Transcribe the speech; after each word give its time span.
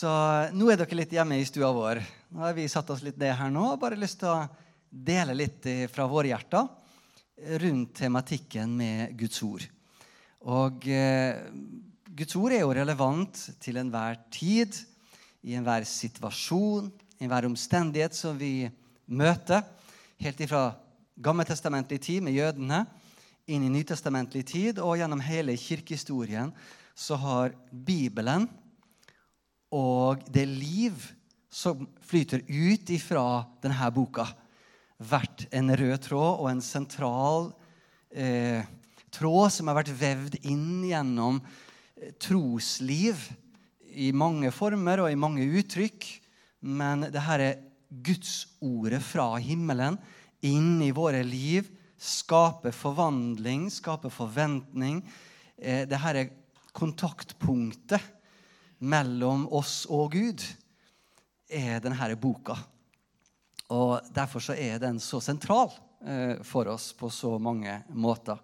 Så 0.00 0.10
nå 0.56 0.70
er 0.72 0.78
dere 0.80 0.96
litt 0.96 1.10
hjemme 1.12 1.36
i 1.36 1.44
stua 1.44 1.68
vår. 1.76 1.98
Nå 2.32 2.40
har 2.40 2.54
vi 2.56 2.64
satt 2.72 2.88
oss 2.94 3.02
litt 3.04 3.18
ned 3.20 3.34
her 3.36 3.50
nå 3.52 3.66
og 3.74 3.80
bare 3.82 3.98
lyst 4.00 4.22
til 4.22 4.30
å 4.32 4.46
dele 4.88 5.34
litt 5.36 5.66
fra 5.92 6.06
våre 6.08 6.30
hjerter 6.30 7.58
rundt 7.60 7.98
tematikken 7.98 8.72
med 8.78 9.12
Guds 9.20 9.42
ord. 9.44 9.66
Og 10.48 10.86
eh, 10.88 11.42
Guds 12.16 12.38
ord 12.40 12.54
er 12.56 12.62
jo 12.62 12.72
relevant 12.78 13.42
til 13.60 13.76
enhver 13.82 14.16
tid, 14.32 14.78
i 15.44 15.58
enhver 15.58 15.84
situasjon, 15.84 16.88
i 17.20 17.26
enhver 17.26 17.50
omstendighet 17.50 18.16
som 18.16 18.40
vi 18.40 18.70
møter. 19.04 19.66
Helt 20.20 20.40
ifra 20.40 20.62
gammeltestamentlig 21.20 22.00
tid 22.06 22.24
med 22.24 22.38
jødene 22.38 22.86
inn 23.52 23.68
i 23.68 23.74
nytestamentlig 23.76 24.46
tid 24.48 24.80
og 24.80 24.96
gjennom 24.96 25.20
hele 25.28 25.60
kirkehistorien 25.60 26.54
så 26.96 27.20
har 27.20 27.52
Bibelen 27.68 28.48
og 29.70 30.22
det 30.30 30.46
liv 30.48 30.98
som 31.50 31.86
flyter 32.06 32.42
ut 32.46 32.90
ifra 32.94 33.42
denne 33.62 33.90
boka, 33.94 34.26
vært 35.00 35.46
en 35.56 35.72
rød 35.72 35.96
tråd 36.04 36.42
og 36.42 36.48
en 36.50 36.62
sentral 36.62 37.48
eh, 38.12 38.62
tråd 39.14 39.54
som 39.54 39.70
har 39.70 39.80
vært 39.80 39.94
vevd 39.96 40.36
inn 40.50 40.84
gjennom 40.90 41.40
eh, 41.40 42.12
trosliv 42.20 43.22
i 43.90 44.10
mange 44.12 44.52
former 44.54 45.04
og 45.04 45.10
i 45.10 45.18
mange 45.18 45.46
uttrykk. 45.60 46.06
Men 46.60 47.08
det 47.08 47.24
her 47.26 47.46
er 47.48 47.66
Gudsordet 47.90 49.00
fra 49.02 49.32
himmelen 49.42 49.96
inn 50.46 50.78
i 50.84 50.92
våre 50.94 51.24
liv. 51.26 51.66
Skaper 51.98 52.70
forvandling, 52.76 53.66
skaper 53.72 54.12
forventning. 54.14 55.00
Eh, 55.58 55.82
det 55.90 55.98
her 56.04 56.20
er 56.20 56.30
kontaktpunktet 56.76 58.19
mellom 58.80 59.46
oss 59.52 59.84
og 59.92 60.14
Gud, 60.14 60.44
er 61.50 61.80
denne 61.82 62.16
boka. 62.16 62.56
Og 63.70 64.00
Derfor 64.14 64.42
så 64.42 64.56
er 64.58 64.78
den 64.82 64.98
så 65.02 65.20
sentral 65.22 65.70
eh, 66.06 66.40
for 66.46 66.68
oss 66.70 66.92
på 66.96 67.10
så 67.10 67.36
mange 67.38 67.82
måter. 67.90 68.38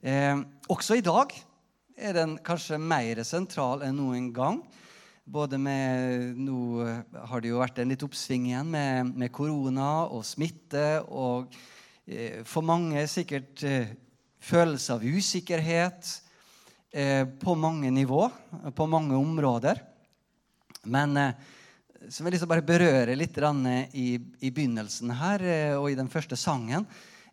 Eh, 0.00 0.36
også 0.68 0.98
i 0.98 1.04
dag 1.04 1.32
er 1.96 2.14
den 2.14 2.36
kanskje 2.44 2.78
mer 2.78 3.22
sentral 3.26 3.82
enn 3.86 3.96
noen 3.98 4.32
gang. 4.34 4.60
Både 5.24 5.56
med, 5.56 6.36
Nå 6.36 6.84
har 7.30 7.40
det 7.40 7.48
jo 7.48 7.62
vært 7.62 7.78
en 7.80 7.88
litt 7.88 8.02
oppsving 8.04 8.50
igjen 8.50 8.68
med, 8.68 9.14
med 9.16 9.32
korona 9.32 10.04
og 10.04 10.26
smitte. 10.28 11.00
Og 11.08 11.48
eh, 12.04 12.42
for 12.44 12.66
mange 12.66 13.06
sikkert 13.08 13.64
eh, 13.64 13.94
følelse 14.44 14.98
av 14.98 15.06
usikkerhet 15.06 16.10
på 16.94 17.54
mange 17.58 17.90
nivå, 17.90 18.28
på 18.76 18.86
mange 18.86 19.16
områder. 19.18 19.80
Men 20.86 21.18
så 22.04 22.10
som 22.12 22.26
jeg 22.26 22.34
liksom 22.34 22.50
bare 22.50 22.66
berøre 22.66 23.16
litt 23.16 23.38
i, 23.96 24.08
i 24.44 24.50
begynnelsen 24.52 25.10
her 25.16 25.42
eh, 25.42 25.74
og 25.74 25.90
i 25.90 25.96
den 25.96 26.10
første 26.12 26.36
sangen, 26.36 26.84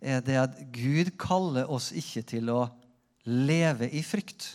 det 0.01 0.37
at 0.39 0.55
Gud 0.73 1.11
kaller 1.19 1.69
oss 1.69 1.91
ikke 1.93 2.23
til 2.25 2.49
å 2.49 2.61
leve 3.29 3.89
i 3.93 4.01
frykt, 4.01 4.47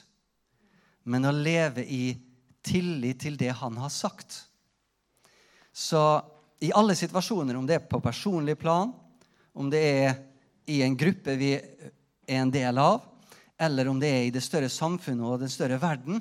men 1.06 1.28
å 1.28 1.30
leve 1.30 1.84
i 1.84 2.16
tillit 2.66 3.20
til 3.22 3.36
det 3.38 3.52
han 3.60 3.76
har 3.78 3.92
sagt. 3.94 4.40
Så 5.70 6.00
i 6.64 6.72
alle 6.74 6.96
situasjoner, 6.98 7.54
om 7.54 7.66
det 7.68 7.78
er 7.78 7.86
på 7.86 8.00
personlig 8.02 8.56
plan, 8.58 8.90
om 9.54 9.70
det 9.70 9.82
er 9.84 10.16
i 10.66 10.80
en 10.82 10.96
gruppe 10.98 11.36
vi 11.38 11.52
er 11.54 12.40
en 12.40 12.50
del 12.50 12.80
av, 12.82 13.04
eller 13.58 13.88
om 13.88 14.00
det 14.00 14.10
er 14.12 14.24
i 14.26 14.32
det 14.34 14.44
større 14.44 14.68
samfunnet 14.72 15.26
og 15.26 15.40
den 15.40 15.52
større 15.52 15.78
verden, 15.80 16.20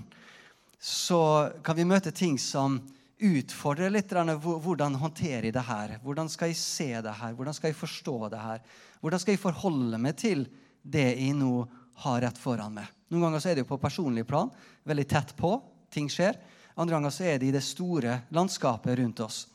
så 0.80 1.52
kan 1.66 1.78
vi 1.78 1.88
møte 1.88 2.14
ting 2.16 2.38
som 2.40 2.80
utfordrer 3.16 3.94
litt 3.94 4.12
hvordan 4.12 4.98
håndterer 5.00 5.48
jeg 5.48 5.56
det 5.56 5.66
her. 5.66 5.96
Hvordan 6.04 6.30
skal 6.30 6.52
jeg 6.52 6.60
se 6.60 6.90
det 7.02 7.16
her? 7.16 7.34
Hvordan 7.34 7.56
skal 7.56 7.72
jeg 7.72 7.80
forstå 7.80 8.18
det 8.32 8.42
her? 8.42 8.62
Hvordan 9.02 9.22
skal 9.22 9.36
jeg 9.36 9.44
forholde 9.44 10.00
meg 10.02 10.18
til 10.20 10.46
det 10.84 11.08
jeg 11.16 11.36
nå 11.38 11.66
har 12.04 12.22
rett 12.26 12.40
foran 12.40 12.76
meg? 12.76 12.92
Noen 13.12 13.28
ganger 13.28 13.44
så 13.44 13.52
er 13.52 13.58
det 13.58 13.66
jo 13.66 13.72
på 13.72 13.82
personlig 13.82 14.26
plan, 14.28 14.52
veldig 14.84 15.08
tett 15.08 15.36
på. 15.38 15.56
Ting 15.94 16.10
skjer. 16.12 16.38
Andre 16.76 16.98
ganger 16.98 17.14
så 17.14 17.28
er 17.28 17.40
det 17.40 17.50
i 17.50 17.56
det 17.56 17.64
store 17.64 18.20
landskapet 18.36 19.00
rundt 19.00 19.22
oss. 19.24 19.46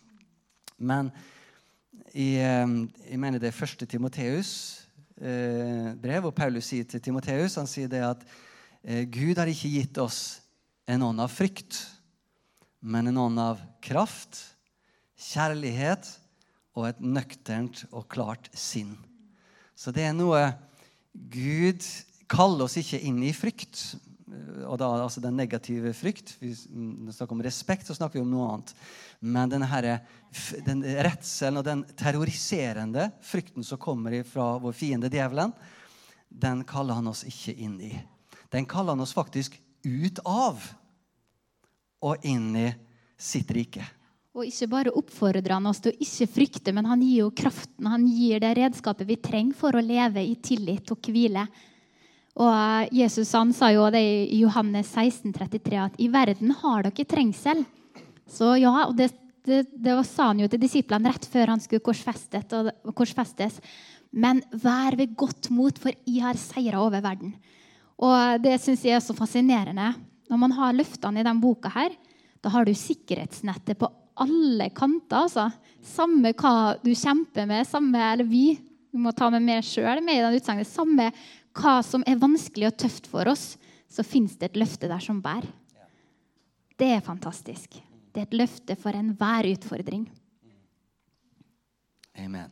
Men 0.81 1.11
i, 2.15 2.41
eh, 2.41 2.77
jeg 3.11 3.21
mener 3.21 3.39
det 3.39 3.51
er 3.51 3.61
første 3.61 3.87
Timoteus 3.87 4.53
brev, 5.21 6.25
hvor 6.25 6.33
Paulus 6.33 6.71
sier 6.73 6.87
til 6.89 7.03
Timoteus 7.05 7.59
han 7.61 7.69
sier 7.69 7.91
det 7.93 8.01
at 8.07 8.23
eh, 8.83 9.05
Gud 9.05 9.37
har 9.37 9.51
ikke 9.51 9.73
gitt 9.75 9.99
oss 10.01 10.41
en 10.91 11.05
ånd 11.07 11.21
av 11.21 11.33
frykt 11.33 11.79
men 12.81 13.11
en 13.11 13.21
ånd 13.21 13.41
av 13.41 13.61
kraft, 13.85 14.39
kjærlighet 15.21 16.09
og 16.79 16.87
et 16.89 17.01
nøkternt 17.05 17.85
og 17.91 18.09
klart 18.13 18.49
sinn. 18.57 18.95
Så 19.77 19.93
det 19.93 20.07
er 20.09 20.17
noe 20.17 20.41
Gud 21.13 21.85
kaller 22.31 22.67
oss 22.67 22.79
ikke 22.81 23.01
inn 23.05 23.21
i 23.27 23.35
frykt. 23.37 23.83
Og 24.67 24.77
da 24.79 24.89
altså 24.95 25.23
den 25.23 25.37
negative 25.39 25.93
frykt. 25.97 26.37
Vi 26.41 26.53
snakker 26.55 27.35
om 27.35 27.43
respekt, 27.43 27.87
så 27.87 27.97
snakker 27.97 28.19
vi 28.19 28.25
om 28.25 28.31
noe 28.31 28.49
annet. 28.53 28.73
Men 29.21 29.51
den, 29.51 29.65
her, 29.67 29.89
den 30.67 30.85
redselen 30.85 31.61
og 31.61 31.67
den 31.67 31.85
terroriserende 31.99 33.11
frykten 33.27 33.67
som 33.67 33.81
kommer 33.83 34.15
fra 34.29 34.53
vår 34.63 34.77
fiende 34.77 35.11
djevelen, 35.13 35.55
den 36.31 36.63
kaller 36.69 37.01
han 37.01 37.11
oss 37.11 37.25
ikke 37.27 37.57
inn 37.59 37.81
i. 37.83 37.95
Den 38.51 38.67
kaller 38.71 38.95
han 38.95 39.03
oss 39.03 39.17
faktisk 39.17 39.57
ut 39.87 40.21
av 40.29 40.63
og 42.01 42.27
inn 42.27 42.53
i 42.57 42.69
sitt 43.21 43.51
rike. 43.53 43.85
Og 44.31 44.47
ikke 44.47 44.69
bare 44.71 44.93
oppfordrer 44.95 45.57
han 45.57 45.67
oss 45.67 45.83
til 45.83 45.93
å 45.93 46.05
ikke 46.05 46.29
frykte, 46.31 46.73
men 46.75 46.87
han 46.87 47.03
gir 47.03 47.25
jo 47.25 47.33
kraften, 47.35 47.89
han 47.91 48.07
gir 48.07 48.39
det 48.43 48.55
redskapet 48.61 49.09
vi 49.09 49.19
trenger 49.19 49.59
for 49.59 49.75
å 49.75 49.83
leve 49.83 50.23
i 50.23 50.37
tillit 50.39 50.93
og 50.95 51.11
hvile. 51.11 51.49
Og 52.39 52.95
Jesus 52.95 53.33
han 53.35 53.51
sa 53.57 53.73
jo 53.75 53.89
det 53.93 54.03
i 54.03 54.41
Johannes 54.45 54.93
16, 54.95 55.33
33, 55.35 55.79
at 55.83 55.99
i 55.99 56.09
verden 56.13 56.55
har 56.63 56.87
dere 56.87 57.07
trengsel. 57.09 57.65
Så 58.31 58.55
ja, 58.61 58.73
og 58.87 58.95
det, 58.99 59.11
det, 59.47 59.65
det 59.75 59.97
sa 60.07 60.31
han 60.31 60.43
jo 60.45 60.49
til 60.51 60.63
disiplene 60.63 61.11
rett 61.11 61.27
før 61.27 61.57
han 61.57 61.63
skulle 61.63 61.83
korsfestes. 61.83 63.59
Men 64.11 64.43
vær 64.63 64.97
ved 64.99 65.17
godt 65.19 65.51
mot, 65.55 65.77
for 65.79 65.95
jeg 66.07 66.23
har 66.23 66.39
seira 66.39 66.83
over 66.83 67.03
verden. 67.03 67.35
Og 68.01 68.41
det 68.43 68.57
syns 68.63 68.87
jeg 68.87 68.97
er 68.97 69.05
så 69.05 69.15
fascinerende. 69.17 69.93
Når 70.31 70.41
man 70.41 70.55
har 70.57 70.77
løftene 70.79 71.21
i 71.21 71.27
denne 71.27 71.43
boka, 71.43 71.71
her, 71.75 71.93
da 72.41 72.53
har 72.55 72.65
du 72.65 72.73
sikkerhetsnettet 72.73 73.79
på 73.79 73.91
alle 74.21 74.71
kanter. 74.73 75.27
altså. 75.27 75.51
Samme 75.85 76.33
hva 76.39 76.77
du 76.81 76.93
kjemper 76.95 77.49
med, 77.51 77.67
samme, 77.69 78.01
eller 78.13 78.29
vi 78.29 78.55
du 78.91 78.99
må 78.99 79.13
ta 79.15 79.29
med 79.31 79.45
meg 79.47 79.63
sjøl 79.63 80.01
med 80.03 80.19
i 80.19 80.23
den 80.25 80.37
utsagnet. 80.41 80.67
Samme 80.67 81.11
hva 81.57 81.81
som 81.83 82.05
er 82.07 82.21
vanskelig 82.21 82.71
og 82.71 82.79
tøft 82.79 83.09
for 83.11 83.29
oss, 83.31 83.57
så 83.91 84.05
fins 84.07 84.37
det 84.39 84.53
et 84.53 84.61
løfte 84.61 84.89
der 84.91 85.03
som 85.03 85.23
bærer. 85.23 85.49
Det 86.79 86.89
er 86.95 87.01
fantastisk. 87.05 87.77
Det 88.15 88.23
er 88.23 88.27
et 88.29 88.35
løfte 88.35 88.77
for 88.77 88.97
enhver 88.97 89.47
utfordring. 89.53 90.09
Amen. 92.19 92.51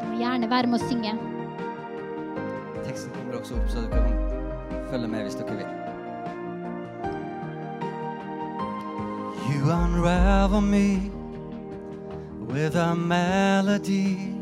Du 0.00 0.04
må 0.06 0.18
gjerne 0.20 0.50
være 0.50 0.66
med 0.70 0.78
å 0.80 0.88
synge. 0.88 1.14
Teksten 2.84 3.14
kommer 3.14 3.38
også 3.40 3.56
opp, 3.56 3.70
så 3.70 3.86
dere 3.86 4.02
kan 4.04 4.90
følge 4.90 5.08
med 5.14 5.24
hvis 5.26 5.38
dere 5.40 5.56
vil. 5.62 5.70
You 9.50 9.72
unravel 9.72 10.60
me 10.60 11.19
with 12.52 12.74
a 12.74 12.94
melody. 12.94 14.34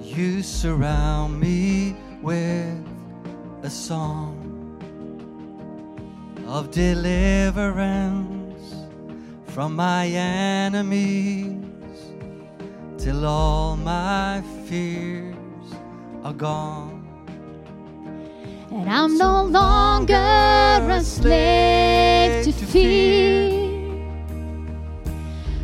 You 0.00 0.42
surround 0.42 1.40
me 1.40 1.96
with 2.22 2.78
a 3.62 3.70
song 3.70 4.38
of 6.46 6.70
deliverance 6.70 8.22
from 9.46 9.74
my 9.74 10.06
enemies 10.06 11.62
till 12.98 13.26
all 13.26 13.76
my 13.76 14.42
fears 14.66 15.34
are 16.22 16.32
gone. 16.32 17.00
And 18.70 18.88
I'm 18.88 19.18
no 19.18 19.44
longer 19.44 20.14
a 20.14 21.00
slave 21.02 22.44
to 22.44 22.52
fear. 22.52 23.60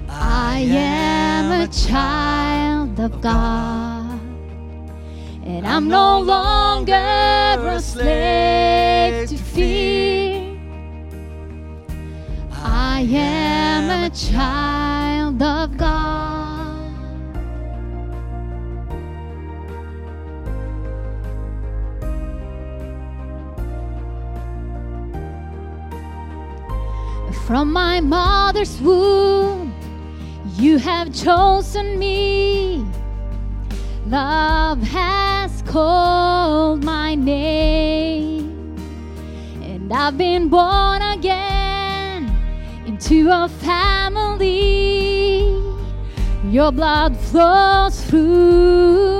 I 0.09 0.61
am 0.61 1.08
a 1.51 1.67
child 1.69 2.99
of 3.01 3.21
God. 3.21 4.21
And 5.45 5.67
I'm 5.67 5.89
no 5.89 6.21
longer 6.21 6.93
a 6.95 7.81
slave 7.81 9.29
to 9.29 9.37
fear. 9.37 10.59
I 12.53 13.01
am 13.01 14.05
a 14.05 14.11
child 14.11 15.43
of 15.43 15.77
God. 15.77 16.39
From 27.47 27.73
my 27.73 28.01
mother's 28.01 28.79
womb, 28.83 29.58
you 30.59 30.77
have 30.79 31.15
chosen 31.15 31.99
me. 31.99 32.85
Love 34.07 34.83
has 34.83 35.63
called 35.63 36.83
my 36.83 37.15
name, 37.15 38.75
and 39.63 39.93
I've 39.93 40.19
been 40.19 40.49
born 40.49 41.03
again 41.03 42.29
into 42.87 43.31
a 43.31 43.49
family. 43.49 44.59
Your 46.51 46.73
blood 46.73 47.17
flows 47.17 48.05
through 48.07 49.18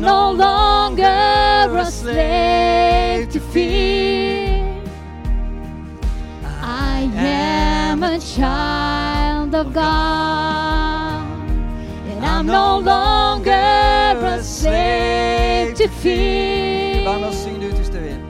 I'm 0.00 0.06
no 0.06 0.32
longer 0.32 1.76
a 1.76 1.90
slave 1.90 3.28
to 3.32 3.38
fear. 3.38 4.82
I 6.42 7.10
am 7.16 8.02
a 8.02 8.18
child 8.18 9.54
of 9.54 9.74
God. 9.74 11.20
And 12.08 12.24
I'm 12.24 12.46
no 12.46 12.78
longer 12.78 13.52
a 13.52 14.42
slave 14.42 15.74
to 15.74 15.84
Vær 15.84 17.18
med 17.18 17.28
å 17.28 17.32
fear. 17.32 17.32
synge 17.32 17.60
det 17.60 17.68
ut 17.68 17.76
hvis 17.76 17.90
du 17.90 18.00
vil. 18.00 18.20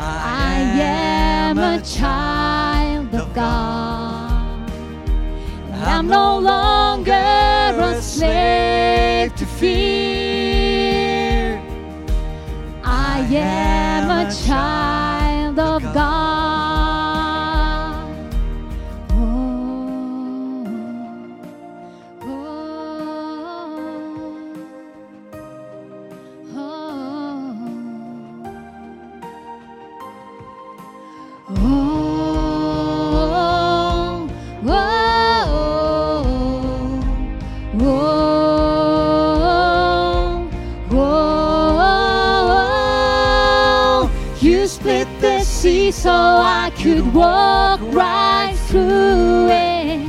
I 0.00 0.62
am 0.80 1.58
a 1.58 1.78
child 1.84 3.14
of 3.14 3.34
God. 3.34 4.70
And 5.72 5.84
I'm 5.84 6.08
no 6.08 6.38
longer 6.38 7.51
am 13.36 14.10
a 14.10 14.30
child 14.30 14.91
walk 47.12 47.80
right 47.92 48.54
through 48.68 49.48
it. 49.50 50.08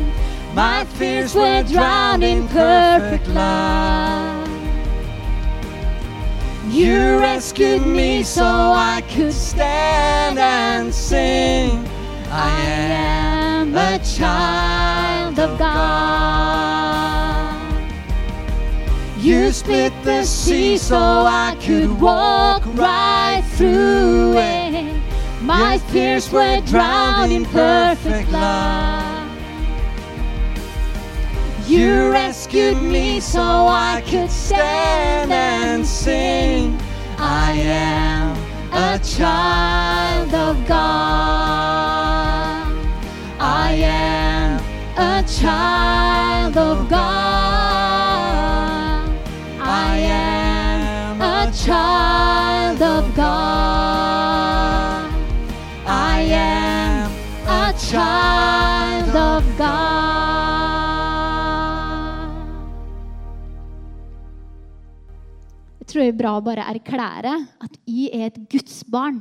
My 0.54 0.86
fears 0.86 1.34
were 1.36 1.64
drowned 1.64 2.24
in 2.24 2.48
perfect 2.48 3.28
love. 3.30 4.50
You 6.70 7.20
rescued 7.20 7.86
me 7.86 8.24
so 8.24 8.44
I 8.44 9.02
could 9.10 9.34
stand 9.34 10.40
and 10.40 10.94
sing. 10.94 11.88
I 12.30 12.60
am 12.62 13.76
a 13.76 14.00
child 14.00 15.38
of 15.40 15.60
God. 15.60 16.74
You 19.20 19.52
split 19.52 19.94
the 20.04 20.24
sea 20.24 20.78
so 20.78 20.98
I 20.98 21.56
could 21.62 22.02
walk 22.02 22.66
right. 22.76 23.23
My 25.44 25.78
fears 25.78 26.32
were 26.32 26.62
drowned 26.62 27.34
in 27.34 27.44
perfect 27.44 28.32
love. 28.32 29.30
You 31.68 32.12
rescued 32.12 32.82
me 32.82 33.20
so 33.20 33.42
I 33.42 34.02
could 34.08 34.30
stand 34.30 35.34
and 35.34 35.86
sing. 35.86 36.80
I 37.18 37.52
am 37.56 38.38
a 38.72 38.98
child 39.00 40.34
of 40.34 40.66
God. 40.66 41.04
I 43.38 43.74
am 43.74 44.62
a 44.98 45.24
child 45.28 46.56
of 46.56 46.90
God. 46.90 47.00
I 49.60 49.98
am 49.98 51.22
a 51.22 51.52
child 51.52 52.82
of 52.82 53.14
God. 53.14 53.83
Tror 65.94 66.08
jeg 66.08 66.14
er 66.16 66.18
bra 66.18 66.32
å 66.40 66.42
bare 66.42 66.66
erklære 66.74 67.32
at 67.62 67.76
jeg 67.86 68.10
er 68.10 68.32
et 68.32 68.40
Guds 68.50 68.82
barn. 68.90 69.20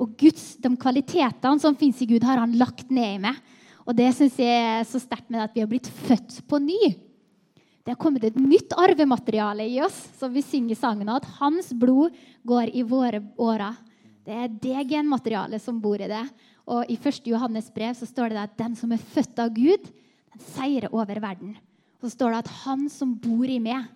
Og 0.00 0.14
Guds, 0.16 0.54
de 0.56 0.70
kvalitetene 0.80 1.60
som 1.60 1.76
fins 1.76 1.98
i 2.00 2.08
Gud, 2.08 2.24
har 2.24 2.40
han 2.40 2.54
lagt 2.56 2.88
ned 2.88 3.18
i 3.18 3.20
meg. 3.26 3.36
Og 3.84 3.96
det 3.98 4.08
syns 4.16 4.38
jeg 4.40 4.62
er 4.62 4.86
så 4.88 5.00
sterkt 5.02 5.28
med 5.32 5.42
at 5.42 5.52
vi 5.52 5.60
har 5.60 5.68
blitt 5.68 5.90
født 6.06 6.40
på 6.48 6.60
ny. 6.62 6.94
Det 7.84 7.92
har 7.92 8.00
kommet 8.00 8.24
et 8.24 8.36
nytt 8.40 8.72
arvemateriale 8.76 9.66
i 9.68 9.78
oss, 9.84 9.96
som 10.20 10.32
vi 10.32 10.44
synger 10.44 10.76
i 10.76 10.78
sangen, 10.78 11.08
at 11.12 11.28
hans 11.38 11.72
blod 11.76 12.16
går 12.46 12.72
i 12.76 12.84
våre 12.88 13.20
årer. 13.40 13.76
Det 14.24 14.36
er 14.36 14.56
det 14.64 14.86
genmaterialet 14.90 15.64
som 15.64 15.80
bor 15.80 16.00
i 16.00 16.08
det. 16.08 16.24
Og 16.68 16.88
i 16.88 16.98
1. 17.00 17.22
Johannes 17.32 17.68
brev 17.72 17.96
så 17.96 18.08
står 18.08 18.32
det 18.32 18.42
at 18.44 18.58
den 18.60 18.76
som 18.76 18.92
er 18.92 19.04
født 19.12 19.40
av 19.40 19.52
Gud, 19.56 19.88
den 19.88 20.48
seirer 20.52 20.92
over 20.92 21.20
verden. 21.20 21.56
Så 22.00 22.12
står 22.12 22.32
det 22.32 22.42
at 22.44 22.56
han 22.62 22.86
som 22.92 23.16
bor 23.18 23.48
i 23.48 23.60
meg, 23.60 23.88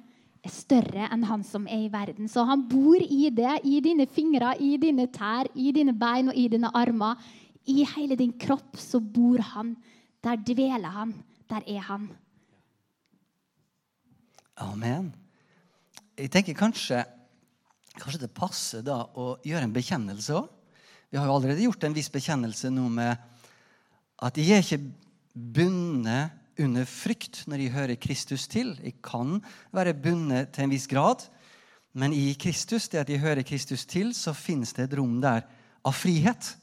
er 0.43 0.51
større 0.51 1.07
enn 1.15 1.25
han 1.29 1.45
som 1.47 1.69
er 1.71 1.85
i 1.87 1.93
verden. 1.93 2.29
Så 2.31 2.45
han 2.49 2.65
bor 2.71 2.99
i 2.99 3.31
det, 3.35 3.61
i 3.65 3.79
dine 3.85 4.09
fingre, 4.11 4.57
i 4.59 4.75
dine 4.81 5.07
tær, 5.15 5.51
i 5.55 5.71
dine 5.75 5.95
bein 5.95 6.33
og 6.33 6.39
i 6.39 6.49
dine 6.51 6.71
armer. 6.75 7.21
I 7.71 7.85
hele 7.95 8.19
din 8.19 8.35
kropp 8.43 8.75
så 8.81 8.99
bor 8.99 9.39
han. 9.53 9.77
Der 10.23 10.39
dveler 10.39 10.91
han. 10.97 11.15
Der 11.51 11.63
er 11.67 11.87
han. 11.87 12.09
Amen. 14.63 15.13
Jeg 16.19 16.31
tenker 16.31 16.59
kanskje, 16.59 17.05
kanskje 17.99 18.25
det 18.25 18.35
passer 18.35 18.83
da 18.85 18.99
å 19.15 19.37
gjøre 19.47 19.69
en 19.69 19.75
bekjennelse 19.75 20.37
òg. 20.37 20.51
Vi 21.13 21.21
har 21.21 21.29
jo 21.29 21.37
allerede 21.37 21.65
gjort 21.65 21.85
en 21.85 21.95
viss 21.95 22.11
bekjennelse 22.13 22.71
nå 22.73 22.87
med 22.89 23.13
at 24.23 24.39
jeg 24.39 24.55
er 24.57 24.63
ikke 24.65 24.81
bundet 25.33 26.42
under 26.63 26.87
frykt 26.89 27.43
når 27.51 27.63
jeg 27.63 27.75
hører 27.75 28.01
Kristus 28.01 28.47
til. 28.51 28.75
Jeg 28.83 29.01
kan 29.05 29.41
være 29.75 29.95
bundet 29.95 30.53
til 30.55 30.67
en 30.67 30.73
viss 30.73 30.89
grad, 30.91 31.25
men 31.93 32.15
i 32.17 32.33
Kristus, 32.41 32.89
det 32.89 33.03
at 33.03 33.11
jeg 33.13 33.21
hører 33.21 33.45
Kristus 33.45 33.85
til, 33.85 34.15
så 34.17 34.33
finnes 34.33 34.73
det 34.73 34.87
et 34.87 34.97
rom 34.97 35.19
der 35.21 35.45
av 35.85 35.97
frihet 35.97 36.55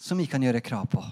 som 0.00 0.20
jeg 0.20 0.30
kan 0.32 0.42
gjøre 0.42 0.62
krav 0.64 0.86
på. 0.88 1.02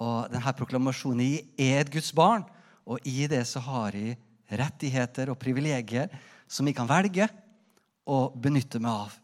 Og 0.00 0.30
denne 0.32 0.54
proklamasjonen 0.56 1.26
jeg 1.26 1.42
er 1.60 1.82
et 1.82 1.92
Guds 1.92 2.12
barn, 2.16 2.46
og 2.88 3.04
i 3.04 3.26
det 3.28 3.42
så 3.48 3.60
har 3.64 3.96
jeg 3.96 4.16
rettigheter 4.50 5.30
og 5.30 5.38
privilegier 5.38 6.08
som 6.50 6.66
jeg 6.66 6.78
kan 6.78 6.88
velge 6.88 7.28
å 8.08 8.30
benytte 8.34 8.80
meg 8.82 9.04
av. 9.04 9.18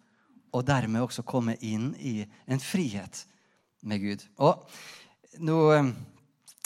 Og 0.53 0.67
dermed 0.69 1.03
også 1.03 1.25
komme 1.27 1.57
inn 1.65 1.91
i 1.99 2.21
en 2.47 2.63
frihet 2.63 3.25
med 3.87 4.05
Gud. 4.05 4.23
Og 4.39 4.69
nå, 5.43 5.57
eh, 5.73 5.91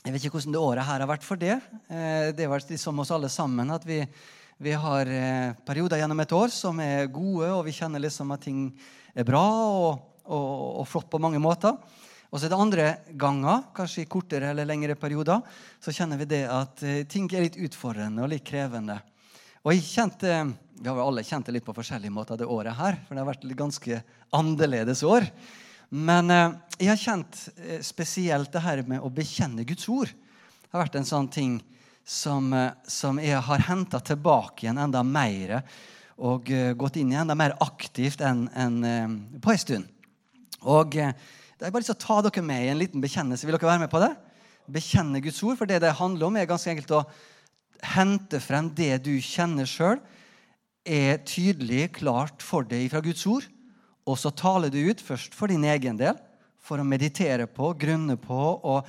Jeg 0.00 0.14
vet 0.14 0.22
ikke 0.24 0.38
hvordan 0.38 0.54
det 0.54 0.60
året 0.64 0.86
her 0.88 1.02
har 1.02 1.08
vært 1.10 1.24
for 1.26 1.36
det. 1.36 1.58
Eh, 1.92 2.32
Det 2.32 2.46
har 2.46 2.54
vært 2.54 2.70
som 2.80 2.98
oss 3.02 3.10
alle 3.12 3.28
sammen 3.28 3.68
at 3.70 3.84
vi, 3.84 4.00
vi 4.56 4.72
har 4.72 5.04
eh, 5.04 5.52
perioder 5.66 6.00
gjennom 6.00 6.22
et 6.24 6.32
år 6.32 6.48
som 6.48 6.80
er 6.80 7.10
gode, 7.12 7.50
og 7.52 7.66
vi 7.66 7.74
kjenner 7.76 8.00
liksom 8.00 8.32
at 8.32 8.40
ting 8.40 8.70
er 9.12 9.28
bra 9.28 9.44
og, 9.44 10.00
og, 10.24 10.80
og 10.80 10.88
flott 10.88 11.10
på 11.12 11.20
mange 11.20 11.36
måter. 11.38 11.76
Og 12.30 12.38
så 12.38 12.46
er 12.46 12.54
det 12.54 12.62
andre 12.62 12.88
ganger, 13.12 13.66
kanskje 13.76 14.06
i 14.06 14.08
kortere 14.08 14.54
eller 14.54 14.64
lengre 14.64 14.96
perioder, 14.96 15.44
så 15.82 15.92
kjenner 15.92 16.16
vi 16.16 16.30
det 16.32 16.46
at 16.48 16.80
eh, 16.80 17.04
ting 17.04 17.28
er 17.34 17.44
litt 17.44 17.60
utfordrende 17.60 18.24
og 18.24 18.32
litt 18.32 18.46
krevende. 18.48 19.02
Og 19.60 19.74
jeg 19.74 19.84
kjente, 19.84 20.54
Vi 20.80 20.88
har 20.88 20.96
vel 20.96 21.10
alle 21.10 21.28
kjent 21.28 21.44
det 21.44 21.58
litt 21.58 21.66
på 21.66 21.76
forskjellige 21.76 22.14
måter 22.16 22.40
det 22.40 22.48
året 22.48 22.72
her, 22.72 22.96
for 23.04 23.12
det 23.12 23.20
har 23.20 23.34
vært 23.34 23.44
et 23.44 23.58
ganske 23.58 23.98
annerledes 24.32 25.04
år. 25.04 25.28
Men 25.90 26.30
eh, 26.30 26.52
jeg 26.78 26.90
har 26.92 27.00
kjent 27.02 27.40
eh, 27.58 27.80
spesielt 27.84 28.52
det 28.54 28.62
her 28.64 28.82
med 28.86 29.02
å 29.02 29.10
bekjenne 29.12 29.66
Guds 29.68 29.88
ord. 29.90 30.10
Det 30.10 30.72
har 30.72 30.84
vært 30.84 31.00
en 31.00 31.08
sånn 31.08 31.28
ting 31.32 31.58
som, 32.06 32.52
eh, 32.54 32.72
som 32.86 33.18
jeg 33.22 33.42
har 33.46 33.66
henta 33.66 34.00
tilbake 34.00 34.66
igjen 34.66 34.78
enda 34.80 35.02
mer 35.06 35.60
og 36.20 36.50
gått 36.76 36.98
inn 37.00 37.14
i 37.14 37.16
enda 37.16 37.32
mer 37.32 37.54
aktivt 37.64 38.20
enn 38.20 38.42
en, 38.52 38.74
på 39.40 39.54
en 39.54 39.60
stund. 39.62 39.86
Og 40.68 40.90
det 40.92 41.64
er 41.64 41.72
bare 41.72 41.80
lyst 41.80 41.94
til 41.94 41.96
å 41.96 42.02
ta 42.02 42.18
dere 42.26 42.42
med 42.44 42.60
i 42.60 42.68
en 42.74 42.76
liten 42.76 43.00
bekjennelse. 43.00 43.46
Vil 43.48 43.56
dere 43.56 43.70
være 43.70 43.80
med 43.86 43.88
på 43.94 44.02
det? 44.02 44.10
bekjenne 44.72 45.22
Guds 45.22 45.42
ord. 45.44 45.58
For 45.58 45.68
det 45.68 45.80
det 45.84 45.96
handler 45.98 46.28
om, 46.28 46.38
er 46.38 46.48
ganske 46.50 46.72
enkelt 46.72 46.94
å 46.94 47.04
hente 47.94 48.40
frem 48.42 48.70
det 48.76 48.92
du 49.06 49.14
kjenner 49.24 49.68
sjøl, 49.68 50.00
er 50.84 51.20
tydelig 51.28 51.90
klart 52.00 52.44
for 52.44 52.66
deg 52.66 52.88
fra 52.92 53.02
Guds 53.04 53.26
ord. 53.28 53.46
Og 54.08 54.18
så 54.18 54.32
taler 54.32 54.72
du 54.72 54.80
ut 54.80 55.02
først 55.04 55.36
for 55.36 55.52
din 55.52 55.64
egen 55.68 55.98
del, 56.00 56.16
for 56.60 56.80
å 56.80 56.86
meditere 56.86 57.46
på, 57.48 57.72
grunne 57.80 58.16
på 58.20 58.40
og 58.60 58.88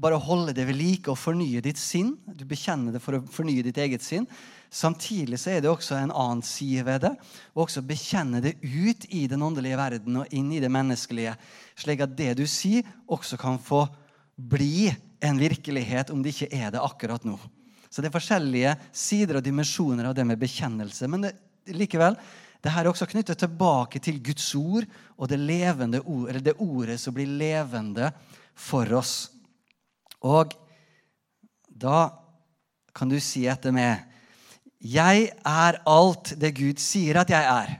bare 0.00 0.18
holde 0.18 0.54
det 0.56 0.64
ved 0.66 0.78
like 0.78 1.10
og 1.12 1.20
fornye 1.20 1.62
ditt 1.62 1.78
sinn. 1.78 2.14
Du 2.26 2.44
bekjenner 2.48 2.94
det 2.94 3.02
for 3.04 3.18
å 3.18 3.24
fornye 3.30 3.62
ditt 3.62 3.78
eget 3.78 4.02
sinn. 4.02 4.26
Samtidig 4.74 5.38
så 5.38 5.52
er 5.52 5.60
det 5.62 5.70
også 5.70 5.94
en 6.00 6.10
annen 6.10 6.42
side 6.42 6.82
ved 6.86 7.04
det. 7.04 7.12
Og 7.54 7.66
også 7.66 7.84
bekjenne 7.86 8.40
det 8.42 8.56
ut 8.62 9.06
i 9.14 9.26
den 9.30 9.44
åndelige 9.46 9.78
verden 9.78 10.22
og 10.22 10.34
inn 10.34 10.50
i 10.50 10.62
det 10.62 10.72
menneskelige. 10.72 11.36
Slik 11.78 12.02
at 12.02 12.16
det 12.18 12.32
du 12.40 12.46
sier, 12.50 12.86
også 13.06 13.38
kan 13.38 13.60
få 13.62 13.84
bli 14.34 14.88
en 15.24 15.38
virkelighet 15.38 16.10
om 16.10 16.24
det 16.24 16.34
ikke 16.34 16.50
er 16.58 16.74
det 16.74 16.82
akkurat 16.82 17.22
nå. 17.26 17.38
Så 17.86 18.02
det 18.02 18.10
er 18.10 18.16
forskjellige 18.16 18.72
sider 18.90 19.38
og 19.38 19.46
dimensjoner 19.46 20.10
av 20.10 20.16
det 20.18 20.26
med 20.26 20.40
bekjennelse. 20.40 21.06
Men 21.06 21.28
det, 21.28 21.36
likevel, 21.70 22.18
det 22.64 22.72
her 22.72 22.86
er 22.86 22.88
også 22.88 23.06
knyttet 23.10 23.36
tilbake 23.36 24.00
til 24.00 24.22
Guds 24.24 24.46
ord 24.56 24.86
og 25.18 25.28
det, 25.28 26.00
ord, 26.00 26.38
det 26.40 26.54
ordet 26.56 26.96
som 27.00 27.12
blir 27.12 27.28
levende 27.28 28.08
for 28.56 28.88
oss. 28.96 29.28
Og 30.24 30.54
da 31.68 32.08
kan 32.96 33.10
du 33.10 33.18
si 33.20 33.44
etter 33.50 33.74
meg 33.74 34.06
Jeg 34.80 35.30
er 35.44 35.80
alt 35.84 36.32
det 36.40 36.54
Gud 36.56 36.80
sier 36.80 37.20
at 37.20 37.30
jeg 37.30 37.44
er. 37.44 37.76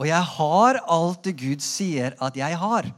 Og 0.00 0.08
jeg 0.08 0.24
har 0.24 0.80
alt 0.88 1.24
det 1.24 1.36
Gud 1.38 1.60
sier 1.60 2.16
at 2.20 2.36
jeg 2.36 2.58
har. 2.58 2.90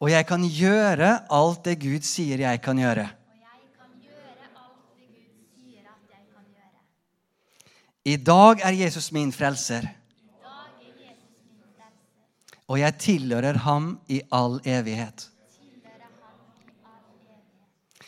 Og 0.00 0.10
jeg 0.10 0.26
kan 0.26 0.44
gjøre 0.44 1.14
alt 1.28 1.64
det 1.64 1.80
Gud 1.80 2.04
sier 2.08 2.40
jeg 2.40 2.60
kan 2.64 2.78
gjøre. 2.80 3.10
I 8.04 8.16
dag 8.16 8.62
er 8.64 8.72
Jesus 8.72 9.10
min 9.12 9.32
frelser. 9.32 9.84
Og 12.70 12.78
jeg 12.80 12.96
tilhører 13.02 13.58
ham 13.66 13.98
i 14.08 14.20
all 14.32 14.60
evighet. 14.64 15.26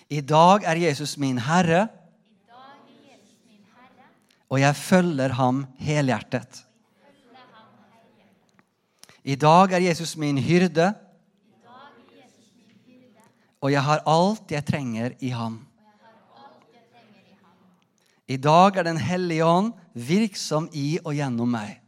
I 0.08 0.20
dag 0.20 0.64
er 0.68 0.80
Jesus 0.80 1.16
min 1.18 1.38
Herre, 1.38 1.88
og 4.48 4.60
jeg 4.60 4.76
følger 4.76 5.32
ham 5.32 5.64
helhjertet. 5.80 6.64
I 9.24 9.34
dag 9.36 9.72
er 9.72 9.84
Jesus 9.88 10.16
min 10.16 10.38
hyrde, 10.38 10.92
og 13.60 13.72
jeg 13.72 13.82
har 13.82 14.02
alt 14.06 14.50
jeg 14.50 14.64
trenger 14.64 15.14
i 15.20 15.28
ham. 15.28 15.60
I 18.28 18.36
dag 18.36 18.76
er 18.76 18.82
Den 18.82 18.96
hellige 18.96 19.44
ånd 19.44 19.72
virksom 19.92 20.68
i 20.72 20.98
og 21.04 21.14
gjennom 21.16 21.50
meg. 21.52 21.78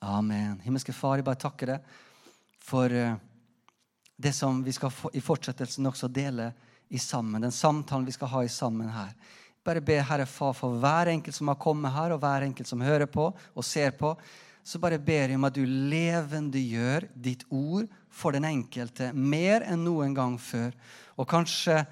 Amen. 0.00 0.56
Himmelske 0.64 0.94
Far, 0.96 1.18
jeg 1.20 1.26
bare 1.26 1.40
takker 1.40 1.74
deg 1.74 1.98
for 2.64 2.92
eh, 2.94 3.18
det 4.16 4.32
som 4.32 4.62
vi 4.64 4.72
skal 4.72 4.92
i 5.12 5.20
fortsettelsen 5.20 5.88
også 5.90 6.08
dele 6.08 6.50
i 6.88 6.98
sammen. 6.98 7.42
Den 7.44 7.52
samtalen 7.52 8.06
vi 8.08 8.14
skal 8.16 8.30
ha 8.32 8.42
i 8.44 8.52
sammen 8.52 8.88
her. 8.88 9.12
Bare 9.64 9.82
be 9.84 9.98
Herre 10.00 10.24
Far 10.26 10.54
for 10.56 10.80
hver 10.80 11.12
enkelt 11.12 11.36
som 11.36 11.52
har 11.52 11.60
kommet 11.60 11.92
her, 11.92 12.14
og 12.14 12.22
hver 12.22 12.46
enkelt 12.46 12.68
som 12.68 12.80
hører 12.80 13.10
på 13.12 13.28
og 13.28 13.66
ser 13.66 13.92
på. 13.98 14.14
Så 14.64 14.80
bare 14.80 15.00
ber 15.00 15.28
jeg 15.28 15.36
om 15.36 15.44
at 15.48 15.56
du 15.56 15.64
levendegjør 15.64 17.10
ditt 17.12 17.44
ord 17.52 17.88
for 18.08 18.32
den 18.32 18.48
enkelte 18.48 19.12
mer 19.12 19.64
enn 19.68 19.84
noen 19.84 20.16
gang 20.16 20.40
før. 20.40 20.72
Og 21.20 21.28
kanskje 21.28 21.82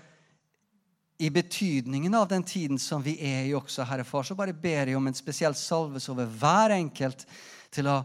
i 1.18 1.30
betydningen 1.30 2.14
av 2.14 2.28
den 2.30 2.44
tiden 2.46 2.78
som 2.78 3.02
vi 3.02 3.16
er 3.18 3.48
i 3.48 3.54
også, 3.56 3.82
Herre 3.88 4.06
Far, 4.06 4.22
så 4.22 4.36
bare 4.38 4.54
ber 4.54 4.86
jeg 4.86 4.96
om 4.98 5.08
en 5.10 5.16
spesiell 5.18 5.56
salves 5.58 6.06
over 6.12 6.30
hver 6.38 6.76
enkelt 6.78 7.26
til 7.74 7.90
å 7.90 7.98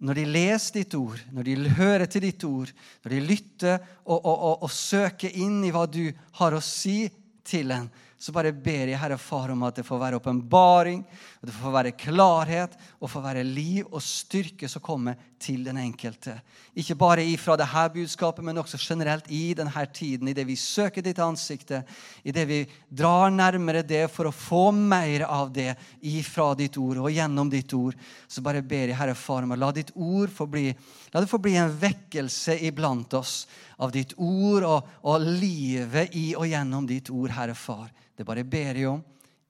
når 0.00 0.16
de 0.16 0.22
leser 0.32 0.78
ditt 0.78 0.94
ord, 0.96 1.20
når 1.28 1.44
de 1.44 1.72
hører 1.76 2.06
til 2.08 2.24
ditt 2.24 2.44
ord, 2.48 2.70
når 3.04 3.12
de 3.12 3.18
lytter 3.20 3.74
og, 4.06 4.16
og, 4.16 4.30
og, 4.32 4.62
og 4.64 4.70
søker 4.72 5.34
inn 5.42 5.58
i 5.68 5.72
hva 5.74 5.82
du 5.84 6.06
har 6.38 6.56
å 6.56 6.62
si 6.64 7.02
til 7.44 7.74
en, 7.76 7.90
så 8.20 8.32
bare 8.36 8.52
ber 8.52 8.88
jeg 8.88 9.00
Herre 9.00 9.18
Far 9.20 9.52
om 9.52 9.66
at 9.68 9.76
det 9.80 9.84
får 9.84 10.00
være 10.00 10.20
åpenbaring, 10.20 11.02
det 11.44 11.56
får 11.56 11.76
være 11.76 11.92
klarhet 12.00 12.76
og 12.98 13.12
får 13.12 13.26
være 13.28 13.44
liv 13.44 13.88
og 13.90 14.00
styrke 14.04 14.68
som 14.72 14.84
kommer 14.84 15.20
til 15.40 15.64
den 15.64 15.78
enkelte. 15.80 16.36
Ikke 16.78 16.94
bare 16.98 17.24
ifra 17.26 17.56
dette 17.58 17.84
budskapet, 17.94 18.44
men 18.44 18.60
også 18.60 18.78
generelt 18.80 19.28
i 19.32 19.54
denne 19.56 19.84
tiden, 19.94 20.28
i 20.28 20.34
det 20.36 20.44
vi 20.48 20.56
søker 20.56 21.02
ditt 21.04 21.18
ansikte, 21.22 21.82
i 22.22 22.32
det 22.32 22.44
vi 22.48 22.60
drar 22.88 23.32
nærmere 23.32 23.82
det 23.86 24.04
for 24.12 24.28
å 24.28 24.34
få 24.34 24.70
mer 24.76 25.24
av 25.26 25.52
det 25.54 25.74
ifra 26.06 26.52
ditt 26.58 26.76
ord 26.80 27.02
og 27.04 27.10
gjennom 27.14 27.50
ditt 27.52 27.72
ord. 27.74 27.96
Så 28.28 28.44
bare 28.44 28.62
ber 28.62 28.92
jeg 28.92 28.98
Herre 29.00 29.16
Far 29.18 29.46
om 29.46 29.54
å 29.56 29.60
la 29.60 29.70
ditt 29.74 29.92
ord 29.96 30.32
få 30.34 30.46
bli, 30.50 30.68
la 31.12 31.22
det 31.22 31.30
få 31.30 31.40
bli 31.42 31.56
en 31.60 31.72
vekkelse 31.80 32.58
iblant 32.68 33.16
oss 33.18 33.46
av 33.80 33.94
ditt 33.94 34.14
ord 34.18 34.66
og, 34.68 34.90
og 35.08 35.24
livet 35.24 36.16
i 36.20 36.30
og 36.36 36.48
gjennom 36.50 36.88
ditt 36.88 37.10
ord, 37.10 37.32
Herre 37.34 37.56
Far. 37.58 37.88
Det 38.16 38.28
bare 38.28 38.44
ber 38.44 38.76
jeg 38.76 38.90
om 38.90 39.00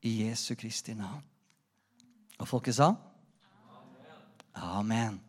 i 0.06 0.20
Jesu 0.24 0.54
Kristi 0.56 0.94
navn. 0.96 1.24
Og 2.40 2.48
folket 2.48 2.78
sa? 2.78 2.94
Amen. 4.54 5.20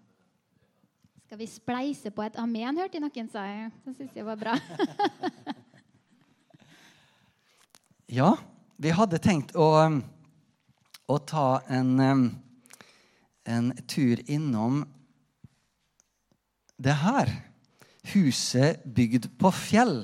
Skal 1.32 1.40
vi 1.40 1.46
spleise 1.48 2.10
på 2.12 2.26
et 2.26 2.36
amen, 2.36 2.76
hørte 2.76 2.98
jeg 2.98 3.02
noen 3.06 3.28
sa. 3.32 3.46
Det 3.86 3.94
syns 3.96 4.16
jeg 4.20 4.26
var 4.28 4.36
bra. 4.36 4.52
ja, 8.20 8.34
vi 8.76 8.92
hadde 8.92 9.20
tenkt 9.24 9.54
å, 9.56 9.68
å 11.08 11.18
ta 11.24 11.46
en, 11.72 11.94
en 13.48 13.72
tur 13.88 14.20
innom 14.28 14.82
det 16.76 16.98
her. 17.06 17.32
Huset 18.12 18.84
bygd 18.84 19.30
på 19.40 19.54
fjell 19.56 20.02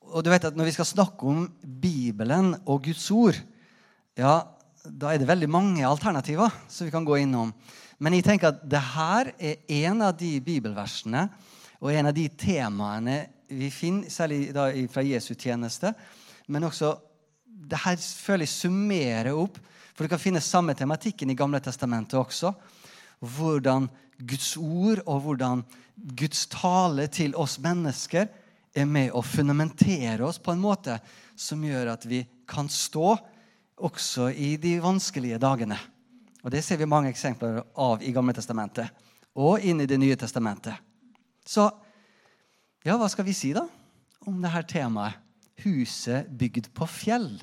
og 0.00 0.24
du 0.24 0.32
vet 0.32 0.48
at 0.48 0.56
Når 0.56 0.70
vi 0.70 0.76
skal 0.78 0.88
snakke 0.88 1.28
om 1.28 1.44
Bibelen 1.60 2.54
og 2.64 2.86
Guds 2.88 3.04
ord, 3.12 3.36
ja, 4.16 4.38
da 4.88 5.12
er 5.12 5.20
det 5.20 5.28
veldig 5.28 5.52
mange 5.52 5.84
alternativer 5.84 6.48
som 6.72 6.88
vi 6.88 6.96
kan 6.96 7.04
gå 7.04 7.20
innom. 7.20 7.52
Men 8.02 8.16
jeg 8.16 8.26
tenker 8.26 8.50
at 8.50 8.62
det 8.66 8.82
her 8.96 9.30
er 9.38 9.60
en 9.86 10.02
av 10.02 10.16
de 10.18 10.32
bibelversene 10.42 11.28
og 11.78 11.92
en 11.92 12.10
av 12.10 12.16
de 12.16 12.26
temaene 12.38 13.20
vi 13.52 13.68
finner, 13.70 14.10
særlig 14.10 14.48
da 14.54 14.66
fra 14.90 15.04
Jesu 15.06 15.34
tjeneste. 15.36 15.92
Men 16.50 16.66
også 16.66 16.96
det 17.46 17.78
her 17.84 18.00
føler 18.00 18.46
jeg 18.46 18.54
summerer 18.56 19.30
opp, 19.38 19.60
for 19.92 20.04
du 20.04 20.10
kan 20.10 20.22
finne 20.22 20.42
samme 20.42 20.74
tematikken 20.74 21.30
i 21.30 21.38
Gamle 21.38 21.60
testamentet 21.62 22.18
også. 22.18 22.50
Hvordan 23.22 23.86
Guds 24.18 24.56
ord 24.56 25.02
og 25.06 25.22
hvordan 25.26 25.62
Guds 25.94 26.46
tale 26.50 27.06
til 27.12 27.36
oss 27.38 27.58
mennesker 27.62 28.26
er 28.74 28.88
med 28.88 29.12
å 29.14 29.22
fundamentere 29.22 30.24
oss 30.26 30.40
på 30.42 30.54
en 30.54 30.62
måte 30.62 30.98
som 31.38 31.62
gjør 31.62 31.92
at 31.94 32.06
vi 32.08 32.24
kan 32.48 32.70
stå 32.72 33.14
også 33.82 34.30
i 34.32 34.56
de 34.60 34.78
vanskelige 34.82 35.38
dagene. 35.42 35.78
Og 36.42 36.50
Det 36.50 36.62
ser 36.64 36.76
vi 36.76 36.90
mange 36.90 37.10
eksempler 37.10 37.62
av 37.78 38.02
i 38.02 38.12
Gamle 38.12 38.34
testamentet 38.34 38.90
og 39.34 39.62
inn 39.64 39.80
i 39.80 39.86
Det 39.86 39.98
nye 39.98 40.16
testamentet. 40.16 40.74
Så 41.46 41.68
ja, 42.84 42.96
hva 42.98 43.08
skal 43.10 43.24
vi 43.24 43.34
si 43.36 43.52
da 43.54 43.64
om 44.26 44.42
dette 44.42 44.66
temaet? 44.74 45.18
Huset 45.62 46.26
bygd 46.26 46.72
på 46.74 46.86
fjell. 46.90 47.36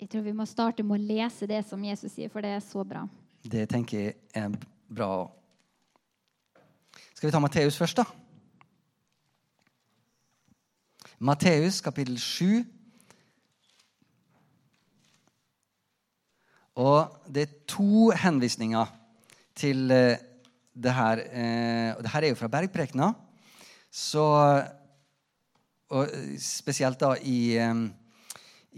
Jeg 0.00 0.08
tror 0.10 0.24
vi 0.24 0.32
må 0.34 0.46
starte 0.48 0.82
med 0.82 0.98
å 0.98 1.04
lese 1.14 1.46
det 1.46 1.60
som 1.68 1.82
Jesus 1.84 2.16
sier, 2.16 2.30
for 2.32 2.42
det 2.42 2.56
er 2.56 2.64
så 2.64 2.82
bra. 2.82 3.04
Det 3.42 3.68
tenker 3.70 4.00
jeg 4.00 4.16
er 4.34 4.56
bra. 4.90 5.28
Skal 7.14 7.28
vi 7.28 7.34
ta 7.36 7.38
Matteus 7.38 7.78
først, 7.78 8.00
da? 8.00 8.06
Matteus 11.22 11.78
kapittel 11.84 12.18
7. 12.18 12.64
Og 16.82 17.11
det 17.28 17.42
er 17.42 17.56
to 17.70 18.10
henvisninger 18.16 18.90
til 19.56 19.90
eh, 19.90 20.20
det 20.72 20.94
her. 20.96 21.22
Eh, 21.28 21.90
og 21.96 22.02
det 22.04 22.12
her 22.12 22.24
er 22.24 22.32
jo 22.32 22.38
fra 22.38 22.50
Bergprekena. 22.52 23.12
Så 23.92 24.24
og 25.92 26.08
Spesielt 26.40 27.00
da 27.02 27.12
i, 27.20 27.58
eh, 27.60 27.74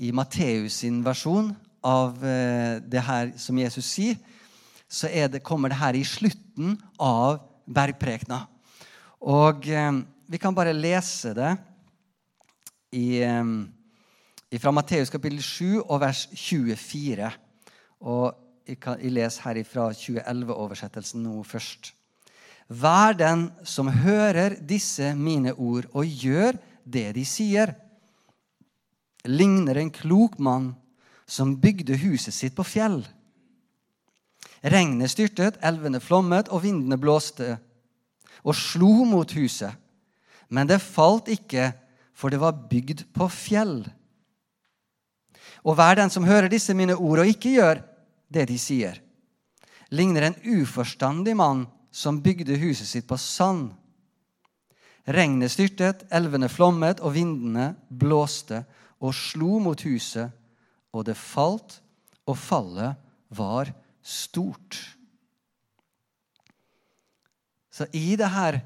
i 0.03 0.11
Matteus 0.11 0.81
sin 0.83 1.05
versjon 1.05 1.53
av 1.85 2.17
det 2.19 3.01
her 3.05 3.35
som 3.37 3.59
Jesus 3.61 3.85
sier, 3.85 4.17
så 4.89 5.07
det, 5.29 5.43
kommer 5.45 5.69
det 5.69 5.77
her 5.77 5.95
i 5.95 6.01
slutten 6.03 6.79
av 6.99 7.43
Bergprekena. 7.69 8.47
Og 9.21 9.69
vi 9.69 10.41
kan 10.41 10.57
bare 10.57 10.73
lese 10.73 11.35
det 11.37 11.51
i, 12.97 13.21
fra 14.57 14.73
Matteus 14.73 15.13
kapittel 15.13 15.43
7 15.45 15.85
og 15.85 16.01
vers 16.01 16.25
24. 16.33 17.29
Og 18.05 18.35
jeg, 18.69 19.13
leser 19.13 19.49
herifra 19.49 19.89
2011-oversettelsen 19.97 21.25
nå 21.25 21.43
først. 21.49 21.93
Vær 22.69 23.17
den 23.17 23.49
som 23.69 23.91
hører 23.93 24.57
disse 24.61 25.13
mine 25.17 25.53
ord 25.53 25.89
og 25.93 26.09
gjør 26.09 26.57
det 26.85 27.11
de 27.17 27.25
sier, 27.29 27.75
ligner 29.25 29.81
en 29.81 29.93
klok 29.93 30.39
mann 30.39 30.73
som 31.27 31.57
bygde 31.61 31.97
huset 32.01 32.37
sitt 32.37 32.57
på 32.57 32.65
fjell. 32.65 33.03
Regnet 34.65 35.13
styrtet, 35.13 35.59
elvene 35.65 36.01
flommet, 36.01 36.49
og 36.49 36.65
vindene 36.65 36.97
blåste 37.01 37.59
og 38.45 38.57
slo 38.57 39.05
mot 39.09 39.29
huset. 39.37 39.73
Men 40.49 40.69
det 40.69 40.81
falt 40.85 41.29
ikke, 41.33 41.73
for 42.17 42.33
det 42.33 42.41
var 42.41 42.65
bygd 42.69 43.07
på 43.17 43.29
fjell. 43.33 43.83
Og 45.65 45.77
vær 45.77 45.97
den 45.97 46.13
som 46.13 46.25
hører 46.29 46.53
disse 46.53 46.77
mine 46.77 46.97
ord 46.97 47.25
og 47.25 47.29
ikke 47.29 47.57
gjør 47.57 47.81
det 48.35 48.49
de 48.51 48.59
sier, 48.61 48.99
ligner 49.95 50.29
en 50.29 50.37
uforstandig 50.43 51.37
mann 51.39 51.65
som 51.95 52.21
bygde 52.23 52.59
huset 52.59 52.89
sitt 52.91 53.07
på 53.07 53.19
sand. 53.21 53.71
Regnet 55.05 55.53
styrtet, 55.53 56.07
elvene 56.11 56.49
flommet, 56.51 57.03
og 57.05 57.15
vindene 57.15 57.75
blåste 57.89 58.65
og 59.05 59.15
slo 59.15 59.61
mot 59.63 59.81
huset, 59.85 60.33
og 60.95 61.07
det 61.07 61.17
falt, 61.19 61.79
og 62.25 62.39
fallet 62.41 62.97
var 63.37 63.71
stort. 64.01 64.79
Så 67.75 67.87
i 67.93 68.15
det 68.17 68.31
her 68.33 68.61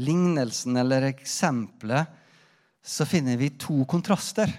lignelsen 0.00 0.76
eller 0.76 1.06
eksempelet 1.08 2.18
så 2.82 3.06
finner 3.08 3.38
vi 3.40 3.52
to 3.60 3.84
kontraster. 3.88 4.50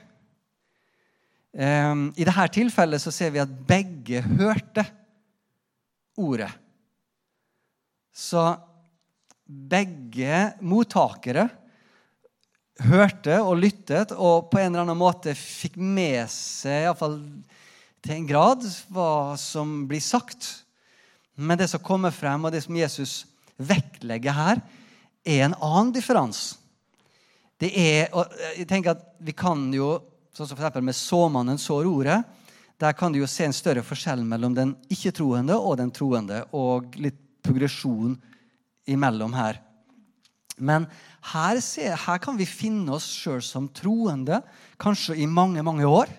Ehm, 1.57 2.09
I 2.15 2.25
dette 2.27 2.47
tilfellet 2.55 3.03
så 3.03 3.11
ser 3.13 3.33
vi 3.33 3.41
at 3.43 3.51
begge 3.67 4.23
hørte 4.23 4.85
ordet. 6.19 6.51
Så 8.11 8.43
begge 9.45 10.51
mottakere 10.63 11.49
hørte 12.87 13.37
og 13.43 13.59
lyttet 13.61 14.13
og 14.15 14.49
på 14.51 14.61
en 14.61 14.71
eller 14.71 14.85
annen 14.85 14.99
måte 14.99 15.35
fikk 15.37 15.75
med 15.77 16.23
seg, 16.31 16.85
iallfall 16.85 17.19
til 18.01 18.15
en 18.15 18.29
grad, 18.29 18.65
hva 18.89 19.37
som 19.37 19.83
blir 19.89 20.01
sagt. 20.01 20.47
Men 21.37 21.59
det 21.59 21.69
som 21.71 21.83
kommer 21.83 22.13
frem, 22.13 22.45
og 22.45 22.53
det 22.53 22.63
som 22.65 22.77
Jesus 22.77 23.25
vektlegger 23.61 24.33
her, 24.33 24.61
er 25.21 25.45
en 25.45 25.57
annen 25.59 25.93
differanse. 25.93 26.57
Det 27.61 27.69
er, 27.77 28.07
og 28.17 28.31
jeg 28.57 28.65
tenker 28.69 28.95
at 28.95 29.03
Vi 29.21 29.35
kan 29.37 29.67
jo, 29.69 29.99
sånn 30.35 30.47
som 30.47 30.59
for 30.59 30.85
med 30.85 30.95
såmannen 30.95 31.59
sår 31.59 31.89
ordet, 31.89 32.19
der 32.81 32.95
kan 32.97 33.13
du 33.13 33.19
jo 33.19 33.29
se 33.29 33.45
en 33.45 33.53
større 33.53 33.83
forskjell 33.85 34.23
mellom 34.25 34.55
den 34.57 34.71
ikke-troende 34.89 35.57
og 35.57 35.77
den 35.77 35.91
troende, 35.93 36.41
og 36.55 36.95
litt 36.97 37.19
progresjon 37.45 38.15
imellom 38.89 39.35
her. 39.37 39.59
Men 40.57 40.87
her, 41.33 41.59
ser, 41.61 41.93
her 41.97 42.19
kan 42.21 42.37
vi 42.37 42.47
finne 42.49 42.95
oss 42.95 43.07
sjøl 43.13 43.41
som 43.45 43.69
troende, 43.73 44.41
kanskje 44.81 45.19
i 45.21 45.27
mange, 45.29 45.61
mange 45.65 45.85
år. 45.85 46.09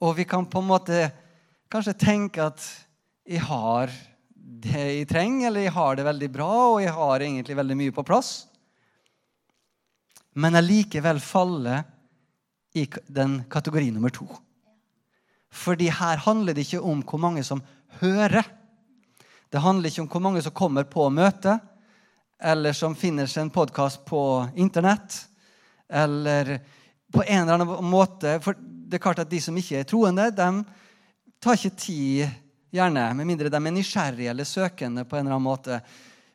Og 0.00 0.14
vi 0.16 0.26
kan 0.28 0.48
på 0.48 0.62
en 0.62 0.68
måte 0.68 1.00
kanskje 1.72 1.96
tenke 2.00 2.44
at 2.50 2.64
jeg 3.28 3.44
har 3.46 3.92
det 4.60 4.84
jeg 4.84 5.08
trenger, 5.08 5.48
eller 5.48 5.64
jeg 5.64 5.74
har 5.76 5.96
det 5.96 6.04
veldig 6.08 6.28
bra, 6.32 6.50
og 6.74 6.80
jeg 6.82 6.92
har 6.96 7.24
egentlig 7.24 7.56
veldig 7.56 7.76
mye 7.78 7.94
på 7.96 8.04
plass. 8.04 8.32
Men 10.40 10.58
allikevel 10.58 11.20
falle 11.22 11.80
i 12.74 12.86
den 13.06 13.42
kategori 13.50 13.90
nummer 13.90 14.12
to. 14.14 14.26
Fordi 15.50 15.88
her 15.90 16.22
handler 16.22 16.54
det 16.54 16.66
ikke 16.66 16.82
om 16.86 17.02
hvor 17.02 17.18
mange 17.18 17.42
som 17.44 17.62
hører. 18.00 18.46
Det 19.50 19.62
handler 19.62 19.90
ikke 19.90 20.04
om 20.04 20.10
hvor 20.10 20.22
mange 20.22 20.42
som 20.42 20.54
kommer 20.54 20.86
på 20.86 21.08
møtet, 21.10 21.58
eller 22.40 22.72
som 22.72 22.94
finner 22.96 23.28
seg 23.28 23.46
en 23.46 23.52
podkast 23.52 24.04
på 24.08 24.20
Internett, 24.56 25.26
eller 25.90 26.60
på 27.12 27.24
en 27.26 27.42
eller 27.42 27.58
annen 27.58 27.90
måte 27.90 28.36
For 28.40 28.54
det 28.54 28.96
er 28.96 29.02
klart 29.02 29.22
at 29.24 29.30
de 29.30 29.40
som 29.42 29.56
ikke 29.58 29.80
er 29.80 29.88
troende, 29.90 30.28
de 30.30 30.46
tar 31.42 31.58
ikke 31.58 31.74
tid, 31.74 32.30
gjerne, 32.70 33.08
med 33.18 33.26
mindre 33.26 33.50
de 33.50 33.58
er 33.58 33.74
nysgjerrige 33.74 34.30
eller 34.30 34.46
søkende 34.46 35.04
på 35.04 35.18
en 35.18 35.26
eller 35.26 35.34
annen 35.34 35.48
måte, 35.48 35.80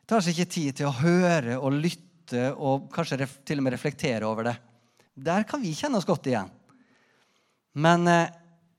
tar 0.06 0.20
seg 0.20 0.36
ikke 0.36 0.52
tid 0.52 0.78
til 0.78 0.90
å 0.90 0.96
høre 0.98 1.56
og 1.56 1.78
lytte 1.80 2.50
og 2.52 2.90
kanskje 2.92 3.24
til 3.46 3.62
og 3.62 3.66
med 3.66 3.76
reflektere 3.76 4.28
over 4.28 4.50
det. 4.50 4.56
Der 5.16 5.46
kan 5.48 5.62
vi 5.64 5.72
kjenne 5.72 5.96
oss 5.96 6.08
godt 6.08 6.28
igjen. 6.28 6.50
Men 7.72 8.06
eh, 8.08 8.28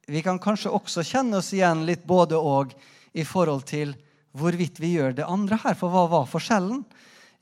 vi 0.07 0.21
kan 0.21 0.39
kanskje 0.39 0.73
også 0.73 1.03
kjenne 1.05 1.41
oss 1.41 1.49
igjen 1.53 1.81
litt 1.87 2.05
både 2.05 2.37
og 2.37 2.75
i 3.17 3.25
forhold 3.25 3.65
til 3.69 3.95
hvorvidt 4.37 4.77
vi 4.79 4.93
gjør 4.95 5.17
det 5.17 5.25
andre 5.25 5.57
her. 5.63 5.77
For 5.77 5.89
hva 5.89 6.05
var 6.11 6.29
forskjellen? 6.29 6.83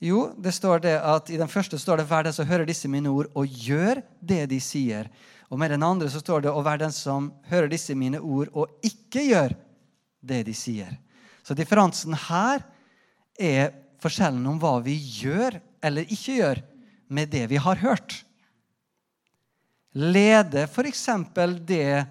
Jo, 0.00 0.26
det 0.40 0.52
står 0.52 0.82
det 0.84 0.96
at 1.00 1.30
i 1.32 1.38
den 1.40 1.48
første 1.48 1.78
står 1.80 2.00
det 2.00 2.08
'Vær 2.08 2.24
den 2.24 2.32
som 2.32 2.48
hører 2.48 2.66
disse 2.68 2.88
mine 2.88 3.08
ord, 3.08 3.30
og 3.34 3.46
gjør 3.48 4.02
det 4.20 4.48
de 4.50 4.60
sier'. 4.60 5.08
Og 5.48 5.58
med 5.58 5.70
den 5.70 5.82
andre 5.82 6.10
så 6.10 6.20
står 6.20 6.42
det 6.42 6.52
'Å 6.52 6.64
være 6.64 6.84
den 6.84 6.92
som 6.92 7.32
hører 7.48 7.68
disse 7.68 7.94
mine 7.94 8.20
ord, 8.20 8.48
og 8.52 8.68
ikke 8.82 9.24
gjør 9.24 9.56
det 10.24 10.44
de 10.46 10.52
sier'. 10.52 10.98
Så 11.44 11.54
differansen 11.54 12.12
her 12.12 12.64
er 13.38 13.72
forskjellen 14.00 14.46
om 14.46 14.58
hva 14.58 14.82
vi 14.82 14.96
gjør 14.96 15.60
eller 15.82 16.02
ikke 16.02 16.36
gjør 16.40 16.62
med 17.08 17.30
det 17.30 17.46
vi 17.48 17.56
har 17.56 17.76
hørt. 17.76 18.25
Leder 19.96 20.66
f.eks. 20.68 21.06
det 21.64 22.04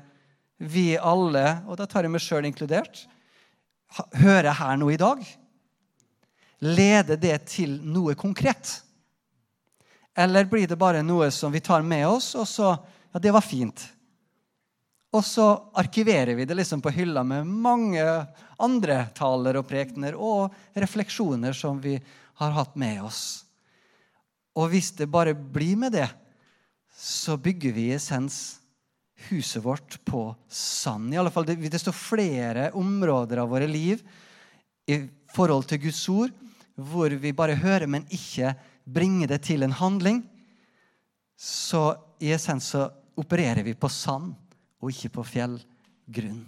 vi 0.58 0.98
alle, 0.98 1.45
og 1.67 1.78
da 1.78 1.86
tar 1.86 2.08
jeg 2.08 2.13
meg 2.15 2.24
sjøl 2.24 2.48
inkludert, 2.48 3.04
hører 4.17 4.56
her 4.58 4.80
nå 4.82 4.89
i 4.89 4.98
dag? 4.98 5.21
Leder 6.65 7.19
det 7.21 7.38
til 7.52 7.78
noe 7.86 8.15
konkret? 8.17 8.80
Eller 10.17 10.50
blir 10.50 10.65
det 10.67 10.80
bare 10.80 11.04
noe 11.06 11.30
som 11.32 11.54
vi 11.54 11.62
tar 11.62 11.86
med 11.86 12.08
oss, 12.08 12.34
og 12.36 12.48
så 12.50 12.76
Ja, 13.15 13.19
det 13.24 13.32
var 13.32 13.45
fint. 13.48 13.80
Og 15.15 15.21
så 15.24 15.45
arkiverer 15.80 16.36
vi 16.36 16.43
det 16.43 16.58
liksom 16.58 16.82
på 16.84 16.91
hylla 16.91 17.21
med 17.24 17.48
mange 17.48 18.04
andre 18.60 19.06
taler 19.15 19.56
og 19.56 19.69
prekener 19.69 20.17
og 20.19 20.52
refleksjoner 20.76 21.56
som 21.56 21.80
vi 21.80 21.93
har 22.41 22.52
hatt 22.52 22.76
med 22.76 23.00
oss. 23.08 23.45
Og 24.60 24.67
hvis 24.74 24.91
det 25.00 25.08
bare 25.08 25.32
blir 25.32 25.80
med 25.80 25.95
det, 25.95 26.10
så 26.96 27.36
bygger 27.38 27.76
vi 27.76 27.90
i 27.90 27.96
essens 27.98 28.60
huset 29.30 29.64
vårt 29.64 29.98
på 30.06 30.30
sand. 30.48 31.14
I 31.14 31.20
alle 31.20 31.32
fall, 31.32 31.46
det, 31.48 31.58
det 31.72 31.82
står 31.82 31.96
flere 31.96 32.70
områder 32.76 33.42
av 33.44 33.52
våre 33.52 33.68
liv 33.68 34.02
i 34.88 35.02
forhold 35.36 35.68
til 35.70 35.86
Guds 35.88 36.04
ord 36.12 36.34
hvor 36.76 37.14
vi 37.20 37.32
bare 37.36 37.56
hører, 37.56 37.88
men 37.88 38.08
ikke 38.12 38.52
bringer 38.84 39.32
det 39.32 39.42
til 39.48 39.64
en 39.64 39.76
handling, 39.76 40.20
så 41.40 41.96
i 42.20 42.34
essens 42.36 42.68
så 42.74 42.90
opererer 43.20 43.64
vi 43.64 43.76
på 43.80 43.90
sand 43.92 44.34
og 44.84 44.92
ikke 44.92 45.14
på 45.18 45.24
fjellgrunn. 45.30 46.44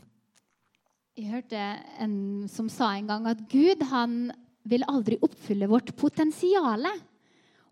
Jeg 1.18 1.32
hørte 1.32 1.62
en 2.04 2.18
som 2.52 2.68
sa 2.70 2.92
en 2.94 3.08
gang 3.10 3.26
at 3.32 3.40
Gud 3.50 3.82
han 3.90 4.28
vil 4.68 4.84
aldri 4.92 5.18
oppfylle 5.24 5.70
vårt 5.72 5.94
potensial. 5.98 6.86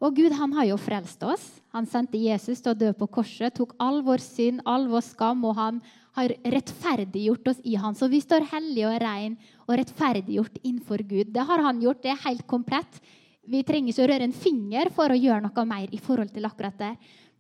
Og 0.04 0.16
Gud 0.18 0.34
han 0.36 0.54
har 0.58 0.68
jo 0.70 0.78
frelst 0.80 1.22
oss. 1.24 1.44
Han 1.76 1.88
sendte 1.88 2.20
Jesus 2.20 2.62
til 2.64 2.74
å 2.74 2.78
dø 2.78 2.92
på 2.98 3.08
korset, 3.18 3.56
tok 3.56 3.76
all 3.82 4.02
vår 4.04 4.24
synd, 4.24 4.64
all 4.68 4.90
vår 4.92 5.04
skam, 5.06 5.44
og 5.48 5.56
han 5.60 5.82
har 6.16 6.32
rettferdiggjort 6.52 7.52
oss 7.52 7.62
i 7.68 7.76
han. 7.80 7.96
Så 7.96 8.10
vi 8.12 8.22
står 8.24 8.48
hellige 8.52 8.90
og 8.90 8.98
rene 9.04 9.54
og 9.66 9.76
rettferdiggjort 9.80 10.60
innenfor 10.64 11.04
Gud. 11.08 11.32
Det 11.36 11.44
har 11.48 11.64
han 11.64 11.82
gjort. 11.84 12.04
Det 12.04 12.14
er 12.14 12.24
helt 12.28 12.46
komplett. 12.48 13.00
Vi 13.46 13.62
trenger 13.68 13.94
ikke 13.94 14.06
å 14.06 14.10
røre 14.10 14.28
en 14.28 14.36
finger 14.36 14.90
for 14.96 15.12
å 15.12 15.20
gjøre 15.20 15.44
noe 15.46 15.68
mer 15.70 15.92
i 15.94 16.02
forhold 16.02 16.32
til 16.34 16.48
akkurat 16.48 16.80
det. 16.80 16.94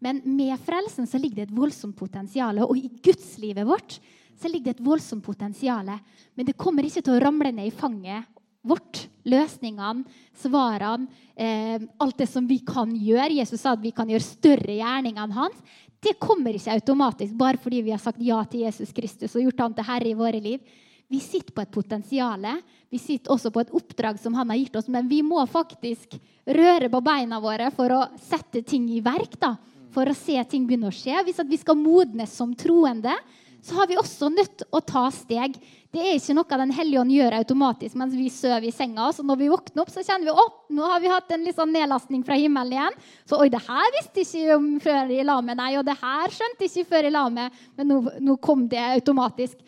Men 0.03 0.19
med 0.27 0.59
frelsen 0.61 1.07
så 1.07 1.19
ligger 1.19 1.41
det 1.41 1.47
et 1.49 1.57
voldsomt 1.57 1.95
potensial. 1.97 2.59
Og 2.67 2.77
i 2.77 2.91
gudslivet 3.03 3.67
vårt 3.67 3.97
så 4.35 4.51
ligger 4.51 4.73
det 4.73 4.77
et 4.77 4.85
voldsomt 4.85 5.23
potensial. 5.25 5.89
Men 6.35 6.47
det 6.47 6.59
kommer 6.59 6.85
ikke 6.85 7.03
til 7.05 7.15
å 7.15 7.23
ramle 7.23 7.51
ned 7.55 7.71
i 7.71 7.75
fanget 7.75 8.27
vårt. 8.65 9.05
Løsningene, 9.25 10.05
svarene, 10.37 11.07
eh, 11.35 11.81
alt 11.99 12.17
det 12.17 12.29
som 12.29 12.45
vi 12.47 12.59
kan 12.59 12.91
gjøre. 12.93 13.39
Jesus 13.39 13.61
sa 13.61 13.73
at 13.73 13.81
vi 13.81 13.91
kan 13.91 14.09
gjøre 14.09 14.21
større 14.21 14.77
gjerninger 14.77 15.23
enn 15.23 15.33
hans. 15.33 15.57
Det 15.99 16.19
kommer 16.21 16.53
ikke 16.53 16.75
automatisk 16.75 17.33
bare 17.33 17.57
fordi 17.57 17.81
vi 17.81 17.93
har 17.95 18.01
sagt 18.01 18.21
ja 18.21 18.43
til 18.45 18.67
Jesus 18.67 18.91
Kristus 18.93 19.33
og 19.35 19.47
gjort 19.47 19.63
han 19.63 19.73
til 19.73 19.87
herre 19.87 20.11
i 20.11 20.17
våre 20.17 20.41
liv. 20.41 20.59
Vi 21.07 21.19
sitter 21.21 21.53
på 21.53 21.61
et 21.61 21.73
potensial. 21.73 22.45
Vi 22.89 22.97
sitter 22.97 23.33
også 23.33 23.51
på 23.53 23.61
et 23.61 23.73
oppdrag 23.77 24.17
som 24.21 24.33
han 24.37 24.49
har 24.49 24.57
gitt 24.57 24.77
oss. 24.79 24.89
Men 24.89 25.09
vi 25.09 25.21
må 25.25 25.43
faktisk 25.49 26.17
røre 26.45 26.89
på 26.89 27.01
beina 27.05 27.39
våre 27.41 27.69
for 27.73 27.93
å 27.93 28.03
sette 28.21 28.63
ting 28.65 28.87
i 28.89 29.01
verk. 29.05 29.39
da, 29.39 29.55
For 29.93 30.09
å 30.09 30.17
se 30.17 30.37
ting 30.49 30.65
begynne 30.65 30.89
å 30.89 30.95
skje. 30.95 31.23
Hvis 31.25 31.41
vi 31.45 31.57
skal 31.61 31.77
modnes 31.77 32.33
som 32.33 32.55
troende, 32.57 33.13
så 33.61 33.79
har 33.79 33.87
vi 33.87 33.97
også 33.97 34.29
nødt 34.33 34.65
å 34.71 34.81
ta 34.81 35.07
steg. 35.13 35.57
Det 35.95 36.03
er 36.03 36.17
ikke 36.17 36.33
noe 36.35 36.57
Den 36.59 36.73
hellige 36.75 36.99
ånd 36.99 37.13
gjør 37.13 37.37
automatisk 37.37 37.95
mens 37.99 38.15
vi 38.17 38.27
sover 38.33 38.67
i 38.67 38.73
senga. 38.75 39.07
Så 39.15 39.23
når 39.23 39.39
vi 39.39 39.47
våkner 39.53 39.83
opp, 39.85 39.91
så 39.93 40.03
kjenner 40.03 40.27
vi 40.27 40.33
at 40.43 40.57
nå 40.75 40.89
har 40.91 40.99
vi 40.99 41.11
hatt 41.13 41.31
en 41.31 41.45
litt 41.47 41.55
sånn 41.55 41.71
nedlastning 41.71 42.25
fra 42.27 42.35
himmelen 42.39 42.75
igjen. 42.75 42.97
Så 43.29 43.39
oi, 43.39 43.47
det 43.53 43.61
her 43.63 43.93
visste 43.95 44.25
ikke 44.25 44.57
om 44.57 44.67
før 44.83 45.13
i 45.15 45.21
la 45.23 45.37
meg, 45.39 45.55
nei, 45.61 45.71
og 45.79 45.85
det 45.87 45.95
her 46.01 46.35
skjønte 46.35 46.67
ikke 46.67 46.87
før 46.89 47.07
i 47.07 47.13
la 47.15 47.23
meg. 47.31 47.63
men 47.77 47.91
nå, 47.93 48.01
nå 48.27 48.35
kom 48.43 48.67
det 48.71 48.81
automatisk. 48.89 49.61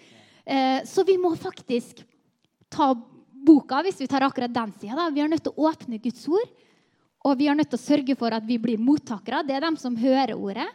Eh, 0.44 0.84
så 0.88 1.08
vi 1.08 1.16
må 1.22 1.32
faktisk 1.40 2.04
ta 2.76 2.92
boka, 3.48 3.80
hvis 3.86 4.02
vi 4.04 4.12
tar 4.12 4.28
akkurat 4.28 4.52
den 4.52 4.74
sida. 4.82 5.08
Vi 5.16 5.24
er 5.24 5.32
nødt 5.32 5.48
til 5.48 5.56
å 5.56 5.72
åpne 5.72 6.02
Guds 6.04 6.28
ord. 6.28 6.56
Og 7.24 7.40
vi 7.40 7.48
er 7.48 7.56
nødt 7.56 7.72
til 7.72 7.80
å 7.80 7.88
sørge 7.88 8.16
for 8.20 8.36
at 8.36 8.44
vi 8.48 8.60
blir 8.60 8.80
mottakere. 8.80 9.46
Det 9.48 9.56
er 9.56 9.63
dem 9.63 9.80
som 9.80 9.96
hører 9.96 10.36
ordet. 10.36 10.68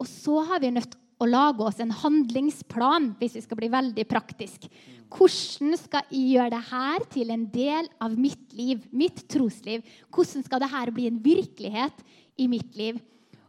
Og 0.00 0.08
så 0.08 0.40
har 0.48 0.60
vi 0.64 0.72
nødt 0.72 0.88
til 0.92 1.02
å 1.16 1.28
lage 1.28 1.64
oss 1.64 1.80
en 1.80 1.94
handlingsplan, 1.94 3.14
hvis 3.20 3.38
vi 3.38 3.44
skal 3.44 3.60
bli 3.60 3.70
veldig 3.72 4.04
praktisk. 4.08 4.66
Hvordan 5.12 5.78
skal 5.80 6.04
jeg 6.10 6.34
gjøre 6.34 6.52
det 6.52 6.62
her 6.68 7.06
til 7.12 7.32
en 7.32 7.46
del 7.52 7.88
av 8.02 8.16
mitt 8.18 8.52
liv, 8.56 8.82
mitt 8.92 9.22
trosliv? 9.30 9.84
Hvordan 10.12 10.44
skal 10.44 10.62
det 10.62 10.72
her 10.72 10.92
bli 10.92 11.08
en 11.08 11.22
virkelighet 11.24 12.04
i 12.36 12.48
mitt 12.50 12.76
liv? 12.76 13.00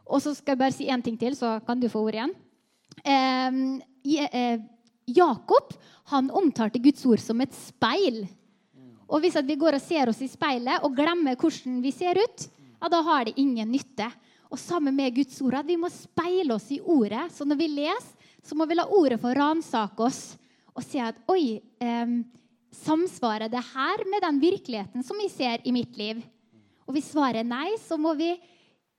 Og 0.07 0.23
så 0.23 0.31
skal 0.37 0.55
jeg 0.55 0.61
bare 0.61 0.75
si 0.75 0.87
én 0.87 1.03
ting 1.03 1.17
til, 1.19 1.35
så 1.35 1.57
kan 1.67 1.79
du 1.81 1.89
få 1.91 2.05
ordet 2.07 2.21
igjen. 2.21 2.35
Eh, 4.07 4.59
Jakob 5.07 5.75
han 6.11 6.31
omtalte 6.31 6.79
Guds 6.79 7.03
ord 7.07 7.19
som 7.19 7.41
et 7.43 7.55
speil. 7.55 8.23
Og 9.07 9.23
hvis 9.23 9.35
vi 9.43 9.59
går 9.59 9.77
og 9.77 9.83
ser 9.83 10.11
oss 10.11 10.21
i 10.23 10.29
speilet 10.31 10.83
og 10.83 10.95
glemmer 10.95 11.35
hvordan 11.39 11.81
vi 11.83 11.91
ser 11.95 12.19
ut, 12.19 12.47
ja, 12.77 12.89
da 12.91 13.01
har 13.03 13.27
det 13.27 13.37
ingen 13.39 13.71
nytte. 13.71 14.07
Og 14.51 14.59
sammen 14.61 14.95
med 14.95 15.15
Guds 15.15 15.39
ord 15.43 15.59
at 15.59 15.67
vi 15.67 15.77
må 15.79 15.89
speile 15.91 16.55
oss 16.55 16.69
i 16.71 16.79
ordet. 16.79 17.27
Så 17.35 17.45
når 17.47 17.59
vi 17.59 17.67
leser, 17.71 18.13
så 18.43 18.55
må 18.55 18.67
vi 18.67 18.77
la 18.77 18.85
ordet 18.95 19.19
få 19.19 19.33
ransake 19.35 20.05
oss 20.05 20.21
og 20.77 20.83
se 20.85 21.01
at 21.01 21.17
oi, 21.31 21.57
eh, 21.81 22.11
samsvarer 22.71 23.49
det 23.51 23.63
her 23.73 24.03
med 24.07 24.23
den 24.23 24.39
virkeligheten 24.39 25.03
som 25.03 25.17
vi 25.19 25.27
ser 25.31 25.63
i 25.65 25.73
mitt 25.73 25.97
liv? 25.97 26.21
Og 26.87 26.95
hvis 26.95 27.09
svaret 27.11 27.41
er 27.41 27.47
nei, 27.47 27.73
så 27.81 27.97
må 27.99 28.13
vi, 28.15 28.29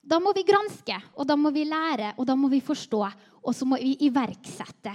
da 0.05 0.19
må 0.21 0.35
vi 0.37 0.45
granske, 0.49 0.99
og 1.17 1.29
da 1.29 1.39
må 1.39 1.53
vi 1.55 1.65
lære, 1.69 2.13
og 2.19 2.27
da 2.29 2.37
må 2.37 2.51
vi 2.53 2.61
forstå, 2.61 3.01
og 3.41 3.55
så 3.57 3.65
må 3.65 3.79
vi 3.81 3.95
iverksette. 4.05 4.93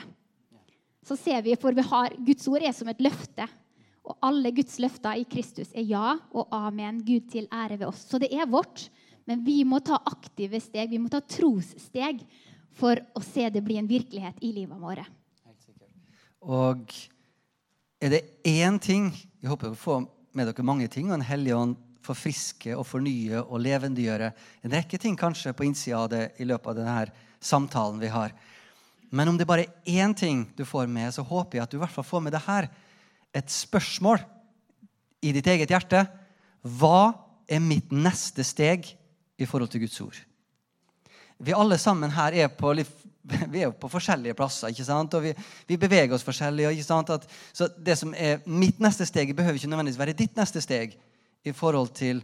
Så 1.04 1.18
ser 1.20 1.42
vi, 1.44 1.56
for 1.60 1.76
vi 1.76 1.84
har, 1.84 2.14
Guds 2.24 2.46
ord 2.48 2.64
er 2.64 2.76
som 2.76 2.92
et 2.92 3.02
løfte. 3.04 3.48
Og 4.04 4.18
alle 4.24 4.52
Guds 4.56 4.78
løfter 4.84 5.20
i 5.20 5.26
Kristus 5.28 5.72
er 5.76 5.86
ja 5.88 6.14
og 6.36 6.52
amen. 6.56 7.02
Gud 7.08 7.30
til 7.32 7.48
ære 7.52 7.80
ved 7.80 7.88
oss. 7.88 8.06
Så 8.08 8.20
det 8.20 8.30
er 8.36 8.48
vårt. 8.52 8.86
Men 9.30 9.44
vi 9.46 9.62
må 9.68 9.80
ta 9.80 10.00
aktive 10.10 10.60
steg, 10.64 10.92
vi 10.92 11.00
må 11.00 11.12
ta 11.12 11.22
trossteg 11.22 12.24
for 12.76 13.00
å 13.16 13.22
se 13.24 13.48
det 13.54 13.64
bli 13.64 13.78
en 13.80 13.90
virkelighet 13.90 14.42
i 14.44 14.52
livet 14.56 14.80
vårt. 14.82 15.08
Og 16.44 16.92
er 18.04 18.12
det 18.12 18.24
én 18.44 18.76
ting 18.84 19.14
Jeg 19.14 19.48
håper 19.48 19.72
å 19.72 19.80
få 19.80 20.02
med 20.36 20.48
dere 20.50 20.66
mange 20.66 20.88
ting, 20.92 21.10
og 21.12 21.18
en 21.18 21.28
hellig 21.28 21.54
ånd 21.56 21.76
forfriske 22.04 22.74
og 22.76 22.86
fornye 22.88 23.42
og 23.44 23.62
levendegjøre 23.64 24.30
en 24.64 24.74
rekke 24.74 25.00
ting 25.00 25.16
kanskje 25.20 25.54
på 25.56 25.66
innsida 25.68 26.02
av 26.02 26.10
det 26.12 26.24
i 26.42 26.48
løpet 26.48 26.72
av 26.72 26.78
denne 26.80 27.04
samtalen 27.44 28.00
vi 28.02 28.10
har. 28.12 28.34
Men 29.14 29.30
om 29.30 29.38
det 29.38 29.48
bare 29.48 29.68
er 29.68 30.00
én 30.04 30.16
ting 30.18 30.46
du 30.58 30.64
får 30.66 30.88
med, 30.90 31.12
så 31.14 31.24
håper 31.28 31.60
jeg 31.60 31.64
at 31.64 31.72
du 31.72 31.78
i 31.78 31.84
hvert 31.84 31.94
fall 31.94 32.08
får 32.08 32.24
med 32.26 32.34
det 32.36 32.44
her. 32.48 32.70
Et 33.36 33.52
spørsmål 33.52 34.24
i 35.24 35.32
ditt 35.36 35.48
eget 35.48 35.72
hjerte. 35.72 36.06
Hva 36.64 37.14
er 37.48 37.62
mitt 37.64 37.92
neste 37.94 38.46
steg 38.48 38.90
i 39.38 39.48
forhold 39.50 39.72
til 39.74 39.84
Guds 39.86 40.02
ord? 40.02 40.20
Vi 41.44 41.56
alle 41.56 41.78
sammen 41.82 42.12
her 42.14 42.36
er 42.46 42.52
på, 42.54 42.74
vi 43.54 43.64
er 43.64 43.72
på 43.72 43.90
forskjellige 43.92 44.38
plasser. 44.38 44.72
ikke 44.72 44.86
sant? 44.88 45.14
Og 45.18 45.26
vi, 45.26 45.34
vi 45.68 45.80
beveger 45.80 46.14
oss 46.16 46.26
forskjellig. 46.26 46.70
ikke 46.72 46.88
sant? 46.88 47.10
At, 47.10 47.28
så 47.54 47.68
det 47.78 47.98
som 48.00 48.14
er 48.14 48.44
mitt 48.46 48.80
neste 48.84 49.08
steg, 49.10 49.36
behøver 49.36 49.60
ikke 49.60 49.72
nødvendigvis 49.72 50.00
være 50.00 50.18
ditt 50.18 50.40
neste 50.40 50.62
steg 50.64 50.98
i 51.44 51.52
forhold 51.52 51.92
til 51.98 52.24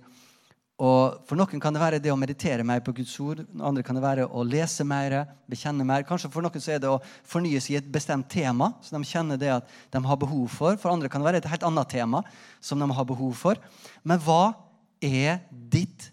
og 0.80 1.26
For 1.28 1.36
noen 1.36 1.60
kan 1.60 1.76
det 1.76 1.82
være 1.82 2.00
det 2.00 2.12
å 2.14 2.20
meditere 2.20 2.64
mer 2.64 2.80
på 2.80 2.94
Guds 2.96 3.12
ord. 3.20 3.42
Andre 3.60 3.84
kan 3.84 3.98
det 3.98 4.04
være 4.04 4.30
å 4.32 4.46
lese 4.48 4.86
mer, 4.88 5.18
bekjenne 5.52 5.84
mer. 5.84 6.06
Kanskje 6.08 6.30
For 6.32 6.46
noen 6.46 6.64
så 6.64 6.78
er 6.78 6.80
det 6.80 6.88
å 6.88 7.02
fornye 7.28 7.60
seg 7.60 7.74
i 7.74 7.80
et 7.82 7.90
bestemt 7.92 8.30
tema 8.32 8.72
som 8.86 8.96
de 8.96 9.10
kjenner 9.10 9.40
det 9.40 9.52
at 9.58 9.74
de 9.92 10.00
har 10.06 10.22
behov 10.22 10.48
for. 10.56 10.80
For 10.80 10.94
andre 10.94 11.12
kan 11.12 11.20
det 11.20 11.28
være 11.28 11.42
et 11.44 11.50
helt 11.52 11.66
annet 11.68 11.92
tema 11.92 12.24
som 12.64 12.80
de 12.80 12.88
har 12.96 13.10
behov 13.10 13.36
for. 13.36 13.60
Men 14.08 14.24
hva 14.24 14.56
er 15.04 15.44
ditt 15.52 16.08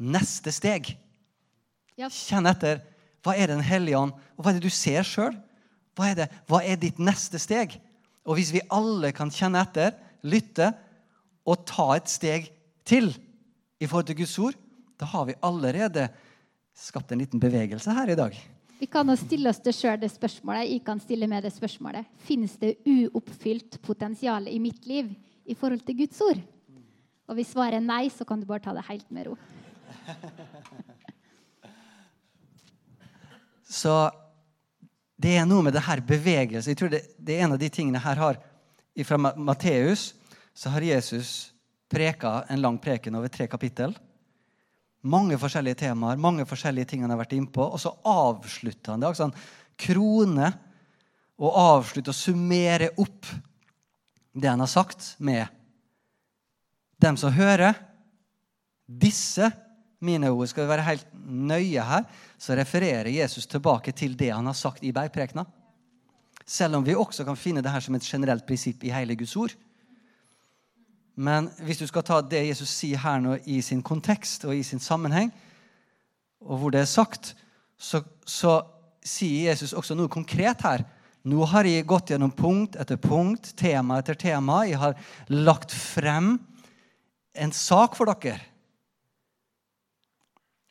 neste 0.00 0.52
steg? 0.54 0.94
Ja. 2.00 2.08
Kjenn 2.08 2.48
etter. 2.48 2.82
Hva 3.20 3.36
er 3.36 3.52
Den 3.52 3.64
hellige 3.64 3.98
ånd? 3.98 4.16
Og 4.36 4.44
hva 4.44 4.52
er 4.52 4.58
det 4.58 4.68
du 4.68 4.72
ser 4.72 5.04
sjøl? 5.04 5.36
Hva, 5.98 6.12
hva 6.48 6.62
er 6.64 6.80
ditt 6.80 7.00
neste 7.02 7.40
steg? 7.42 7.76
Og 8.24 8.38
hvis 8.38 8.52
vi 8.54 8.64
alle 8.72 9.12
kan 9.16 9.32
kjenne 9.32 9.60
etter, 9.60 9.92
lytte 10.24 10.70
og 11.48 11.66
ta 11.68 11.92
et 11.96 12.08
steg 12.08 12.48
til 12.88 13.10
i 13.80 13.88
forhold 13.88 14.08
til 14.10 14.20
Guds 14.22 14.38
ord, 14.40 14.56
da 15.00 15.08
har 15.08 15.28
vi 15.28 15.38
allerede 15.44 16.08
skapt 16.76 17.12
en 17.12 17.20
liten 17.20 17.40
bevegelse 17.40 17.92
her 17.96 18.12
i 18.12 18.18
dag. 18.18 18.36
Vi 18.80 18.88
kan 18.88 19.08
jo 19.12 19.16
stille 19.20 19.50
oss 19.52 19.60
det 19.60 19.74
sjøl 19.76 19.98
det 20.00 20.08
spørsmålet. 20.12 20.70
Jeg 20.70 20.84
kan 20.84 21.00
stille 21.02 21.28
med 21.28 21.44
det 21.44 21.52
spørsmålet. 21.52 22.08
Fins 22.24 22.56
det 22.60 22.78
uoppfylt 22.88 23.76
potensial 23.84 24.48
i 24.48 24.56
mitt 24.62 24.86
liv 24.88 25.10
i 25.44 25.56
forhold 25.56 25.84
til 25.84 25.98
Guds 25.98 26.20
ord? 26.24 26.40
Og 27.28 27.36
hvis 27.36 27.52
svaret 27.52 27.76
er 27.76 27.84
nei, 27.84 28.06
så 28.08 28.24
kan 28.24 28.40
du 28.40 28.48
bare 28.48 28.64
ta 28.64 28.72
det 28.74 28.86
helt 28.88 29.10
med 29.12 29.28
ro. 29.28 29.36
så 33.80 33.94
det 35.20 35.36
er 35.36 35.48
noe 35.48 35.64
med 35.66 35.74
det 35.76 35.84
her 35.84 36.00
bevegelsen. 36.04 36.72
Jeg 36.72 36.78
tror 36.80 36.92
det, 36.92 37.02
det, 37.18 37.36
er 37.36 37.44
en 37.44 37.56
av 37.56 37.60
de 37.60 37.68
tingene 37.72 38.00
her 38.00 38.16
har 38.20 38.40
Fra 39.06 39.16
Matteus 39.16 40.14
så 40.54 40.68
har 40.74 40.84
Jesus 40.84 41.52
preka 41.90 42.44
en 42.48 42.60
lang 42.60 42.78
preken 42.78 43.14
over 43.16 43.28
tre 43.32 43.46
kapittel. 43.48 43.94
Mange 45.02 45.38
forskjellige 45.40 45.80
temaer, 45.86 46.20
mange 46.20 46.44
forskjellige 46.44 46.90
ting 46.90 47.04
han 47.04 47.12
har 47.14 47.22
vært 47.22 47.36
innpå. 47.36 47.62
Og 47.64 47.80
så 47.80 47.94
avslutter 48.04 48.92
han 48.92 49.00
det. 49.00 49.08
Altså 49.08 49.28
han 49.28 49.38
krone 49.80 50.50
og 51.40 51.56
avslutter 51.56 52.12
og 52.12 52.18
summerer 52.18 53.00
opp 53.00 53.30
det 54.32 54.50
han 54.50 54.60
har 54.60 54.70
sagt, 54.70 55.14
med 55.18 55.46
dem 57.00 57.16
som 57.18 57.34
hører. 57.34 57.74
Disse 58.86 59.50
mine 60.00 60.30
ord 60.32 60.48
skal 60.48 60.64
vi 60.64 60.72
være 60.72 60.86
helt 60.86 61.08
nøye 61.28 61.84
her, 61.84 62.06
så 62.40 62.56
refererer 62.56 63.10
Jesus 63.12 63.46
tilbake 63.46 63.92
til 63.92 64.16
det 64.18 64.30
han 64.32 64.46
har 64.48 64.56
sagt 64.56 64.84
i 64.84 64.92
bergprekena. 64.96 65.44
Selv 66.46 66.78
om 66.78 66.86
vi 66.86 66.96
også 66.96 67.24
kan 67.24 67.38
finne 67.38 67.62
det 67.62 67.70
her 67.70 67.84
som 67.84 67.94
et 67.94 68.06
generelt 68.06 68.46
prinsipp 68.46 68.84
i 68.84 68.94
hele 68.94 69.16
Guds 69.16 69.36
ord. 69.36 69.54
Men 71.20 71.50
hvis 71.66 71.78
du 71.78 71.86
skal 71.86 72.04
ta 72.06 72.20
det 72.24 72.46
Jesus 72.48 72.72
sier 72.72 73.00
her 73.02 73.20
nå 73.20 73.36
i 73.44 73.60
sin 73.62 73.82
kontekst 73.84 74.46
og 74.48 74.56
i 74.56 74.64
sin 74.64 74.80
sammenheng, 74.80 75.30
og 76.40 76.58
hvor 76.58 76.72
det 76.72 76.80
er 76.80 76.88
sagt, 76.88 77.34
så, 77.76 78.00
så 78.24 78.62
sier 79.04 79.50
Jesus 79.50 79.74
også 79.76 79.96
noe 79.96 80.08
konkret 80.12 80.64
her. 80.64 80.86
Nå 81.28 81.44
har 81.52 81.68
jeg 81.68 81.84
gått 81.88 82.14
gjennom 82.14 82.32
punkt 82.32 82.78
etter 82.80 82.96
punkt, 82.96 83.52
tema 83.60 83.98
etter 84.00 84.16
tema. 84.16 84.62
Jeg 84.64 84.80
har 84.80 84.96
lagt 85.28 85.74
frem 85.76 86.38
en 87.36 87.52
sak 87.52 87.98
for 87.98 88.08
dere. 88.08 88.40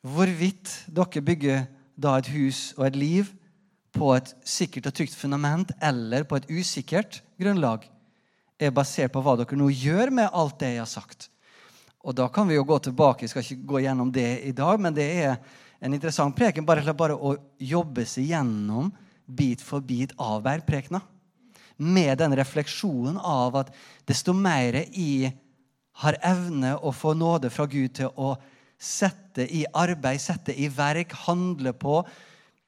Hvorvidt 0.00 0.70
dere 0.88 1.20
bygger 1.20 1.66
da 2.00 2.16
et 2.18 2.30
hus 2.32 2.70
og 2.78 2.86
et 2.88 2.96
liv 2.96 3.32
på 3.92 4.12
et 4.14 4.30
sikkert 4.46 4.88
og 4.88 4.96
trygt 4.96 5.16
fundament 5.18 5.72
eller 5.82 6.24
på 6.24 6.38
et 6.38 6.48
usikkert 6.48 7.20
grunnlag 7.40 7.84
er 8.60 8.72
basert 8.72 9.12
på 9.12 9.20
hva 9.24 9.34
dere 9.40 9.58
nå 9.58 9.68
gjør 9.72 10.12
med 10.14 10.32
alt 10.32 10.58
det 10.60 10.74
jeg 10.74 10.82
har 10.82 10.88
sagt. 10.88 11.28
Og 12.00 12.16
da 12.16 12.30
kan 12.32 12.48
vi 12.48 12.56
jo 12.56 12.64
gå 12.64 12.78
tilbake. 12.80 13.26
Jeg 13.26 13.32
skal 13.32 13.44
ikke 13.44 13.68
gå 13.74 13.82
gjennom 13.84 14.12
det 14.12 14.28
i 14.48 14.54
dag, 14.56 14.80
men 14.80 14.96
det 14.96 15.04
er 15.20 15.34
en 15.80 15.92
interessant 15.96 16.36
preken 16.36 16.64
bare, 16.64 16.94
bare 16.96 17.16
å 17.16 17.34
jobbe 17.60 18.06
seg 18.08 18.30
gjennom 18.32 18.88
bit 19.26 19.60
for 19.64 19.84
bit 19.84 20.14
av 20.20 20.40
bergprekena. 20.44 21.02
Med 21.80 22.16
den 22.20 22.36
refleksjonen 22.36 23.18
av 23.20 23.56
at 23.62 23.74
desto 24.08 24.32
mer 24.36 24.80
jeg 24.80 25.34
har 26.00 26.16
evne 26.24 26.74
å 26.76 26.92
få 26.92 27.12
nåde 27.16 27.50
fra 27.52 27.66
Gud 27.68 27.98
til 28.00 28.12
å 28.16 28.34
sette 28.80 29.44
i 29.44 29.66
arbeid, 29.76 30.20
sette 30.22 30.54
i 30.56 30.70
verk, 30.72 31.12
handle 31.26 31.74
på, 31.76 32.00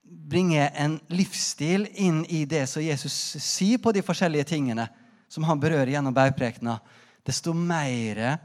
bringe 0.03 0.67
en 0.77 0.99
livsstil 1.09 1.87
inn 2.05 2.21
i 2.29 2.45
det 2.45 2.67
som 2.69 2.85
Jesus 2.85 3.15
sier 3.41 3.81
på 3.81 3.95
de 3.97 4.05
forskjellige 4.05 4.51
tingene, 4.53 4.87
som 5.33 5.47
han 5.49 5.61
berører 5.61 5.95
gjennom 5.95 6.13
bergprekena, 6.15 6.77
desto 7.25 7.55
mer 7.57 8.37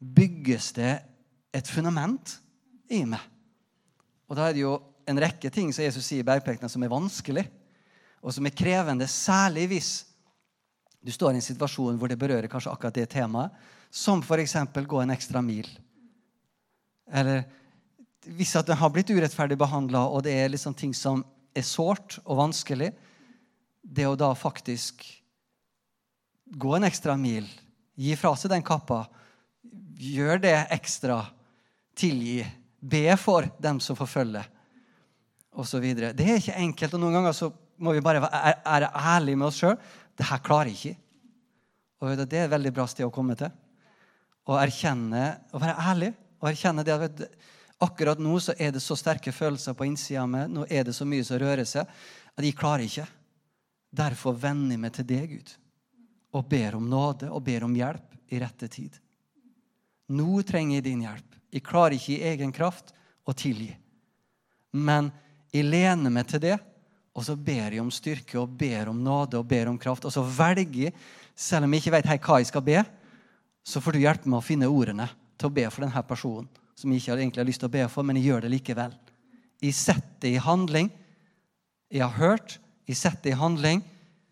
bygges 0.00 0.70
det 0.78 0.94
et 1.52 1.68
fundament 1.68 2.38
i 2.88 3.02
meg. 3.04 3.20
Og 4.30 4.38
da 4.38 4.46
er 4.48 4.56
det 4.56 4.62
jo 4.64 4.78
en 5.10 5.20
rekke 5.20 5.50
ting 5.52 5.74
som 5.74 5.84
Jesus 5.84 6.06
sier 6.06 6.22
i 6.22 6.26
bergprekena 6.26 6.70
som 6.72 6.82
er 6.86 6.92
vanskelig, 6.92 7.44
og 8.20 8.32
som 8.32 8.46
er 8.46 8.56
krevende, 8.56 9.08
særlig 9.10 9.66
hvis 9.72 9.90
du 11.00 11.12
står 11.12 11.34
i 11.34 11.40
en 11.40 11.44
situasjon 11.44 12.00
hvor 12.00 12.08
det 12.08 12.18
berører 12.20 12.48
kanskje 12.52 12.72
akkurat 12.72 12.96
det 12.96 13.08
temaet, 13.12 13.52
som 13.90 14.22
f.eks. 14.22 14.56
gå 14.86 15.00
en 15.02 15.12
ekstra 15.12 15.42
mil. 15.42 15.66
Eller 17.12 17.44
hvis 18.30 18.52
at 18.58 18.68
den 18.68 18.78
har 18.78 18.92
blitt 18.92 19.10
urettferdig 19.10 19.58
behandla, 19.58 20.04
og 20.06 20.24
det 20.26 20.34
er 20.36 20.52
liksom 20.52 20.76
ting 20.76 20.92
som 20.96 21.24
er 21.56 21.66
sårt 21.66 22.18
og 22.24 22.38
vanskelig, 22.38 22.92
det 23.82 24.06
å 24.06 24.18
da 24.18 24.30
faktisk 24.36 25.02
gå 26.50 26.76
en 26.76 26.86
ekstra 26.86 27.16
mil, 27.18 27.46
gi 28.00 28.14
fra 28.18 28.34
seg 28.38 28.52
den 28.52 28.64
kappa, 28.66 29.04
gjør 30.00 30.40
det 30.42 30.54
ekstra, 30.72 31.22
tilgi, 31.98 32.44
be 32.80 33.04
for 33.20 33.48
dem 33.60 33.80
som 33.82 33.98
forfølger, 33.98 34.46
osv. 35.50 35.84
Det 36.16 36.24
er 36.24 36.38
ikke 36.38 36.60
enkelt. 36.62 36.94
og 36.94 37.02
Noen 37.02 37.18
ganger 37.18 37.36
så 37.36 37.50
må 37.82 37.92
vi 37.96 38.04
bare 38.04 38.22
være 38.22 38.92
ærlige 38.94 39.40
med 39.40 39.48
oss 39.48 39.58
sjøl. 39.60 39.76
Det 40.16 40.28
her 40.28 40.40
klarer 40.44 40.70
jeg 40.70 40.78
ikke. 40.78 40.96
Og 42.00 42.22
Det 42.22 42.38
er 42.38 42.46
et 42.46 42.54
veldig 42.54 42.72
bra 42.76 42.86
sted 42.88 43.04
å 43.04 43.12
komme 43.12 43.36
til. 43.36 43.50
Å 44.48 44.56
erkjenne, 44.60 45.24
å 45.52 45.60
være 45.60 45.76
ærlig 45.90 46.10
og 46.40 46.50
erkjenne 46.50 46.84
det 46.86 46.96
at 46.96 47.24
akkurat 47.80 48.20
nå 48.20 48.34
så 48.42 48.54
er 48.58 48.74
det 48.74 48.82
så 48.84 48.96
sterke 48.98 49.32
følelser 49.32 49.76
på 49.76 49.86
innsida 49.88 50.24
av 50.24 50.30
meg, 50.32 50.50
nå 50.52 50.66
er 50.68 50.84
det 50.88 50.94
så 50.96 51.06
mye 51.08 51.24
som 51.24 51.40
rører 51.40 51.68
seg, 51.68 51.88
at 52.36 52.44
jeg 52.44 52.56
klarer 52.56 52.84
ikke. 52.86 53.06
Derfor 53.90 54.36
vender 54.38 54.76
jeg 54.76 54.82
meg 54.82 54.94
til 54.96 55.08
deg, 55.08 55.34
Gud, 55.34 55.52
og 56.36 56.48
ber 56.48 56.76
om 56.78 56.88
nåde 56.88 57.30
og 57.32 57.42
ber 57.46 57.66
om 57.66 57.74
hjelp 57.76 58.18
i 58.30 58.40
rette 58.40 58.68
tid. 58.70 58.96
Nå 60.10 60.42
trenger 60.46 60.78
jeg 60.78 60.86
din 60.86 61.04
hjelp. 61.06 61.38
Jeg 61.50 61.66
klarer 61.66 61.96
ikke 61.96 62.16
i 62.16 62.26
egen 62.30 62.52
kraft 62.54 62.92
å 63.26 63.34
tilgi. 63.34 63.72
Men 64.70 65.10
jeg 65.50 65.66
lener 65.66 66.12
meg 66.14 66.28
til 66.30 66.42
det, 66.44 66.58
og 67.10 67.24
så 67.26 67.34
ber 67.34 67.74
jeg 67.74 67.82
om 67.82 67.90
styrke 67.90 68.38
og 68.38 68.52
ber 68.58 68.92
om 68.92 69.00
nåde 69.02 69.40
og 69.40 69.48
ber 69.50 69.68
om 69.70 69.78
kraft. 69.78 70.06
Og 70.06 70.14
så 70.14 70.22
velger 70.22 70.86
jeg, 70.86 70.94
selv 71.34 71.66
om 71.66 71.74
jeg 71.74 71.82
ikke 71.82 71.96
vet 71.96 72.10
hva 72.26 72.38
jeg 72.38 72.50
skal 72.52 72.64
be, 72.64 72.84
så 73.66 73.82
får 73.82 73.96
du 73.96 74.04
hjelpe 74.04 74.30
meg 74.30 74.38
å 74.38 74.46
finne 74.46 74.70
ordene 74.70 75.08
til 75.40 75.50
å 75.50 75.54
be 75.54 75.66
for 75.72 75.84
denne 75.86 76.02
personen 76.06 76.48
som 76.80 76.92
jeg 76.92 77.02
ikke 77.02 77.16
egentlig 77.18 77.42
har 77.42 77.48
lyst 77.48 77.60
til 77.60 77.68
å 77.68 77.74
be 77.74 77.86
for, 77.92 78.06
men 78.06 78.16
jeg 78.16 78.30
gjør 78.30 78.46
det 78.46 78.52
likevel. 78.54 78.92
Jeg 79.60 79.76
setter 79.76 80.24
det 80.24 80.30
i 80.32 80.40
handling. 80.40 80.88
Jeg 81.92 82.06
har 82.06 82.16
hørt, 82.16 82.56
jeg 82.88 82.96
setter 82.96 83.26
det 83.26 83.34
i 83.34 83.40
handling, 83.40 83.82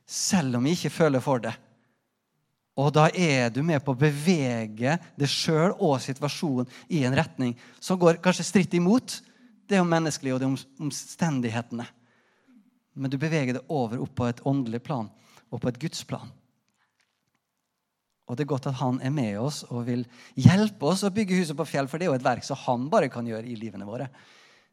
selv 0.09 0.57
om 0.57 0.69
jeg 0.69 0.79
ikke 0.79 0.95
føler 0.95 1.25
for 1.25 1.43
det. 1.45 1.53
Og 2.79 2.93
da 2.95 3.09
er 3.11 3.51
du 3.51 3.61
med 3.67 3.83
på 3.85 3.93
å 3.93 3.99
bevege 3.99 4.95
det 5.19 5.29
sjøl 5.29 5.75
og 5.75 5.99
situasjonen 6.01 6.71
i 6.95 7.03
en 7.05 7.17
retning 7.19 7.57
som 7.83 7.99
går 8.01 8.21
kanskje 8.23 8.47
stritt 8.47 8.77
imot 8.79 9.19
det 9.69 9.83
om 9.83 9.91
menneskelige 9.91 10.37
og 10.37 10.43
de 10.45 10.51
omstendighetene. 10.87 11.85
Men 12.95 13.13
du 13.13 13.19
beveger 13.21 13.59
det 13.59 13.67
over 13.69 14.01
opp 14.03 14.15
på 14.17 14.29
et 14.31 14.41
åndelig 14.47 14.81
plan 14.87 15.11
og 15.51 15.61
på 15.61 15.69
et 15.69 15.81
gudsplan. 15.83 16.31
Og 18.29 18.37
det 18.37 18.45
er 18.45 18.51
godt 18.51 18.69
at 18.69 18.77
han 18.83 18.99
er 19.01 19.13
med 19.15 19.39
oss 19.41 19.63
og 19.73 19.87
vil 19.89 20.05
hjelpe 20.37 20.91
oss 20.91 21.05
å 21.07 21.13
bygge 21.15 21.39
huset 21.41 21.57
på 21.57 21.67
fjell, 21.69 21.89
for 21.89 21.99
det 21.99 22.07
er 22.07 22.13
jo 22.13 22.19
et 22.19 22.27
verk 22.27 22.45
som 22.45 22.61
han 22.67 22.89
bare 22.93 23.09
kan 23.13 23.27
gjøre 23.27 23.49
i 23.49 23.57
livene 23.57 23.89
våre. 23.89 24.11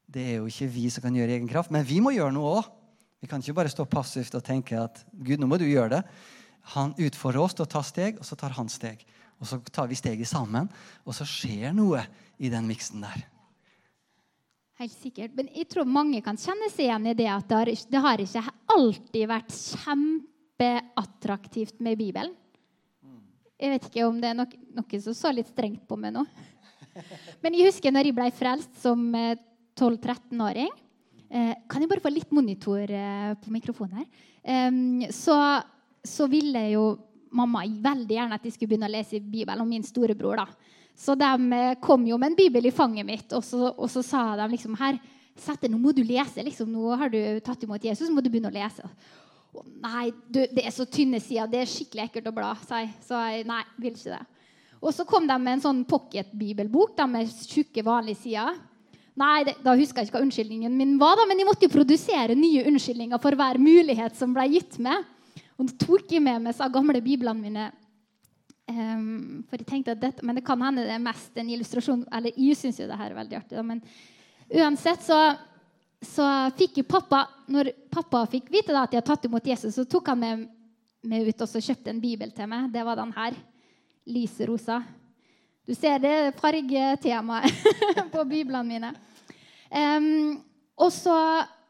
Det 0.06 0.22
er 0.22 0.36
jo 0.42 0.50
ikke 0.52 0.74
vi 0.74 0.90
som 0.94 1.06
kan 1.06 1.16
gjøre 1.16 1.32
i 1.32 1.38
egen 1.40 1.50
kraft, 1.50 1.72
men 1.74 1.88
vi 1.88 2.02
må 2.04 2.12
gjøre 2.14 2.36
noe 2.36 2.58
òg. 2.60 2.66
Vi 3.24 3.30
kan 3.32 3.42
ikke 3.42 3.58
bare 3.58 3.72
stå 3.72 3.84
passivt 3.90 4.36
og 4.38 4.44
tenke 4.46 4.78
at 4.78 5.00
Gud, 5.16 5.40
nå 5.40 5.48
må 5.50 5.58
du 5.58 5.66
gjøre 5.66 5.96
det. 5.96 6.04
Han 6.76 6.94
utfordrer 7.00 7.46
oss 7.46 7.56
til 7.58 7.66
å 7.66 7.72
ta 7.72 7.82
steg, 7.86 8.20
og 8.20 8.26
så 8.28 8.36
tar 8.38 8.52
han 8.58 8.70
steg. 8.70 9.06
Og 9.40 9.46
så 9.50 9.56
tar 9.72 9.88
vi 9.90 9.96
steget 9.98 10.30
sammen, 10.30 10.70
og 11.08 11.14
så 11.16 11.26
skjer 11.28 11.74
noe 11.76 12.02
i 12.38 12.50
den 12.52 12.68
miksen 12.70 13.02
der. 13.06 13.26
Helt 14.82 14.98
sikkert. 15.00 15.32
Men 15.38 15.48
jeg 15.56 15.68
tror 15.72 15.86
mange 15.88 16.22
kan 16.24 16.38
kjenne 16.40 16.70
seg 16.74 16.86
igjen 16.90 17.08
i 17.08 17.14
det 17.16 17.30
at 17.32 17.48
det 17.48 17.56
har, 17.56 17.66
det 17.92 18.00
har 18.04 18.20
ikke 18.20 18.44
alltid 18.76 19.28
vært 19.32 19.52
kjempeattraktivt 19.56 21.80
med 21.86 21.98
Bibelen. 22.02 22.34
Jeg 23.56 23.72
vet 23.72 23.86
ikke 23.88 24.08
om 24.08 24.18
det 24.20 24.32
er 24.32 24.36
noe, 24.36 24.64
noen 24.76 25.02
som 25.04 25.16
så 25.16 25.32
litt 25.32 25.48
strengt 25.48 25.86
på 25.88 25.96
meg 26.00 26.12
nå. 26.16 26.26
Men 27.44 27.56
jeg 27.56 27.70
husker 27.70 27.94
når 27.94 28.10
jeg 28.10 28.18
ble 28.18 28.28
frelst 28.36 28.82
som 28.82 29.06
12-13-åring. 29.76 30.72
Eh, 31.30 31.50
eh, 31.52 31.56
kan 31.72 31.84
jeg 31.84 31.92
bare 31.92 32.04
få 32.04 32.12
litt 32.14 32.32
monitor 32.36 32.84
eh, 32.84 33.32
på 33.40 33.54
mikrofonen 33.54 34.04
her? 34.04 35.10
Så, 35.16 35.36
så, 36.06 36.28
ville 36.30 36.62
jo 36.70 36.84
mamma 37.36 37.64
veldig 37.66 38.14
gjerne 38.14 38.38
at 38.38 38.44
jeg 38.46 38.54
skulle 38.54 38.76
begynne 38.76 38.90
å 38.92 38.94
lese 38.94 39.18
Bibelen, 39.24 39.64
og 39.64 39.72
min 39.72 39.84
storebror. 39.84 40.44
da. 40.44 40.76
Så 40.96 41.16
de 41.18 41.64
kom 41.84 42.06
jo 42.08 42.20
med 42.22 42.32
en 42.32 42.38
bibel 42.38 42.70
i 42.70 42.76
fanget 42.76 43.08
mitt, 43.08 43.34
og 43.34 43.44
så, 43.44 43.72
og 43.74 43.90
så 43.92 44.04
sa 44.06 44.28
de 44.40 44.52
liksom 44.54 44.78
her, 44.80 45.02
Sette, 45.36 45.68
nå 45.68 45.76
må 45.76 45.92
du 45.92 46.00
lese. 46.08 46.40
Liksom, 46.48 46.70
nå 46.72 46.96
har 46.96 47.10
du 47.12 47.18
tatt 47.44 47.66
imot 47.66 47.84
Jesus, 47.84 48.08
må 48.08 48.22
du 48.24 48.30
begynne 48.32 48.48
å 48.48 48.56
lese. 48.56 48.88
Nei, 49.86 50.10
du, 50.28 50.42
det 50.52 50.64
er 50.66 50.74
så 50.74 50.86
tynne 50.90 51.22
sider. 51.24 51.50
Det 51.52 51.62
er 51.62 51.70
skikkelig 51.70 52.08
ekkelt 52.08 52.30
å 52.32 52.36
bla. 52.36 52.54
Si. 52.66 52.86
så 53.08 53.20
jeg 53.32 53.46
nei, 53.50 53.62
vil 53.82 53.94
ikke 53.94 54.16
det. 54.16 54.24
Og 54.86 54.94
så 54.94 55.06
kom 55.08 55.26
de 55.28 55.36
med 55.42 55.58
en 55.58 55.64
sånn 55.64 55.84
pocketbibelbok 55.90 57.00
med 57.10 57.32
tjukke, 57.48 57.84
vanlige 57.86 58.22
sider. 58.22 58.58
Nei, 59.16 59.46
det, 59.48 59.56
da 59.64 59.74
husker 59.80 60.02
jeg 60.02 60.10
ikke 60.10 60.18
hva 60.18 60.26
unnskyldningen 60.26 60.76
min 60.76 60.98
var, 61.00 61.16
da, 61.16 61.24
men 61.30 61.40
jeg 61.40 61.48
måtte 61.48 61.70
jo 61.70 61.76
produsere 61.78 62.36
nye 62.36 62.66
unnskyldninger 62.68 63.22
for 63.24 63.38
hver 63.40 63.60
mulighet 63.64 64.18
som 64.20 64.36
ble 64.36 64.50
gitt 64.52 64.76
meg. 64.84 65.08
Og 65.56 65.70
da 65.70 65.86
tok 65.86 66.12
jeg 66.12 66.24
med 66.24 66.44
meg 66.44 66.58
så 66.58 66.68
gamle 66.72 67.00
biblene 67.04 67.40
mine. 67.40 67.70
Um, 68.66 69.46
for 69.48 69.62
jeg 69.62 69.70
tenkte 69.70 69.94
at 69.94 70.02
dette, 70.02 70.26
Men 70.26 70.40
det 70.40 70.42
kan 70.42 70.58
hende 70.58 70.82
det 70.88 70.96
er 70.96 71.02
mest 71.04 71.36
en 71.38 71.52
illustrasjon 71.54 72.00
Eller 72.18 72.34
jeg 72.34 72.58
syns 72.58 72.80
jo 72.80 72.88
det 72.90 72.98
her 72.98 73.12
er 73.12 73.20
veldig 73.20 73.38
artig, 73.38 73.60
da, 73.60 73.62
men 73.62 73.84
uansett 74.58 75.04
så 75.06 75.20
så 76.08 76.26
fikk 76.58 76.80
jo 76.82 76.86
pappa 76.90 77.26
Når 77.52 77.70
pappa 77.94 78.24
fikk 78.30 78.48
vite 78.54 78.74
da, 78.74 78.84
at 78.86 78.94
jeg 78.94 79.02
hadde 79.02 79.10
tatt 79.10 79.26
imot 79.28 79.48
Jesus, 79.48 79.76
så 79.78 79.86
tok 79.90 80.08
han 80.14 80.22
med 80.22 80.46
meg 81.06 81.28
ut 81.30 81.44
og 81.46 81.50
så 81.50 81.62
kjøpte 81.62 81.92
en 81.94 82.02
bibel 82.02 82.32
til 82.34 82.50
meg. 82.50 82.72
Det 82.74 82.84
var 82.86 82.98
den 82.98 83.12
her. 83.16 83.36
Lyserosa. 84.10 84.80
Du 85.66 85.74
ser 85.74 86.02
det 86.02 86.16
fargetemaet 86.38 87.54
på 88.14 88.24
biblene 88.30 88.66
mine. 88.70 88.92
Um, 89.70 90.90
så, 90.94 91.16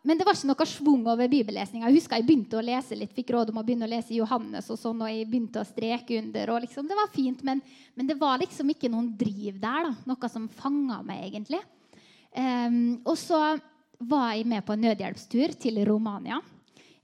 men 0.03 0.19
det 0.19 0.25
var 0.27 0.35
ikke 0.35 0.49
noe 0.49 0.67
schwung 0.67 1.05
over 1.07 1.29
bibellesninga. 1.31 1.87
Jeg 1.87 2.01
husker 2.01 2.19
jeg 2.19 2.27
begynte 2.27 2.59
å 2.59 2.65
lese 2.65 2.97
litt, 2.99 3.13
fikk 3.15 3.31
råd 3.35 3.53
om 3.53 3.61
å 3.61 3.63
begynne 3.67 3.87
å 3.87 3.91
lese 3.91 4.17
Johannes, 4.17 4.67
og 4.73 4.79
sånn, 4.81 4.99
og 4.99 5.11
jeg 5.11 5.29
begynte 5.29 5.63
å 5.63 5.67
streke 5.67 6.19
under. 6.19 6.51
og 6.51 6.65
liksom, 6.65 6.89
Det 6.91 6.99
var 6.99 7.13
fint, 7.13 7.45
men, 7.47 7.63
men, 7.95 8.09
det 8.09 8.19
var 8.19 8.41
liksom 8.41 8.73
ikke 8.73 8.91
noen 8.91 9.13
driv 9.15 9.61
der. 9.63 9.87
da, 9.87 9.93
Noe 10.11 10.31
som 10.31 10.49
fanga 10.51 10.99
meg, 11.05 11.23
egentlig. 11.29 11.63
Um, 12.35 12.97
og 13.07 13.15
så 13.15 13.39
var 13.99 14.33
jeg 14.35 14.47
med 14.49 14.65
på 14.65 14.75
en 14.75 14.83
nødhjelpstur 14.87 15.53
til 15.59 15.79
Romania 15.87 16.39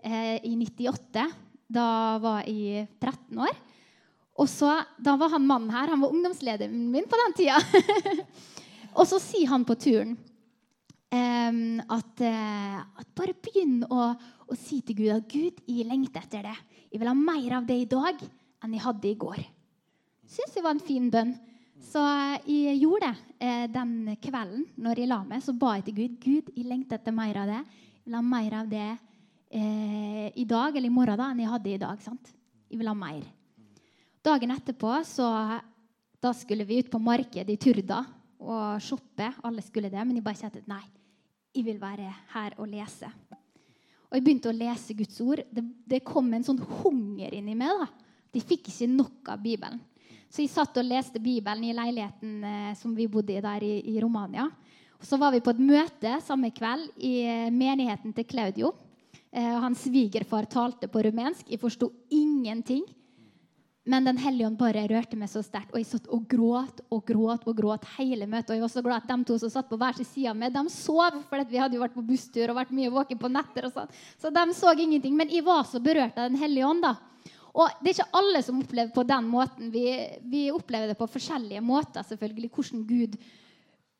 eh, 0.04 0.40
i 0.48 0.56
98. 0.58 1.28
Da 1.72 1.88
var 2.22 2.48
jeg 2.48 2.88
13 3.00 3.40
år. 3.40 3.54
Og 4.42 4.50
så, 4.50 4.74
Da 4.98 5.16
var 5.20 5.32
han 5.36 5.48
mannen 5.48 5.72
her, 5.74 5.92
han 5.92 6.02
var 6.02 6.12
ungdomslederen 6.12 6.90
min 6.92 7.08
på 7.08 7.20
den 7.20 7.38
tida. 7.38 7.60
og 8.98 9.08
så 9.08 9.20
sier 9.22 9.52
han 9.52 9.66
på 9.68 9.76
turen 9.80 10.18
eh, 11.12 11.62
at, 11.86 12.26
eh, 12.26 12.78
at, 12.82 13.08
bare 13.18 13.38
begynn 13.38 13.82
å, 13.88 14.12
å, 14.48 14.60
si 14.60 14.82
til 14.86 15.04
Gud 15.04 15.16
at 15.16 15.32
Gud, 15.32 15.64
jeg 15.68 15.88
lengter 15.88 16.26
etter 16.26 16.48
det. 16.50 16.58
Jeg 16.92 17.00
vil 17.00 17.12
ha 17.12 17.18
mer 17.18 17.60
av 17.60 17.68
det 17.68 17.80
i 17.84 17.90
dag 17.90 18.20
enn 18.62 18.76
jeg 18.76 18.86
hadde 18.86 19.10
i 19.10 19.18
går. 19.20 19.42
Syns 20.32 20.56
jeg 20.56 20.64
var 20.64 20.76
en 20.76 20.84
fin 20.84 21.10
bønn. 21.12 21.34
Så 21.82 22.02
jeg 22.46 22.78
gjorde 22.80 23.10
det 23.10 23.72
den 23.74 23.94
kvelden 24.22 24.66
når 24.80 25.02
jeg 25.02 25.10
la 25.10 25.22
meg. 25.28 25.42
Så 25.44 25.56
ba 25.58 25.76
jeg 25.78 25.88
til 25.88 25.98
Gud. 25.98 26.20
Gud, 26.22 26.52
jeg 26.56 26.68
lengter 26.70 27.00
etter 27.00 27.16
mer 27.16 27.42
av 27.42 27.50
det. 27.50 27.62
Jeg 28.02 28.06
vil 28.06 28.18
ha 28.18 28.22
mer 28.26 28.56
av 28.62 28.70
det 28.70 28.88
eh, 29.52 30.28
i 30.36 30.46
dag 30.48 30.76
eller 30.76 30.90
i 30.90 30.94
morgen 30.94 31.20
da, 31.20 31.32
enn 31.32 31.44
jeg 31.44 31.52
hadde 31.52 31.74
i 31.74 31.82
dag. 31.82 32.02
sant? 32.04 32.32
Jeg 32.72 32.80
vil 32.80 32.90
ha 32.90 32.96
mer. 32.98 33.26
Dagen 34.22 34.54
etterpå 34.54 34.94
så 35.08 35.28
da 36.22 36.32
skulle 36.38 36.66
vi 36.70 36.80
ut 36.80 36.92
på 36.94 37.02
markedet 37.02 37.56
i 37.56 37.60
Turda 37.60 38.04
og 38.42 38.82
shoppe. 38.84 39.32
Alle 39.44 39.64
skulle 39.66 39.90
det, 39.90 40.02
men 40.06 40.18
jeg 40.18 40.26
bare 40.26 40.40
kjente 40.40 40.64
nei, 40.70 40.84
jeg 41.52 41.66
vil 41.66 41.82
være 41.82 42.10
her 42.36 42.58
og 42.62 42.70
lese. 42.70 43.10
Og 44.12 44.18
jeg 44.18 44.26
begynte 44.26 44.52
å 44.52 44.56
lese 44.56 44.96
Guds 44.98 45.22
ord. 45.24 45.42
Det, 45.50 45.64
det 45.88 46.02
kom 46.06 46.28
en 46.36 46.46
sånn 46.46 46.60
hunger 46.82 47.34
inni 47.34 47.56
meg. 47.58 47.72
da. 47.80 47.88
De 48.32 48.44
fikk 48.44 48.70
ikke 48.72 48.90
nok 48.92 49.32
av 49.32 49.42
Bibelen. 49.44 49.80
Så 50.32 50.46
jeg 50.46 50.52
satt 50.54 50.78
og 50.80 50.88
leste 50.88 51.20
Bibelen 51.20 51.66
i 51.68 51.74
leiligheten 51.76 52.44
eh, 52.48 52.72
som 52.80 52.94
vi 52.96 53.10
bodde 53.12 53.36
i 53.36 53.44
der 53.44 53.66
i, 53.68 53.74
i 53.92 53.98
Romania. 54.00 54.46
Og 54.96 55.04
så 55.04 55.18
var 55.20 55.34
vi 55.34 55.42
på 55.44 55.52
et 55.52 55.60
møte 55.60 56.14
samme 56.24 56.54
kveld 56.56 56.88
i 57.04 57.18
eh, 57.28 57.50
menigheten 57.52 58.14
til 58.16 58.28
Claudio. 58.30 58.72
Eh, 59.32 59.58
hans 59.60 59.84
svigerfar 59.90 60.48
talte 60.48 60.88
på 60.88 61.04
rumensk. 61.04 61.52
Jeg 61.52 61.60
forsto 61.60 61.90
ingenting. 62.16 62.86
Men 63.84 64.06
Den 64.06 64.20
hellige 64.22 64.48
ånd 64.48 64.60
bare 64.60 64.86
rørte 64.88 65.18
meg 65.20 65.28
så 65.34 65.42
sterkt. 65.44 65.74
Og 65.74 65.82
jeg 65.82 65.90
satt 65.90 66.08
og 66.08 66.24
gråt 66.32 66.80
og 66.88 67.04
gråt 67.12 67.44
og 67.50 67.58
gråt 67.58 67.92
hele 67.98 68.30
møtet. 68.30 68.54
Og 68.54 68.60
jeg 68.60 68.64
var 68.64 68.74
så 68.76 68.84
glad 68.86 69.02
at 69.02 69.12
de 69.12 69.28
to 69.28 69.40
som 69.42 69.52
satt 69.52 69.68
på 69.68 69.80
hver 69.82 69.98
sin 69.98 70.08
side 70.08 70.32
av 70.32 70.38
meg, 70.38 70.56
de 70.56 70.64
sov. 70.72 71.18
For 71.28 71.44
vi 71.50 71.60
hadde 71.60 71.76
jo 71.76 71.84
vært 71.84 71.98
på 71.98 72.08
busstur 72.08 72.54
og 72.54 72.62
vært 72.62 72.76
mye 72.78 72.94
våken 72.94 73.20
på 73.20 73.32
netter. 73.36 73.68
og 73.68 73.76
sånn. 73.76 73.96
Så 74.22 74.32
de 74.32 74.46
så 74.56 74.76
ingenting. 74.78 75.18
Men 75.18 75.34
jeg 75.34 75.44
var 75.44 75.66
så 75.68 75.82
berørt 75.84 76.16
av 76.16 76.30
Den 76.30 76.40
hellige 76.40 76.72
ånd. 76.72 76.88
da. 76.88 76.96
Og 77.52 77.68
Det 77.82 77.92
er 77.92 77.98
ikke 77.98 78.20
alle 78.22 78.42
som 78.46 78.60
opplever 78.62 78.94
på 78.96 79.04
den 79.08 79.28
måten. 79.28 79.72
Vi, 79.74 79.86
vi 80.32 80.48
opplever 80.54 80.92
det 80.92 81.00
på 81.00 81.10
forskjellige 81.12 81.64
måter, 81.64 82.06
selvfølgelig, 82.08 82.50
hvordan 82.56 82.84
Gud 82.88 83.18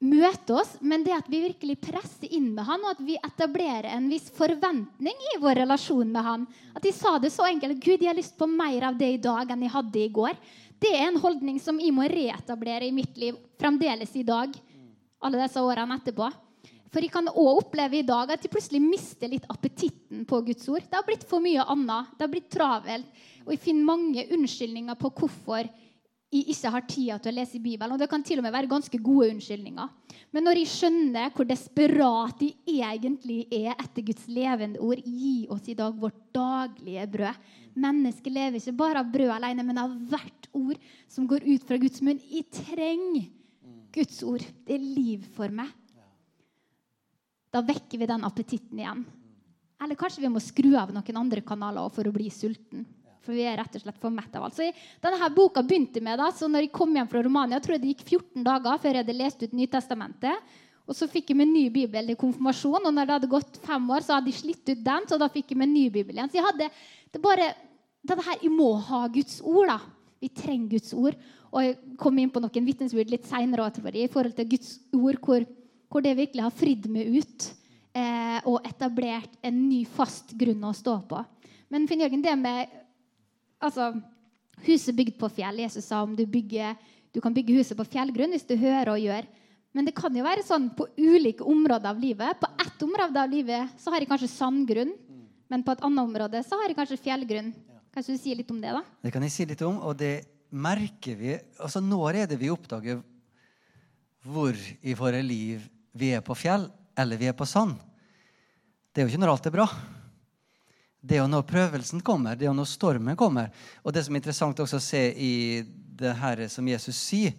møter 0.02 0.62
oss. 0.62 0.74
Men 0.82 1.04
det 1.06 1.14
at 1.18 1.30
vi 1.30 1.44
virkelig 1.44 1.78
presser 1.84 2.32
inn 2.32 2.50
med 2.56 2.66
han, 2.68 2.84
og 2.86 2.96
at 2.96 3.04
vi 3.06 3.20
etablerer 3.20 3.92
en 3.92 4.08
viss 4.12 4.32
forventning 4.36 5.28
i 5.34 5.38
vår 5.44 5.62
relasjon 5.64 6.10
med 6.14 6.26
han. 6.26 6.48
At 6.76 6.86
de 6.86 6.94
sa 6.96 7.18
det 7.22 7.34
så 7.36 7.50
enkelt. 7.50 7.82
Gud, 7.84 8.00
jeg 8.00 8.10
har 8.10 8.18
lyst 8.18 8.38
på 8.40 8.50
mer 8.50 8.90
av 8.90 9.00
det 9.00 9.14
i 9.18 9.22
dag 9.22 9.52
enn 9.52 9.68
jeg 9.68 9.76
hadde 9.76 10.04
i 10.04 10.12
går. 10.16 10.40
Det 10.82 10.96
er 10.98 11.10
en 11.12 11.20
holdning 11.22 11.60
som 11.62 11.78
jeg 11.78 11.94
må 11.94 12.08
reetablere 12.10 12.88
i 12.88 12.96
mitt 12.96 13.20
liv 13.22 13.38
fremdeles 13.62 14.16
i 14.18 14.26
dag. 14.26 14.56
alle 15.22 15.38
disse 15.38 15.62
årene 15.62 16.00
etterpå. 16.00 16.32
For 16.92 17.04
jeg 17.04 17.14
kan 17.14 17.30
òg 17.32 17.62
oppleve 17.62 18.02
i 18.02 18.08
dag 18.08 18.34
at 18.34 18.44
jeg 18.44 18.52
plutselig 18.52 18.82
mister 18.84 19.32
litt 19.32 19.46
appetitten 19.52 20.26
på 20.28 20.42
Guds 20.50 20.68
ord. 20.68 20.84
Det 20.84 20.98
har 20.98 21.08
blitt 21.08 21.24
for 21.28 21.44
mye 21.44 21.64
annet. 21.64 22.12
Det 22.18 22.26
har 22.26 22.34
blitt 22.34 22.52
travelt. 22.52 23.22
Og 23.46 23.54
jeg 23.56 23.64
finner 23.64 23.88
mange 23.88 24.26
unnskyldninger 24.36 25.00
på 25.00 25.14
hvorfor 25.22 25.70
jeg 26.32 26.46
ikke 26.54 26.72
har 26.72 26.84
tida 26.88 27.18
til 27.20 27.32
å 27.32 27.36
lese 27.36 27.60
Bibelen. 27.64 27.96
Og 27.96 28.00
det 28.00 28.10
kan 28.12 28.24
til 28.24 28.40
og 28.40 28.46
med 28.46 28.54
være 28.56 28.72
ganske 28.72 29.00
gode 29.04 29.32
unnskyldninger. 29.34 29.90
Men 30.36 30.48
når 30.48 30.62
jeg 30.62 30.72
skjønner 30.72 31.34
hvor 31.36 31.48
desperat 31.48 32.38
de 32.40 32.52
egentlig 32.72 33.42
er 33.56 33.74
etter 33.74 34.06
Guds 34.08 34.28
levende 34.32 34.84
ord 34.84 35.02
Gi 35.04 35.48
oss 35.52 35.68
i 35.72 35.76
dag 35.80 35.96
vårt 36.00 36.20
daglige 36.36 37.08
brød. 37.16 37.52
Mennesket 37.84 38.36
lever 38.36 38.60
ikke 38.60 38.80
bare 38.80 39.04
av 39.04 39.12
brød 39.12 39.32
alene, 39.32 39.64
men 39.64 39.80
av 39.80 39.96
hvert 40.12 40.48
ord 40.56 40.80
som 41.12 41.28
går 41.28 41.48
ut 41.48 41.68
fra 41.68 41.80
Guds 41.80 42.04
munn. 42.04 42.20
Jeg 42.32 42.48
trenger 42.52 43.28
Guds 43.96 44.24
ord. 44.28 44.44
Det 44.68 44.76
er 44.76 44.84
liv 44.84 45.28
for 45.36 45.52
meg. 45.56 45.72
Da 47.52 47.62
vekker 47.66 48.00
vi 48.00 48.08
den 48.08 48.24
appetitten 48.24 48.80
igjen. 48.80 49.04
Eller 49.82 49.98
kanskje 50.00 50.24
vi 50.24 50.32
må 50.32 50.40
skru 50.44 50.74
av 50.80 50.92
noen 50.94 51.20
andre 51.20 51.44
kanaler 51.44 51.92
for 51.94 52.08
å 52.08 52.16
bli 52.16 52.30
sulten. 52.32 52.86
For 53.22 53.38
vi 53.38 53.46
er 53.46 53.60
rett 53.60 53.76
og 53.78 53.84
slett 53.84 54.00
for 54.02 54.14
mett 54.14 54.34
av 54.38 54.48
alt. 54.48 54.58
Så 54.58 54.66
denne 55.04 55.20
her 55.22 55.34
boka 55.34 55.62
begynte 55.66 56.02
med 56.02 56.18
da, 56.22 56.32
så 56.34 56.50
når 56.50 56.66
jeg 56.66 56.74
kom 56.74 56.94
hjem 56.96 57.10
fra 57.10 57.22
Romania, 57.26 57.60
tror 57.62 57.78
jeg 57.78 57.84
det 57.84 57.94
gikk 57.94 58.06
14 58.08 58.46
dager 58.46 58.82
før 58.82 58.96
jeg 58.96 59.04
hadde 59.04 59.18
lest 59.18 59.44
ut 59.44 59.56
Nytestamentet. 59.58 60.54
Og 60.90 60.98
så 60.98 61.08
fikk 61.10 61.30
jeg 61.32 61.38
meg 61.38 61.52
ny 61.52 61.68
bibel 61.74 62.10
i 62.12 62.18
konfirmasjon, 62.20 62.88
og 62.88 62.94
når 62.94 63.08
det 63.08 63.16
hadde 63.16 63.30
gått 63.32 63.60
fem 63.64 63.86
år, 63.94 64.04
så 64.06 64.18
hadde 64.18 64.32
jeg 64.32 64.42
slitt 64.42 64.72
ut 64.72 64.82
den, 64.84 65.06
så 65.08 65.20
da 65.22 65.30
fikk 65.32 65.54
jeg 65.54 65.62
meg 65.62 65.70
ny 65.70 65.86
bibel 65.94 66.18
igjen. 66.18 66.32
Så 66.32 66.40
jeg 66.40 66.48
hadde 66.48 66.70
det 67.14 67.22
bare 67.22 67.52
dette 68.02 68.26
her, 68.26 68.40
Jeg 68.42 68.52
må 68.52 68.74
ha 68.90 69.06
Guds 69.08 69.40
ord, 69.46 69.70
da. 69.70 69.78
Vi 70.22 70.30
trenger 70.34 70.74
Guds 70.74 70.94
ord. 70.98 71.18
Og 71.52 71.64
jeg 71.66 71.78
kom 72.02 72.18
inn 72.18 72.32
på 72.34 72.42
noen 72.42 72.66
vitnesbyrd 72.66 73.12
litt 73.14 73.28
seinere 73.30 73.70
i 73.94 74.08
forhold 74.10 74.36
til 74.36 74.50
Guds 74.50 74.80
ord, 74.96 75.20
hvor, 75.22 75.46
hvor 75.92 76.04
det 76.04 76.16
virkelig 76.16 76.46
har 76.46 76.56
fridd 76.56 76.88
meg 76.92 77.20
ut. 77.20 77.50
Eh, 77.92 78.40
og 78.48 78.64
etablert 78.64 79.34
en 79.44 79.58
ny, 79.68 79.84
fast 79.84 80.32
grunn 80.40 80.64
å 80.64 80.72
stå 80.76 80.96
på. 81.10 81.20
Men 81.72 81.88
Finn 81.90 82.00
Jørgen, 82.04 82.24
det 82.24 82.36
med 82.40 82.72
altså, 83.60 83.92
huset 84.64 84.96
bygd 84.96 85.18
på 85.20 85.30
fjell. 85.36 85.60
Jesus 85.66 85.90
sa 85.92 86.02
om 86.06 86.16
du, 86.16 86.24
bygger, 86.24 86.78
du 87.12 87.20
kan 87.24 87.36
bygge 87.36 87.58
huset 87.60 87.76
på 87.80 87.88
fjellgrunn 87.92 88.32
hvis 88.36 88.48
du 88.48 88.56
hører 88.56 88.94
og 88.94 89.04
gjør. 89.04 89.28
Men 89.76 89.88
det 89.88 89.96
kan 89.96 90.16
jo 90.16 90.24
være 90.24 90.44
sånn 90.44 90.70
på 90.76 90.88
ulike 91.00 91.46
områder 91.48 91.92
av 91.92 92.00
livet. 92.00 92.40
På 92.40 92.50
ett 92.60 92.88
område 92.88 93.24
av 93.24 93.32
livet 93.32 93.76
så 93.80 93.92
har 93.92 94.04
jeg 94.04 94.12
kanskje 94.12 94.32
sandgrunn, 94.32 94.92
men 95.52 95.64
på 95.68 95.76
et 95.76 95.84
annet 95.88 96.04
område 96.04 96.42
så 96.48 96.60
har 96.60 96.72
jeg 96.72 96.80
kanskje 96.80 97.00
fjellgrunn. 97.04 97.54
Kan 97.92 98.08
du 98.08 98.16
si 98.16 98.36
litt 98.36 98.52
om 98.52 98.60
det? 98.64 98.72
da? 98.72 98.84
Det 99.04 99.12
kan 99.12 99.24
jeg 99.28 99.36
si 99.36 99.48
litt 99.48 99.64
om, 99.68 99.80
og 99.84 99.98
det 100.00 100.14
merker 100.52 101.16
vi 101.16 101.36
altså 101.64 101.80
Når 101.84 102.24
er 102.24 102.28
det 102.28 102.38
vi 102.40 102.50
oppdager 102.52 103.00
hvor 104.28 104.56
i 104.84 104.94
våre 104.94 105.22
liv 105.24 105.64
vi 105.92 106.14
er 106.16 106.24
på 106.26 106.36
fjell, 106.38 106.68
eller 106.98 107.20
vi 107.20 107.30
er 107.30 107.38
på 107.38 107.48
sand? 107.48 107.76
Det 108.92 109.02
er 109.02 109.08
jo 109.08 109.14
ikke 109.14 109.24
når 109.24 109.34
alt 109.34 109.50
er 109.50 109.56
bra. 109.56 109.68
Det 111.02 111.18
er 111.18 111.24
jo 111.24 111.30
når 111.32 111.48
prøvelsen 111.50 112.04
kommer, 112.06 112.36
det 112.38 112.46
er 112.46 112.52
jo 112.52 112.58
når 112.58 112.70
stormen 112.70 113.18
kommer. 113.18 113.50
Og 113.82 113.94
det 113.94 114.04
som 114.06 114.16
er 114.16 114.22
interessant 114.22 114.60
også 114.62 114.78
å 114.78 114.84
se 114.86 115.02
i 115.18 115.34
det 116.02 116.14
her 116.20 116.46
som 116.52 116.68
Jesus 116.70 117.00
sier, 117.00 117.34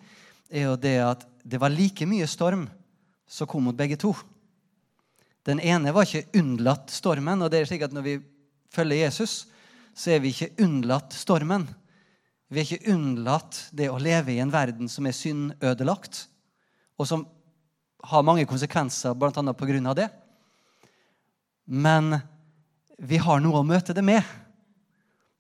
er 0.51 0.67
jo 0.67 0.77
det 0.77 0.97
at 1.05 1.27
det 1.43 1.61
var 1.63 1.73
like 1.73 2.07
mye 2.09 2.27
storm 2.29 2.67
som 3.31 3.49
kom 3.49 3.65
mot 3.69 3.77
begge 3.77 3.97
to. 4.01 4.13
Den 5.47 5.63
ene 5.63 5.95
var 5.95 6.07
ikke 6.07 6.39
unnlatt 6.39 6.91
stormen. 6.93 7.43
og 7.43 7.51
det 7.51 7.61
er 7.61 7.71
slik 7.71 7.83
at 7.87 7.93
Når 7.93 8.03
vi 8.03 8.21
følger 8.71 9.05
Jesus, 9.07 9.47
så 9.95 10.11
er 10.13 10.21
vi 10.21 10.33
ikke 10.33 10.55
unnlatt 10.65 11.13
stormen. 11.13 11.67
Vi 12.49 12.61
er 12.61 12.67
ikke 12.67 12.93
unnlatt 12.93 13.69
det 13.73 13.89
å 13.91 13.99
leve 13.99 14.35
i 14.35 14.41
en 14.43 14.53
verden 14.53 14.89
som 14.89 15.07
er 15.07 15.17
syndødelagt, 15.17 16.27
og 16.99 17.09
som 17.09 17.27
har 18.03 18.27
mange 18.27 18.47
konsekvenser 18.49 19.15
bl.a. 19.15 19.55
pga. 19.55 19.95
det. 19.95 20.09
Men 21.65 22.19
vi 22.99 23.19
har 23.19 23.41
noe 23.41 23.61
å 23.61 23.67
møte 23.67 23.95
det 23.95 24.03
med. 24.05 24.23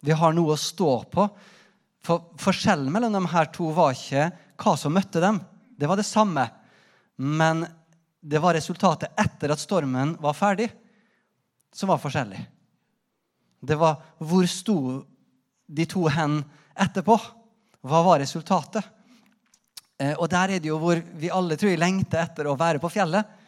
Vi 0.03 0.15
har 0.15 0.33
noe 0.35 0.55
å 0.55 0.61
stå 0.61 0.93
på. 1.11 1.27
For 2.03 2.33
Forskjellen 2.43 2.91
mellom 2.91 3.15
de 3.15 3.23
her 3.31 3.51
to 3.55 3.71
var 3.75 3.95
ikke 3.95 4.31
hva 4.63 4.77
som 4.79 4.95
møtte 4.95 5.23
dem. 5.23 5.41
Det 5.79 5.87
var 5.91 5.99
det 5.99 6.07
samme. 6.07 6.49
Men 7.17 7.67
det 8.23 8.39
var 8.43 8.55
resultatet 8.55 9.15
etter 9.19 9.53
at 9.53 9.63
stormen 9.63 10.17
var 10.23 10.35
ferdig, 10.39 10.69
som 11.75 11.91
var 11.91 12.01
forskjellig. 12.03 12.41
Det 13.63 13.79
var 13.79 13.99
hvor 14.19 14.47
sto 14.51 14.77
de 15.67 15.87
to 15.87 16.07
hen 16.11 16.41
etterpå? 16.75 17.17
Hva 17.83 18.03
var 18.07 18.21
resultatet? 18.23 18.87
Eh, 20.03 20.15
og 20.19 20.29
der 20.31 20.57
er 20.57 20.63
det 20.63 20.71
jo 20.71 20.81
hvor 20.83 20.99
vi 20.99 21.31
alle 21.31 21.59
tror 21.59 21.73
jeg 21.73 21.81
lengter 21.81 22.25
etter 22.25 22.49
å 22.51 22.59
være 22.59 22.83
på 22.83 22.91
fjellet. 22.93 23.39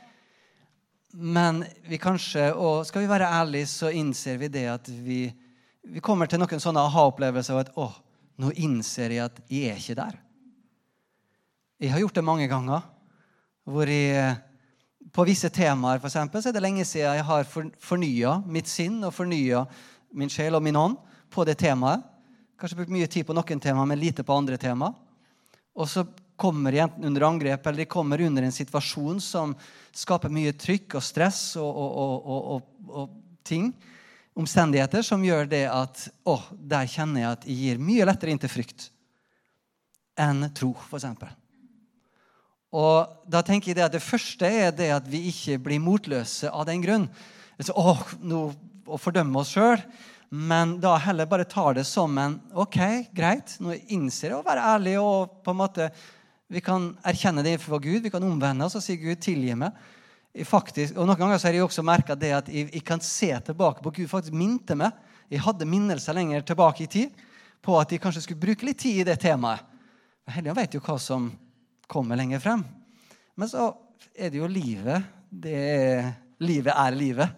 Men 1.14 1.62
vi 1.86 1.98
kanskje, 2.02 2.48
og 2.54 2.84
skal 2.86 3.04
vi 3.04 3.10
være 3.10 3.30
ærlige, 3.40 3.70
så 3.70 3.90
innser 3.94 4.38
vi 4.40 4.50
det 4.50 4.64
at 4.72 4.88
vi, 4.90 5.26
vi 5.86 6.02
kommer 6.02 6.30
til 6.30 6.42
noen 6.42 6.62
sånne 6.62 6.82
aha-opplevelser 6.88 7.54
av 7.54 7.62
at 7.62 7.76
å, 7.78 7.88
nå 8.42 8.50
innser 8.58 9.14
jeg 9.14 9.28
at 9.28 9.38
jeg 9.46 9.70
er 9.70 9.78
ikke 9.78 9.98
der. 10.00 10.18
Jeg 11.82 11.92
har 11.92 12.02
gjort 12.02 12.18
det 12.18 12.26
mange 12.26 12.48
ganger. 12.50 12.82
Hvor 13.64 13.88
jeg, 13.88 14.34
på 15.14 15.26
visse 15.28 15.50
temaer 15.54 16.02
for 16.02 16.10
eksempel, 16.10 16.42
så 16.42 16.50
er 16.50 16.56
det 16.56 16.64
lenge 16.64 16.86
siden 16.88 17.14
jeg 17.20 17.28
har 17.28 17.46
fornya 17.46 18.40
mitt 18.50 18.68
sinn 18.70 18.98
og 19.06 19.14
fornya 19.14 19.62
min 20.14 20.32
sjel 20.32 20.58
og 20.58 20.64
min 20.66 20.78
ånd 20.78 20.98
på 21.32 21.46
det 21.46 21.56
temaet. 21.62 22.02
Kanskje 22.58 22.78
brukt 22.78 22.94
mye 22.94 23.08
tid 23.10 23.26
på 23.26 23.34
noen 23.36 23.62
temaer, 23.62 23.88
men 23.88 24.02
lite 24.02 24.26
på 24.26 24.34
andre 24.34 24.58
temaer. 24.60 24.94
Og 25.74 25.88
så 25.90 26.04
kommer 26.36 26.72
enten 26.72 27.04
under 27.04 27.26
angrep 27.28 27.66
eller 27.66 27.84
de 27.84 27.90
kommer 27.90 28.20
under 28.20 28.42
en 28.42 28.54
situasjon 28.54 29.20
som 29.22 29.54
skaper 29.94 30.32
mye 30.32 30.54
trykk 30.58 30.96
og 30.98 31.04
stress 31.04 31.42
og, 31.60 31.70
og, 31.70 32.26
og, 32.26 32.88
og 32.90 33.20
ting, 33.46 33.70
omstendigheter, 34.34 35.04
som 35.06 35.22
gjør 35.22 35.46
det 35.46 35.64
at 35.70 36.08
å, 36.26 36.40
der 36.58 36.88
kjenner 36.90 37.22
jeg 37.22 37.30
at 37.30 37.46
jeg 37.46 37.60
gir 37.60 37.86
mye 37.86 38.08
lettere 38.08 38.34
inn 38.34 38.42
til 38.42 38.50
frykt 38.50 38.88
enn 40.18 40.46
tro, 40.54 40.72
f.eks. 40.90 41.06
Og 42.74 43.30
da 43.30 43.42
tenker 43.46 43.70
jeg 43.70 43.78
det 43.78 43.86
at 43.86 43.94
det 43.94 44.02
første 44.02 44.48
er 44.48 44.74
det 44.74 44.90
at 44.94 45.06
vi 45.10 45.28
ikke 45.30 45.60
blir 45.62 45.82
motløse 45.82 46.50
av 46.50 46.66
den 46.66 46.82
grunn. 46.82 47.06
Altså, 47.54 47.74
å, 47.78 47.94
nå, 48.26 48.40
å 48.90 48.98
fordømme 48.98 49.42
oss 49.42 49.54
sjøl. 49.54 49.78
Men 50.34 50.78
da 50.82 50.96
heller 50.98 51.28
bare 51.30 51.46
tar 51.46 51.76
det 51.76 51.84
som 51.86 52.16
en 52.18 52.40
OK, 52.58 52.80
greit. 53.14 53.54
Nå 53.62 53.76
innser 53.94 54.32
jeg 54.32 54.38
å 54.40 54.46
være 54.46 54.66
ærlig 54.74 54.96
og 54.98 55.36
på 55.46 55.54
en 55.54 55.60
måte 55.60 55.88
vi 56.54 56.62
kan 56.62 56.92
erkjenne 57.02 57.42
det 57.42 57.58
for 57.62 57.82
Gud, 57.82 58.04
vi 58.04 58.12
kan 58.14 58.22
omvende 58.22 58.66
oss 58.66 58.76
og 58.78 58.84
si 58.84 58.96
'Gud, 58.96 59.18
tilgi 59.22 59.56
meg'. 59.58 59.74
Faktisk, 60.46 60.96
og 60.98 61.06
Noen 61.06 61.18
ganger 61.18 61.38
så 61.38 61.46
har 61.46 61.54
jeg 61.54 61.62
også 61.62 61.82
merka 61.86 62.16
at 62.16 62.48
jeg, 62.48 62.66
jeg, 62.72 62.82
kan 62.82 62.98
se 62.98 63.30
tilbake 63.46 63.82
på 63.82 63.92
Gud 63.94 64.08
faktisk 64.10 64.34
minte 64.34 64.74
meg. 64.74 64.90
Jeg 65.30 65.44
hadde 65.44 65.68
minnelser 65.68 66.14
lenger 66.14 66.42
tilbake 66.42 66.82
i 66.82 66.90
tid 66.90 67.12
på 67.62 67.76
at 67.78 67.92
jeg 67.92 68.02
kanskje 68.02 68.24
skulle 68.24 68.42
bruke 68.42 68.66
litt 68.66 68.80
tid 68.82 68.98
i 68.98 69.06
det 69.06 69.14
temaet. 69.22 69.62
Hellige 70.26 70.56
vet 70.58 70.74
jo 70.74 70.82
hva 70.82 70.98
som 70.98 71.28
kommer 71.86 72.18
lenger 72.18 72.42
frem. 72.42 72.64
Men 73.38 73.50
så 73.50 73.70
er 74.10 74.32
det 74.32 74.40
jo 74.40 74.50
livet. 74.50 75.06
Det 75.30 75.54
er, 75.54 76.12
livet 76.42 76.74
er 76.74 76.98
livet. 76.98 77.30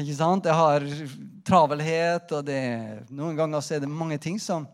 Ikke 0.00 0.18
sant? 0.18 0.42
Det 0.42 0.54
har 0.56 0.86
travelhet, 1.46 2.30
og 2.34 2.46
det, 2.46 2.62
noen 3.14 3.38
ganger 3.38 3.62
så 3.62 3.76
er 3.76 3.84
det 3.84 3.90
mange 3.92 4.18
ting 4.18 4.40
som 4.42 4.66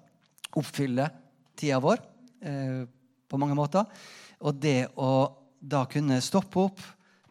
oppfyller 0.57 1.13
tida 1.59 1.81
vår. 1.85 2.01
Eh, 2.41 2.87
på 3.29 3.41
mange 3.41 3.57
måter. 3.59 3.87
Og 4.41 4.57
det 4.59 4.89
å 4.97 5.29
da 5.59 5.85
kunne 5.91 6.21
stoppe 6.23 6.61
opp, 6.69 6.81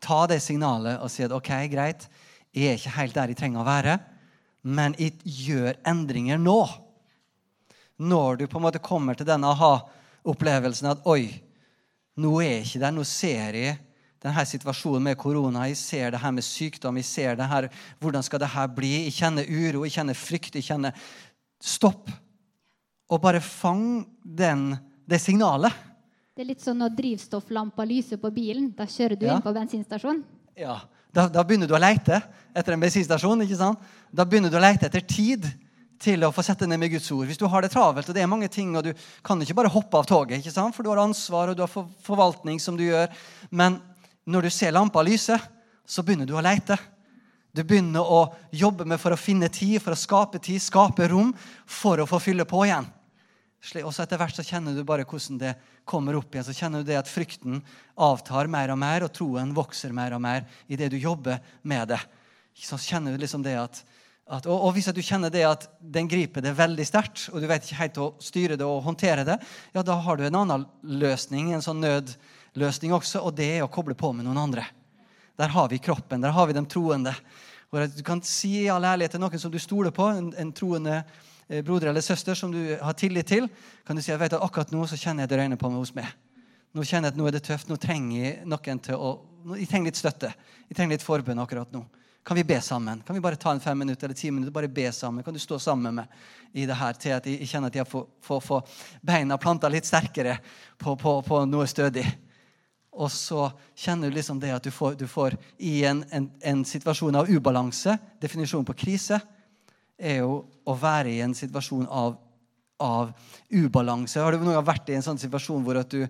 ta 0.03 0.25
det 0.29 0.39
signalet 0.43 0.99
og 1.01 1.11
si 1.11 1.23
at 1.25 1.33
OK, 1.33 1.49
greit, 1.71 2.07
jeg 2.53 2.71
er 2.71 2.79
ikke 2.79 2.95
helt 2.97 3.15
der 3.15 3.31
jeg 3.31 3.39
trenger 3.39 3.63
å 3.63 3.67
være, 3.67 3.97
men 4.67 4.95
jeg 4.99 5.15
gjør 5.23 5.77
endringer 5.87 6.39
nå. 6.41 6.59
Når 7.97 8.41
du 8.41 8.45
på 8.47 8.59
en 8.59 8.67
måte 8.67 8.83
kommer 8.83 9.17
til 9.17 9.27
den 9.29 9.45
aha-opplevelsen 9.47 10.91
at 10.91 11.05
oi, 11.09 11.29
nå 12.17 12.33
er 12.41 12.57
jeg 12.57 12.65
ikke 12.65 12.83
der, 12.83 12.95
nå 12.97 13.05
ser 13.07 13.57
jeg 13.57 13.77
denne 14.23 14.43
situasjonen 14.49 15.05
med 15.05 15.19
korona, 15.21 15.67
jeg 15.69 15.77
ser 15.79 16.13
det 16.13 16.21
her 16.21 16.33
med 16.33 16.45
sykdom, 16.45 16.97
jeg 16.99 17.07
ser 17.07 17.37
det 17.37 17.47
her, 17.47 17.69
hvordan 18.01 18.25
skal 18.25 18.41
det 18.41 18.49
her 18.51 18.69
bli? 18.73 18.93
Jeg 19.05 19.17
kjenner 19.19 19.49
uro, 19.49 19.83
jeg 19.85 19.97
kjenner 19.99 20.17
frykt, 20.17 20.57
jeg 20.57 20.67
kjenner 20.67 21.09
Stopp. 21.57 22.09
Og 23.09 23.21
bare 23.23 23.39
fang 23.41 24.03
den, 24.21 24.75
det 25.09 25.17
signalet. 25.23 25.73
Det 26.37 26.43
er 26.43 26.51
litt 26.51 26.61
sånn 26.61 26.77
når 26.77 26.91
drivstofflampa 26.93 27.81
lyser 27.89 28.19
på 28.21 28.29
bilen. 28.29 28.67
Da 28.77 28.85
kjører 28.85 29.17
du 29.17 29.23
ja. 29.25 29.33
inn 29.33 29.41
på 29.41 29.49
bensinstasjonen. 29.55 30.19
Ja, 30.53 30.75
da, 31.09 31.23
da, 31.33 31.41
begynner 31.41 31.65
du 31.65 31.73
å 31.73 31.79
leite 31.81 32.19
etter 32.53 32.75
en 32.75 32.83
bensinstasjon. 32.83 33.39
ikke 33.41 33.55
sant? 33.57 33.87
Da 34.13 34.21
begynner 34.21 34.51
du 34.53 34.59
å 34.59 34.61
leite 34.61 34.85
etter 34.85 35.01
tid 35.01 35.47
til 35.97 36.27
å 36.27 36.29
få 36.29 36.43
sette 36.45 36.67
ned 36.69 36.77
med 36.77 36.91
Guds 36.93 37.07
ord. 37.15 37.25
Hvis 37.25 37.41
du 37.41 37.47
har 37.49 37.65
det 37.65 37.71
travelt, 37.73 38.05
og 38.05 38.13
det 38.13 38.21
er 38.21 38.29
mange 38.29 38.51
ting, 38.53 38.75
og 38.77 38.85
du 38.85 38.91
kan 39.25 39.41
ikke 39.41 39.55
bare 39.57 39.71
hoppe 39.73 39.97
av 39.97 40.05
toget, 40.05 40.37
ikke 40.37 40.53
sant? 40.53 40.77
for 40.77 40.85
du 40.85 40.91
har 40.91 41.01
ansvar 41.01 41.49
og 41.49 41.57
du 41.57 41.63
har 41.65 41.89
forvaltning 42.05 42.61
som 42.61 42.77
du 42.77 42.85
gjør. 42.85 43.09
Men 43.49 43.79
når 44.29 44.45
du 44.45 44.53
ser 44.53 44.77
lampa 44.77 45.01
lyse, 45.01 45.39
så 45.89 46.05
begynner 46.05 46.29
du 46.29 46.35
å 46.37 46.45
leite. 46.45 46.77
Du 47.49 47.63
begynner 47.65 48.05
å 48.05 48.27
jobbe 48.53 48.85
med 48.85 49.01
for 49.01 49.17
å 49.17 49.17
finne 49.17 49.49
tid, 49.49 49.79
for 49.81 49.97
å 49.97 50.03
skape 50.05 50.37
tid, 50.37 50.61
skape 50.61 51.09
rom, 51.09 51.33
for 51.65 51.97
å 51.97 52.05
få 52.05 52.21
fylle 52.21 52.45
på 52.45 52.61
igjen. 52.69 52.93
Og 53.83 53.91
så 53.93 54.03
etter 54.03 54.19
hvert 54.21 54.37
så 54.37 54.45
kjenner 54.45 54.75
du 54.75 54.85
bare 54.87 55.05
hvordan 55.07 55.39
det 55.41 55.53
kommer 55.87 56.15
opp 56.17 56.33
igjen. 56.33 56.45
Så 56.47 56.55
kjenner 56.55 56.83
du 56.83 56.87
det 56.87 56.99
at 56.99 57.11
frykten 57.11 57.59
avtar 57.99 58.49
mer 58.51 58.71
og 58.73 58.79
mer, 58.79 59.05
og 59.05 59.13
troen 59.15 59.53
vokser 59.55 59.95
mer 59.95 60.15
og 60.15 60.23
mer 60.23 60.47
i 60.67 60.79
det 60.79 60.89
du 60.93 60.97
jobber 60.97 61.41
med 61.67 61.91
det. 61.91 61.99
Så 62.57 62.79
kjenner 62.79 63.13
du 63.13 63.21
liksom 63.21 63.45
det 63.45 63.57
at 63.59 63.85
At, 64.27 64.43
og, 64.43 64.59
og, 64.59 64.73
hvis 64.75 64.89
du 64.91 64.99
kjenner 64.99 65.31
det 65.31 65.45
at 65.47 65.69
den 65.79 66.07
griper 66.11 66.43
det 66.43 66.51
veldig 66.51 66.83
sterkt, 66.83 67.29
og 67.31 67.39
du 67.39 67.47
vet 67.47 67.63
ikke 67.63 67.77
helt 67.79 67.99
å 68.03 68.07
styre 68.19 68.57
det 68.59 68.65
og 68.67 68.81
håndtere 68.83 69.23
det, 69.23 69.37
ja, 69.71 69.83
da 69.87 69.95
har 70.03 70.17
du 70.19 70.25
en 70.27 70.35
annen 70.35 70.65
løsning, 70.83 71.53
en 71.55 71.63
sånn 71.63 71.79
nødløsning 71.79 72.91
også, 72.91 73.21
og 73.23 73.37
det 73.37 73.47
er 73.53 73.63
å 73.63 73.71
koble 73.71 73.95
på 73.95 74.11
med 74.11 74.27
noen 74.27 74.41
andre. 74.41 74.65
Der 75.39 75.53
har 75.53 75.69
vi 75.71 75.79
kroppen, 75.79 76.19
der 76.19 76.35
har 76.35 76.49
vi 76.49 76.57
de 76.57 76.65
troende. 76.67 77.15
Hvor 77.71 77.87
du 77.87 78.03
kan 78.03 78.19
si 78.27 78.65
i 78.65 78.67
all 78.67 78.83
ærlighet 78.83 79.15
til 79.15 79.23
noen 79.23 79.39
som 79.39 79.53
du 79.53 79.61
stoler 79.63 79.95
på, 79.95 80.11
en, 80.11 80.33
en 80.35 80.51
troende 80.51 80.99
broder 81.47 81.91
eller 81.91 82.03
søster 82.03 82.35
som 82.35 82.51
du 82.51 82.77
har 82.81 82.95
tillit 82.99 83.27
til, 83.27 83.47
kan 83.87 83.95
du 83.95 84.01
si 84.03 84.11
jeg 84.11 84.21
at 84.21 84.35
akkurat 84.35 84.71
nå 84.73 84.85
så 84.87 84.99
kjenner 84.99 85.23
jeg 85.23 85.31
det 85.31 85.39
røyner 85.39 85.59
på 85.59 85.69
meg 85.71 85.79
hos 85.79 85.93
meg. 85.95 86.09
Nå 86.75 86.83
kjenner 86.83 87.09
jeg 87.09 87.15
at 87.15 87.19
nå 87.19 87.27
er 87.27 87.37
det 87.37 87.43
tøft. 87.47 87.69
Nå 87.69 87.77
trenger 87.81 88.17
jeg 88.17 88.49
noen 88.49 88.83
til 88.83 88.99
å 88.99 89.15
Jeg 89.55 89.69
trenger 89.71 89.87
litt 89.87 89.99
støtte. 89.99 90.33
Jeg 90.67 90.75
trenger 90.75 90.97
litt 90.97 91.05
forbønn 91.05 91.39
akkurat 91.39 91.71
nå. 91.71 91.85
Kan 92.27 92.35
vi 92.35 92.43
be 92.43 92.57
sammen? 92.61 92.99
Kan 93.07 93.15
vi 93.15 93.21
bare 93.23 93.39
ta 93.39 93.53
en 93.55 93.61
fem 93.63 93.77
minutter 93.79 94.09
eller 94.09 94.17
ti 94.19 94.27
minutter 94.31 94.51
bare 94.51 94.67
be 94.67 94.91
sammen? 94.91 95.23
Kan 95.23 95.33
du 95.33 95.39
stå 95.39 95.59
sammen 95.63 95.95
med 95.95 96.05
i 96.51 96.65
det 96.67 96.75
her 96.75 96.97
til 96.99 97.13
at 97.15 97.29
jeg 97.29 97.47
kjenner 97.47 97.71
at 97.71 97.77
jeg 97.79 97.87
får, 97.87 98.41
får 98.43 98.81
beina 98.99 99.37
planta 99.39 99.69
litt 99.71 99.87
sterkere 99.87 100.35
på, 100.75 100.97
på, 100.99 101.13
på, 101.23 101.39
noe 101.47 101.67
stødig? 101.71 102.03
Og 102.91 103.07
så 103.13 103.45
kjenner 103.79 104.11
du 104.11 104.17
liksom 104.17 104.41
det 104.43 104.51
at 104.51 104.67
du 104.67 104.73
får, 104.75 104.97
du 104.99 105.07
får 105.07 105.37
i 105.63 105.85
en, 105.87 106.03
en, 106.11 106.27
en, 106.41 106.65
situasjon 106.67 107.15
av 107.15 107.31
ubalanse 107.31 107.95
Definisjonen 108.19 108.67
på 108.67 108.75
krise 108.83 109.21
er 109.97 110.21
jo 110.21 110.45
å 110.67 110.77
være 110.77 111.11
i 111.15 111.21
en 111.25 111.33
situasjon 111.37 111.87
av, 111.89 112.15
av 112.79 113.11
ubalanse. 113.49 114.21
Har 114.21 114.33
du 114.33 114.43
noen 114.43 114.59
gang 114.59 114.69
vært 114.69 114.89
i 114.89 114.97
en 114.97 115.05
sånn 115.05 115.21
situasjon 115.21 115.65
hvor 115.65 115.81
du 115.89 116.03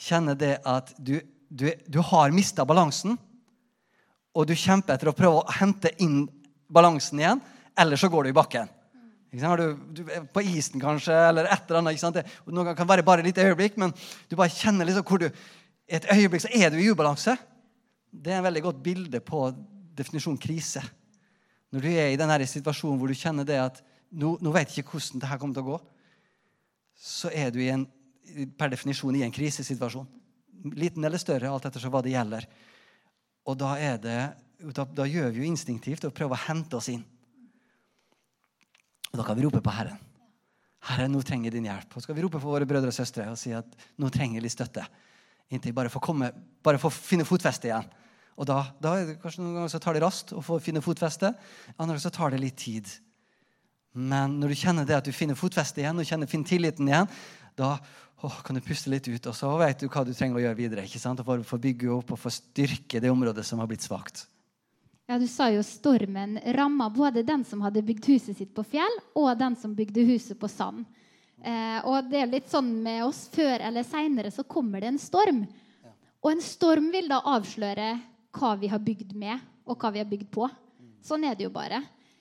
kjenner 0.00 0.36
det 0.38 0.58
at 0.68 0.92
du, 0.98 1.16
du, 1.48 1.70
du 1.88 2.00
har 2.12 2.32
mista 2.36 2.66
balansen? 2.68 3.18
og 4.36 4.46
du 4.46 4.54
kjemper 4.54 4.94
etter 4.94 5.10
å 5.10 5.16
prøve 5.16 5.40
å 5.40 5.56
hente 5.58 5.92
inn 6.02 6.22
balansen 6.70 7.20
igjen, 7.22 7.40
eller 7.78 7.98
så 7.98 8.10
går 8.10 8.26
du 8.26 8.30
i 8.30 8.36
bakken. 8.36 8.70
Du, 9.30 9.66
du, 9.94 10.02
på 10.34 10.42
isen 10.42 10.82
kanskje, 10.82 11.14
eller 11.14 11.46
et 11.46 11.68
eller 11.68 11.80
annet. 11.80 11.94
ikke 11.94 12.02
sant? 12.02 12.18
Det, 12.18 12.26
noen 12.50 12.74
kan 12.78 12.88
være 12.88 13.06
bare 13.06 13.22
et 13.22 13.30
lite 13.30 13.44
øyeblikk, 13.46 13.76
men 13.78 13.94
du 14.30 14.34
bare 14.38 14.50
kjenner 14.54 14.88
liksom 14.88 15.06
hvor 15.06 15.22
du 15.22 15.30
Et 15.90 16.04
øyeblikk 16.06 16.44
så 16.44 16.48
er 16.54 16.70
du 16.70 16.76
i 16.78 16.86
ubalanse. 16.86 17.32
Det 18.14 18.30
er 18.30 18.36
en 18.36 18.44
veldig 18.44 18.60
godt 18.62 18.76
bilde 18.78 19.20
på 19.26 19.40
definisjonen 19.98 20.38
krise. 20.38 20.78
Når 21.70 21.84
du 21.84 21.88
er 21.92 22.10
i 22.10 22.18
denne 22.18 22.38
situasjonen 22.50 22.98
hvor 22.98 23.10
du 23.10 23.18
kjenner 23.18 23.46
det 23.46 23.58
at 23.62 23.80
nå, 24.10 24.34
nå 24.42 24.52
vet 24.54 24.72
jeg 24.72 24.84
ikke 24.84 24.98
hvordan 24.98 25.22
det 25.22 25.30
her 25.30 25.38
kommer 25.40 25.56
til 25.56 25.64
å 25.64 25.70
gå, 25.70 25.78
så 27.00 27.30
er 27.32 27.52
du 27.54 27.60
en, 27.64 27.86
per 28.58 28.72
definisjon 28.72 29.16
i 29.16 29.22
en 29.24 29.34
krisesituasjon. 29.34 30.08
Liten 30.76 31.06
eller 31.06 31.22
større, 31.22 31.48
alt 31.48 31.68
etter 31.68 31.86
hva 31.88 32.02
det 32.04 32.12
gjelder. 32.12 32.46
Og 33.48 33.56
da, 33.58 33.72
det, 34.02 34.18
da, 34.76 34.84
da 34.84 35.06
gjør 35.08 35.30
vi 35.32 35.42
jo 35.42 35.48
instinktivt 35.48 36.04
å 36.04 36.12
prøve 36.14 36.36
å 36.36 36.44
hente 36.48 36.76
oss 36.76 36.90
inn. 36.92 37.06
Og 39.10 39.18
da 39.18 39.26
kan 39.26 39.38
vi 39.38 39.46
rope 39.46 39.62
på 39.64 39.74
Herren. 39.74 39.98
Herre, 40.90 41.08
nå 41.12 41.20
trenger 41.26 41.50
jeg 41.50 41.58
din 41.58 41.68
hjelp. 41.68 41.88
Og 41.92 42.00
så 42.00 42.08
skal 42.08 42.16
vi 42.16 42.24
rope 42.24 42.40
på 42.40 42.50
våre 42.50 42.68
brødre 42.68 42.92
og 42.92 42.96
søstre 42.96 43.26
og 43.30 43.38
si 43.40 43.52
at 43.56 43.68
nå 44.00 44.10
trenger 44.12 44.38
jeg 44.38 44.46
litt 44.46 44.54
støtte. 44.54 44.84
Inntil 45.50 45.74
bare 45.76 45.90
får 45.92 46.04
komme, 46.04 46.30
bare 46.64 46.80
får 46.80 46.94
finne 46.94 47.26
fotfeste 47.28 47.68
igjen. 47.68 47.88
Og 48.40 48.48
da, 48.48 48.62
da 48.80 48.96
det 49.04 49.18
kanskje 49.20 49.44
Noen 49.44 49.58
ganger 49.58 49.72
så 49.74 49.80
tar 49.84 49.96
det 49.96 50.04
raskt 50.04 50.32
å 50.32 50.40
finne 50.64 50.80
fotfeste. 50.84 51.34
Andre 51.76 51.92
ganger 51.92 52.04
så 52.06 52.12
tar 52.14 52.32
det 52.32 52.40
litt 52.40 52.56
tid. 52.60 52.88
Men 53.92 54.38
når 54.40 54.52
du 54.52 54.60
kjenner 54.62 54.86
det 54.88 54.96
at 54.96 55.08
du 55.08 55.12
finner 55.12 55.36
fotfeste 55.36 55.82
igjen 55.82 55.98
og 55.98 56.06
kjenner, 56.06 56.30
finner 56.30 56.48
tilliten 56.48 56.88
igjen, 56.88 57.10
da 57.58 57.74
å, 58.20 58.30
kan 58.44 58.56
du 58.56 58.62
puste 58.64 58.90
litt 58.92 59.08
ut, 59.08 59.26
og 59.30 59.36
så 59.36 59.50
vet 59.60 59.80
du 59.80 59.88
hva 59.88 60.04
du 60.04 60.12
trenger 60.16 60.38
å 60.38 60.44
gjøre 60.44 60.58
videre. 60.58 60.84
ikke 60.84 61.00
sant? 61.02 61.22
For, 61.26 61.42
for 61.46 61.60
å 61.60 61.64
bygge 61.64 61.90
opp 61.94 62.12
og 62.14 62.20
for 62.20 62.30
å 62.30 62.36
styrke 62.36 63.00
det 63.02 63.12
området 63.12 63.44
som 63.48 63.62
har 63.62 63.68
blitt 63.70 63.84
svakt. 63.84 64.26
Ja, 65.10 65.18
Du 65.18 65.26
sa 65.26 65.48
jo 65.50 65.62
stormen 65.66 66.38
ramma 66.54 66.86
både 66.92 67.24
den 67.26 67.42
som 67.48 67.64
hadde 67.64 67.82
bygd 67.82 68.06
huset 68.12 68.38
sitt 68.38 68.52
på 68.54 68.62
fjell, 68.62 69.00
og 69.18 69.32
den 69.40 69.56
som 69.58 69.74
bygde 69.74 70.04
huset 70.06 70.38
på 70.38 70.48
sand. 70.52 70.84
Eh, 71.40 71.80
og 71.88 72.10
det 72.12 72.20
er 72.20 72.30
litt 72.30 72.52
sånn 72.52 72.68
med 72.84 73.02
oss. 73.06 73.24
Før 73.32 73.64
eller 73.70 73.86
seinere 73.88 74.30
så 74.30 74.44
kommer 74.44 74.84
det 74.84 74.92
en 74.92 75.00
storm. 75.02 75.42
Ja. 75.82 75.94
Og 76.22 76.34
en 76.34 76.44
storm 76.44 76.90
vil 76.92 77.08
da 77.10 77.22
avsløre 77.32 77.94
hva 78.34 78.54
vi 78.58 78.70
har 78.70 78.82
bygd 78.82 79.14
med, 79.18 79.40
og 79.66 79.78
hva 79.78 79.90
vi 79.94 80.02
har 80.02 80.08
bygd 80.08 80.28
på. 80.32 80.48
Sånn 81.04 81.24
er 81.26 81.36
det 81.36 81.46
jo 81.46 81.52
bare. 81.54 81.80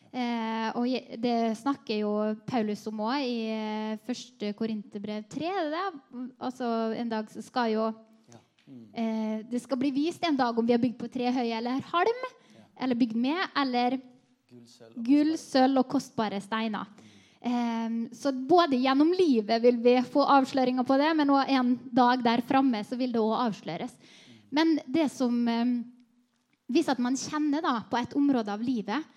Eh, 0.10 0.70
og 0.74 0.90
det 1.22 1.36
snakker 1.60 2.02
jo 2.02 2.12
Paulus 2.50 2.82
om 2.90 3.02
òg 3.06 3.26
i 3.28 3.36
eh, 3.54 3.98
første 4.08 4.54
Korinterbrev 4.58 5.28
3. 5.30 5.52
Det 5.70 5.84
altså, 6.40 6.70
en 6.98 7.12
dag 7.12 7.30
skal 7.46 7.76
jo 7.76 7.84
eh, 8.98 9.46
Det 9.46 9.62
skal 9.62 9.78
bli 9.78 9.92
vist 9.94 10.26
en 10.26 10.40
dag 10.40 10.58
om 10.58 10.66
vi 10.66 10.74
har 10.74 10.82
bygd 10.82 10.98
på 10.98 11.12
tre 11.14 11.30
høy 11.36 11.46
eller 11.46 11.86
halm, 11.92 12.26
eller 12.80 12.98
bygd 12.98 13.20
med, 13.22 13.44
eller 13.62 14.00
gull, 14.98 15.36
sølv 15.38 15.84
og 15.84 15.92
kostbare 15.94 16.42
steiner. 16.42 16.90
Um, 17.40 18.10
så 18.12 18.34
både 18.34 18.76
gjennom 18.76 19.14
livet 19.16 19.62
vil 19.64 19.78
vi 19.80 19.94
få 20.12 20.26
avsløringer 20.28 20.84
på 20.84 20.98
det, 21.00 21.14
men 21.16 21.30
også 21.32 21.56
en 21.56 21.70
dag 21.96 22.24
der 22.26 22.44
framme 22.44 22.82
vil 23.00 23.14
det 23.14 23.22
òg 23.22 23.46
avsløres. 23.46 23.94
Men 24.52 24.80
det 24.90 25.06
som 25.14 25.38
eh, 25.48 25.78
Hvis 26.70 26.90
at 26.92 27.02
man 27.02 27.18
kjenner 27.18 27.64
da, 27.66 27.80
på 27.90 27.98
et 27.98 28.14
område 28.18 28.54
av 28.54 28.62
livet 28.62 29.16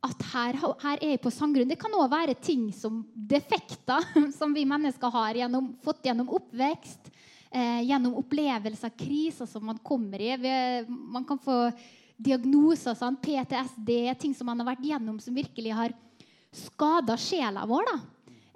at 0.00 0.22
her, 0.32 0.56
her, 0.80 0.96
er 0.96 1.14
jeg 1.14 1.20
på 1.20 1.32
sandgrunn. 1.32 1.68
Det 1.68 1.78
kan 1.80 1.92
òg 1.96 2.08
være 2.12 2.36
ting 2.40 2.70
som 2.72 3.02
defekter 3.12 4.04
som 4.38 4.54
vi 4.56 4.64
mennesker 4.68 5.12
har 5.12 5.42
gjennom, 5.42 5.74
fått 5.84 6.06
gjennom 6.08 6.30
oppvekst, 6.38 7.10
eh, 7.52 7.82
gjennom 7.88 8.16
opplevelser, 8.22 8.94
kriser 8.96 9.48
som 9.48 9.66
man 9.68 9.80
kommer 9.84 10.22
i. 10.24 10.32
Man 10.88 11.26
kan 11.28 11.40
få 11.40 11.66
diagnoser, 12.20 12.96
sånn, 12.96 13.18
PTSD, 13.20 13.92
ting 14.20 14.36
som 14.36 14.48
man 14.48 14.60
har 14.60 14.72
vært 14.72 14.88
gjennom 14.88 15.20
som 15.20 15.36
virkelig 15.36 15.76
har 15.76 15.96
skada 16.52 17.16
sjela 17.20 17.64
vår. 17.68 17.92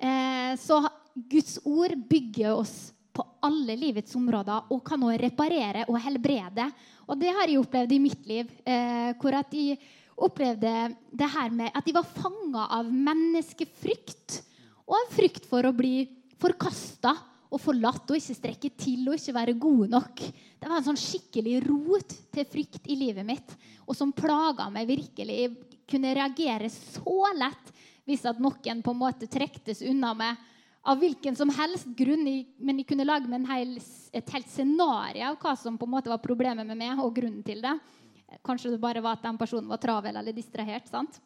Eh, 0.01 0.53
så 0.61 0.80
Guds 1.14 1.59
ord 1.64 1.95
bygger 2.09 2.57
oss 2.57 2.92
på 3.14 3.24
alle 3.47 3.76
livets 3.78 4.16
områder 4.18 4.72
og 4.74 4.82
kan 4.86 5.03
også 5.07 5.20
reparere 5.22 5.84
og 5.86 6.01
helbrede. 6.03 6.66
Og 7.09 7.18
det 7.20 7.32
har 7.36 7.50
jeg 7.50 7.61
opplevd 7.61 7.92
i 7.92 8.00
mitt 8.02 8.24
liv. 8.28 8.50
Eh, 8.64 9.12
hvor 9.20 9.36
at 9.36 9.52
jeg 9.55 9.78
opplevde 10.14 10.72
det 11.11 11.28
her 11.34 11.50
med 11.55 11.74
at 11.74 11.86
jeg 11.86 11.96
var 11.96 12.09
fanga 12.16 12.66
av 12.78 12.88
menneskefrykt. 12.88 14.40
Og 14.84 14.96
en 14.98 15.14
frykt 15.14 15.48
for 15.50 15.66
å 15.66 15.74
bli 15.76 16.05
forkasta 16.40 17.14
og 17.55 17.62
forlatt 17.62 18.11
og 18.11 18.18
ikke 18.18 18.36
strekke 18.36 18.70
til 18.78 19.09
og 19.09 19.18
ikke 19.18 19.36
være 19.36 19.59
gode 19.61 19.90
nok. 19.92 20.22
Det 20.59 20.70
var 20.70 20.80
en 20.80 20.88
sånn 20.88 21.00
skikkelig 21.00 21.61
rot 21.68 22.16
til 22.34 22.48
frykt 22.50 22.88
i 22.90 22.98
livet 22.98 23.26
mitt, 23.26 23.55
og 23.86 23.94
som 23.96 24.14
plaga 24.16 24.66
meg 24.72 24.88
virkelig. 24.90 25.36
Jeg 25.44 25.80
kunne 25.90 26.14
reagere 26.16 26.70
så 26.72 27.30
lett 27.36 27.70
hvis 28.09 28.24
at 28.28 28.40
noen 28.42 28.82
på 28.84 28.92
en 28.92 29.00
måte 29.00 29.28
trektes 29.30 29.84
unna 29.86 30.12
meg 30.16 30.40
av 30.85 31.01
hvilken 31.01 31.37
som 31.37 31.51
helst 31.57 31.89
grunn. 31.97 32.26
Men 32.59 32.76
de 32.76 32.87
kunne 32.87 33.07
lage 33.09 33.43
hel, 33.49 33.76
et 34.12 34.32
helt 34.37 34.51
scenario 34.53 35.30
av 35.30 35.39
hva 35.41 35.55
som 35.57 35.78
på 35.80 35.89
en 35.89 35.95
måte 35.97 36.12
var 36.12 36.22
problemet 36.22 36.66
med 36.66 36.78
meg, 36.78 36.99
og 37.01 37.14
grunnen 37.16 37.45
til 37.47 37.62
det. 37.64 37.74
Kanskje 38.45 38.74
det 38.74 38.82
bare 38.82 39.03
var 39.05 39.18
at 39.18 39.24
den 39.24 39.39
personen 39.39 39.70
var 39.70 39.80
travel 39.80 40.16
eller 40.16 40.37
distrahert. 40.37 40.89
sant? 40.91 41.20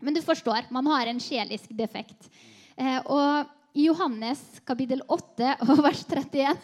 Men 0.00 0.14
du 0.14 0.22
forstår, 0.22 0.70
man 0.70 0.86
har 0.86 1.06
en 1.06 1.20
sjelisk 1.20 1.70
defekt. 1.76 2.30
Eh, 2.76 3.00
og 3.06 3.50
i 3.74 3.86
Johannes 3.86 4.40
kapittel 4.66 5.02
8 5.06 5.54
og 5.68 5.82
vers 5.84 6.04
31 6.06 6.56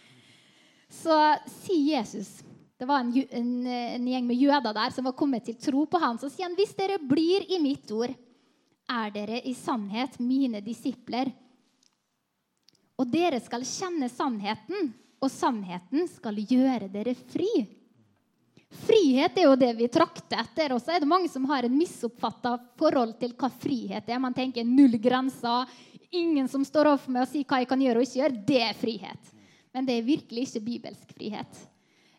så 1.02 1.16
sier 1.60 1.98
Jesus 1.98 2.30
Det 2.78 2.86
var 2.88 3.02
en, 3.02 3.10
en, 3.12 3.50
en, 3.66 4.06
gjeng 4.08 4.26
med 4.26 4.38
jøder 4.38 4.74
der 4.74 4.94
som 4.94 5.06
var 5.06 5.14
kommet 5.18 5.44
til 5.46 5.58
tro 5.58 5.84
på 5.86 5.98
han. 6.02 6.18
Så 6.18 6.30
sier 6.30 6.48
han, 6.48 6.56
hvis 6.58 6.74
dere 6.78 6.98
blir 6.98 7.46
i 7.46 7.60
mitt 7.62 7.90
ord, 7.94 8.10
er 8.90 9.12
dere 9.14 9.38
i 9.46 9.54
sannhet 9.56 10.18
mine 10.20 10.60
disipler. 10.64 11.30
Og 13.00 13.08
dere 13.10 13.40
skal 13.42 13.64
kjenne 13.66 14.08
sannheten, 14.12 14.92
og 15.22 15.32
sannheten 15.32 16.06
skal 16.10 16.38
gjøre 16.38 16.90
dere 16.92 17.14
fri. 17.32 17.50
Frihet 18.84 19.38
er 19.38 19.46
jo 19.46 19.56
det 19.58 19.70
vi 19.78 19.88
trakter 19.92 20.40
etter. 20.42 20.74
Og 20.74 20.82
så 20.82 20.94
er 20.94 21.02
det 21.02 21.10
mange 21.10 21.30
som 21.30 21.46
har 21.48 21.66
en 21.66 21.76
misoppfatta 21.76 22.56
forhold 22.78 23.16
til 23.20 23.34
hva 23.38 23.50
frihet 23.50 24.08
er. 24.08 24.22
Man 24.22 24.34
tenker 24.36 24.66
null 24.66 24.98
grenser. 25.02 25.70
Ingen 26.14 26.48
som 26.50 26.64
står 26.66 26.92
overfor 26.92 27.14
meg 27.14 27.26
og 27.26 27.30
sier 27.30 27.46
hva 27.48 27.62
jeg 27.62 27.70
kan 27.70 27.84
gjøre 27.84 28.02
og 28.02 28.08
ikke 28.08 28.20
gjøre. 28.20 28.42
Det 28.50 28.60
er 28.66 28.80
frihet. 28.80 29.30
Men 29.74 29.86
det 29.88 29.96
er 29.98 30.10
virkelig 30.10 30.48
ikke 30.48 30.66
bibelsk 30.68 31.14
frihet. 31.16 31.62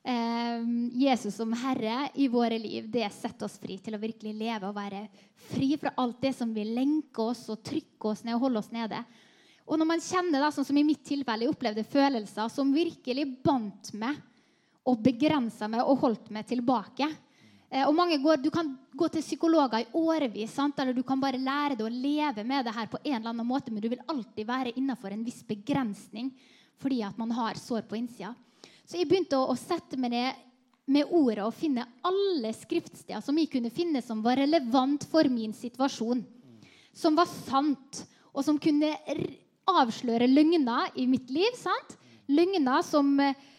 Eh, 0.05 0.65
Jesus 1.01 1.37
som 1.39 1.53
Herre 1.57 2.09
i 2.21 2.27
våre 2.29 2.59
liv, 2.61 2.89
det 2.91 3.07
setter 3.15 3.47
oss 3.47 3.55
fri 3.57 3.79
til 3.81 3.95
å 3.97 4.01
virkelig 4.01 4.35
leve 4.37 4.69
og 4.69 4.75
være 4.77 5.05
fri 5.47 5.71
fra 5.81 5.95
alt 6.01 6.19
det 6.21 6.35
som 6.37 6.51
vil 6.53 6.75
lenke 6.75 7.23
oss 7.23 7.45
og 7.49 7.63
trykke 7.65 8.11
oss 8.11 8.21
ned 8.25 8.37
og 8.37 8.43
holde 8.47 8.61
oss 8.61 8.73
nede. 8.75 8.99
Og 9.65 9.79
når 9.81 9.87
man 9.89 10.03
kjenner, 10.03 10.43
da, 10.43 10.51
sånn 10.53 10.67
som 10.67 10.77
i 10.77 10.85
mitt 10.85 11.01
tilfelle, 11.07 11.47
jeg 11.47 11.53
opplevde 11.55 11.85
følelser 11.89 12.49
som 12.53 12.73
virkelig 12.73 13.25
bandt 13.45 13.93
meg 13.97 14.19
og 14.85 14.99
begrensa 15.01 15.69
meg 15.71 15.81
og 15.81 16.03
holdt 16.03 16.29
meg 16.33 16.45
tilbake. 16.49 17.07
Eh, 17.69 17.81
og 17.87 17.95
mange 17.97 18.19
går, 18.21 18.37
Du 18.37 18.51
kan 18.53 18.69
gå 18.93 19.09
til 19.09 19.25
psykologer 19.25 19.81
i 19.81 19.89
årevis, 19.97 20.53
sant? 20.53 20.77
eller 20.79 20.93
du 20.93 21.01
kan 21.03 21.19
bare 21.19 21.41
lære 21.41 21.75
deg 21.75 21.85
å 21.87 21.89
leve 21.89 22.45
med 22.45 22.65
det 22.65 22.75
her 22.75 22.87
på 22.87 23.01
en 23.03 23.15
eller 23.17 23.33
annen 23.33 23.47
måte, 23.47 23.71
men 23.71 23.81
du 23.81 23.89
vil 23.89 24.05
alltid 24.07 24.45
være 24.45 24.75
innafor 24.77 25.11
en 25.11 25.25
viss 25.25 25.41
begrensning 25.43 26.31
fordi 26.77 27.01
at 27.07 27.17
man 27.17 27.31
har 27.31 27.55
sår 27.55 27.87
på 27.87 27.95
innsida. 27.95 28.33
Så 28.85 28.99
jeg 28.99 29.07
begynte 29.07 29.37
å, 29.39 29.49
å 29.49 29.57
sette 29.57 29.97
meg 29.97 30.11
ned 30.11 30.43
med 30.85 31.09
ordet 31.09 31.41
og 31.41 31.55
finne 31.55 31.87
alle 32.05 32.51
skriftsteder 32.53 33.23
som 33.23 33.37
jeg 33.39 33.49
kunne 33.49 33.71
finne 33.73 34.03
som 34.05 34.21
var 34.21 34.37
relevant 34.37 35.07
for 35.09 35.25
min 35.31 35.55
situasjon. 35.55 36.21
Som 36.93 37.15
var 37.17 37.31
sant, 37.31 38.03
og 38.35 38.43
som 38.45 38.59
kunne 38.61 38.91
avsløre 39.69 40.27
løgner 40.29 40.93
i 40.95 41.07
mitt 41.09 41.29
liv. 41.33 41.57
sant? 41.57 41.97
Løgner 42.27 42.81
som, 42.85 43.11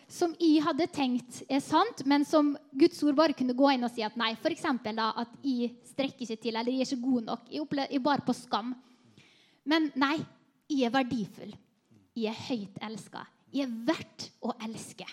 som 0.09 0.35
jeg 0.41 0.63
hadde 0.65 0.89
tenkt 0.95 1.43
er 1.49 1.63
sant, 1.63 2.03
men 2.07 2.25
som 2.27 2.55
Guds 2.73 3.03
ord 3.07 3.19
bare 3.19 3.37
kunne 3.37 3.57
gå 3.57 3.71
inn 3.75 3.87
og 3.87 3.93
si 3.95 4.05
at 4.07 4.17
nei. 4.19 4.35
F.eks. 4.39 4.65
at 4.67 5.37
jeg 5.43 5.75
strekker 5.93 6.27
ikke 6.27 6.43
til, 6.43 6.57
eller 6.57 6.73
jeg 6.73 6.87
er 6.87 6.91
ikke 6.91 7.11
god 7.11 7.31
nok. 7.31 7.47
Jeg, 7.51 7.63
opplever, 7.63 7.93
jeg 7.93 8.03
bar 8.03 8.25
på 8.27 8.35
skam. 8.37 8.75
Men 9.67 9.91
nei, 9.99 10.17
jeg 10.71 10.89
er 10.89 10.95
verdifull. 10.95 11.55
Jeg 12.17 12.33
er 12.33 12.45
høyt 12.49 12.83
elska. 12.87 13.27
Jeg 13.53 13.67
er 13.67 13.79
verdt 13.87 14.31
å 14.45 14.55
elske. 14.67 15.07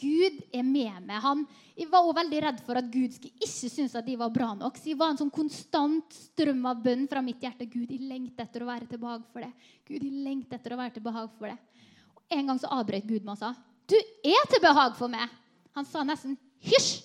Gud 0.00 0.40
er 0.54 0.64
med 0.66 1.04
meg. 1.06 1.18
Han, 1.22 1.44
jeg 1.76 1.88
var 1.90 2.02
også 2.04 2.18
veldig 2.20 2.40
redd 2.44 2.62
for 2.66 2.78
at 2.80 2.88
Gud 2.92 3.14
skulle 3.14 3.34
ikke 3.44 3.70
synes 3.70 3.94
at 3.98 4.06
de 4.06 4.16
var 4.20 4.32
bra 4.34 4.50
nok. 4.58 4.78
Så 4.78 4.90
jeg 4.90 4.98
var 5.00 5.12
en 5.12 5.20
sånn 5.20 5.32
konstant 5.34 6.16
strøm 6.16 6.64
av 6.70 6.82
bønn 6.84 7.06
fra 7.10 7.22
mitt 7.24 7.42
hjerte. 7.44 7.68
Gud, 7.70 7.90
jeg 7.90 8.02
lengter 8.02 8.48
etter 8.48 8.64
å 8.64 8.70
være 8.70 8.88
til 8.90 9.02
behag 9.02 9.22
for 9.30 9.44
det. 9.44 9.70
Gud, 9.86 10.00
jeg 10.00 10.24
lengter 10.26 10.58
etter 10.58 10.74
å 10.74 10.80
være 10.80 10.96
til 10.96 11.06
behag 11.06 11.30
for 11.38 11.50
det. 11.50 11.86
Og 12.14 12.36
En 12.38 12.50
gang 12.50 12.60
så 12.60 12.72
avbrøt 12.74 13.08
Gud 13.08 13.24
meg 13.24 13.36
og 13.36 13.42
sa, 13.42 13.54
'Du 13.86 13.96
er 13.96 14.44
til 14.50 14.60
behag 14.60 14.96
for 14.96 15.08
meg.' 15.08 15.30
Han 15.74 15.84
sa 15.84 16.02
nesten 16.02 16.38
'hysj'. 16.62 17.02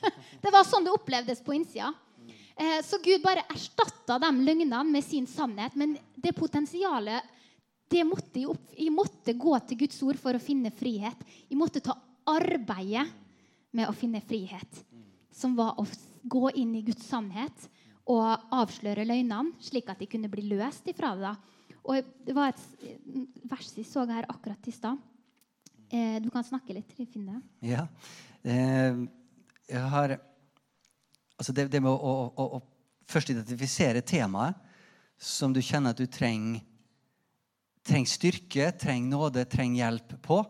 Det 0.42 0.50
var 0.50 0.64
sånn 0.64 0.84
det 0.84 0.92
opplevdes 0.92 1.42
på 1.44 1.52
innsida. 1.52 1.92
Eh, 2.56 2.80
så 2.82 2.98
Gud 3.00 3.22
bare 3.22 3.44
erstatta 3.48 4.18
de 4.18 4.30
løgnene 4.44 4.84
med 4.84 5.04
sin 5.04 5.26
sannhet. 5.26 5.76
Men 5.76 5.98
det 6.16 6.32
potensialet 6.36 7.22
det 7.90 8.04
måtte 8.06 8.38
jeg, 8.38 8.46
opp, 8.52 8.70
jeg 8.76 8.92
måtte 8.94 9.34
gå 9.34 9.56
til 9.66 9.80
Guds 9.82 9.98
ord 10.06 10.18
for 10.20 10.36
å 10.36 10.42
finne 10.42 10.70
frihet. 10.70 11.24
Jeg 11.48 11.58
måtte 11.58 11.82
ta 11.82 11.96
arbeidet 12.28 13.06
med 13.76 13.88
å 13.88 13.96
finne 13.96 14.22
frihet. 14.24 14.82
Som 15.32 15.54
var 15.58 15.78
å 15.80 15.86
gå 16.22 16.50
inn 16.58 16.74
i 16.76 16.84
Guds 16.84 17.06
sannhet 17.08 17.68
og 18.10 18.50
avsløre 18.54 19.06
løgnene, 19.06 19.54
slik 19.62 19.90
at 19.92 20.00
de 20.00 20.08
kunne 20.10 20.30
bli 20.32 20.48
løst 20.50 20.88
ifra 20.90 21.14
det. 21.18 21.34
Og 21.84 22.10
Det 22.26 22.34
var 22.36 22.52
et 22.52 22.64
vers 23.48 23.70
jeg 23.76 23.86
så 23.88 24.04
her 24.08 24.28
akkurat 24.28 24.68
i 24.68 24.74
stad. 24.74 24.98
Eh, 25.90 26.18
du 26.22 26.30
kan 26.30 26.44
snakke 26.46 26.74
litt, 26.74 26.92
Finn 26.94 27.26
det. 27.26 27.40
Ja. 27.72 27.86
Eh, 28.42 29.06
jeg 29.70 29.86
har 29.94 30.20
Altså 31.40 31.54
det, 31.56 31.70
det 31.72 31.80
med 31.80 31.88
å, 31.88 32.10
å, 32.36 32.44
å, 32.58 32.58
først 33.08 33.30
identifisere 33.32 34.02
temaet 34.04 34.58
som 35.16 35.54
du 35.56 35.62
kjenner 35.64 35.94
at 35.94 35.96
du 35.96 36.04
trenger, 36.04 36.60
trenger 37.80 38.10
styrke, 38.12 38.66
trenger 38.76 39.08
nåde, 39.08 39.46
trenger 39.48 39.86
hjelp 39.86 40.12
på 40.20 40.42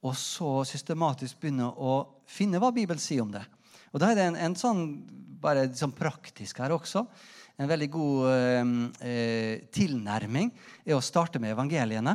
og 0.00 0.16
så 0.16 0.62
systematisk 0.68 1.40
begynne 1.40 1.68
å 1.68 2.00
finne 2.28 2.60
hva 2.60 2.70
Bibelen 2.72 3.00
sier 3.02 3.24
om 3.24 3.32
det. 3.34 3.42
Og 3.90 4.00
Da 4.00 4.10
er 4.10 4.18
det 4.18 4.28
en, 4.30 4.38
en 4.48 4.56
sånn 4.56 4.84
bare 5.40 5.68
sånn 5.76 5.94
praktisk 5.96 6.60
her 6.60 6.72
også. 6.74 7.04
En 7.60 7.68
veldig 7.68 7.88
god 7.92 8.26
eh, 8.32 8.72
eh, 9.04 9.54
tilnærming 9.72 10.52
er 10.84 10.96
å 10.96 11.04
starte 11.04 11.40
med 11.42 11.52
evangeliene. 11.54 12.14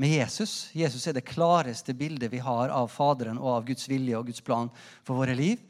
Med 0.00 0.14
Jesus. 0.14 0.70
Jesus 0.72 1.04
er 1.06 1.16
det 1.16 1.26
klareste 1.28 1.92
bildet 1.96 2.32
vi 2.32 2.40
har 2.40 2.72
av 2.72 2.88
Faderen 2.92 3.40
og 3.40 3.50
av 3.58 3.66
Guds 3.68 3.84
vilje 3.90 4.16
og 4.16 4.30
Guds 4.30 4.44
plan 4.44 4.70
for 5.04 5.20
våre 5.20 5.36
liv. 5.36 5.60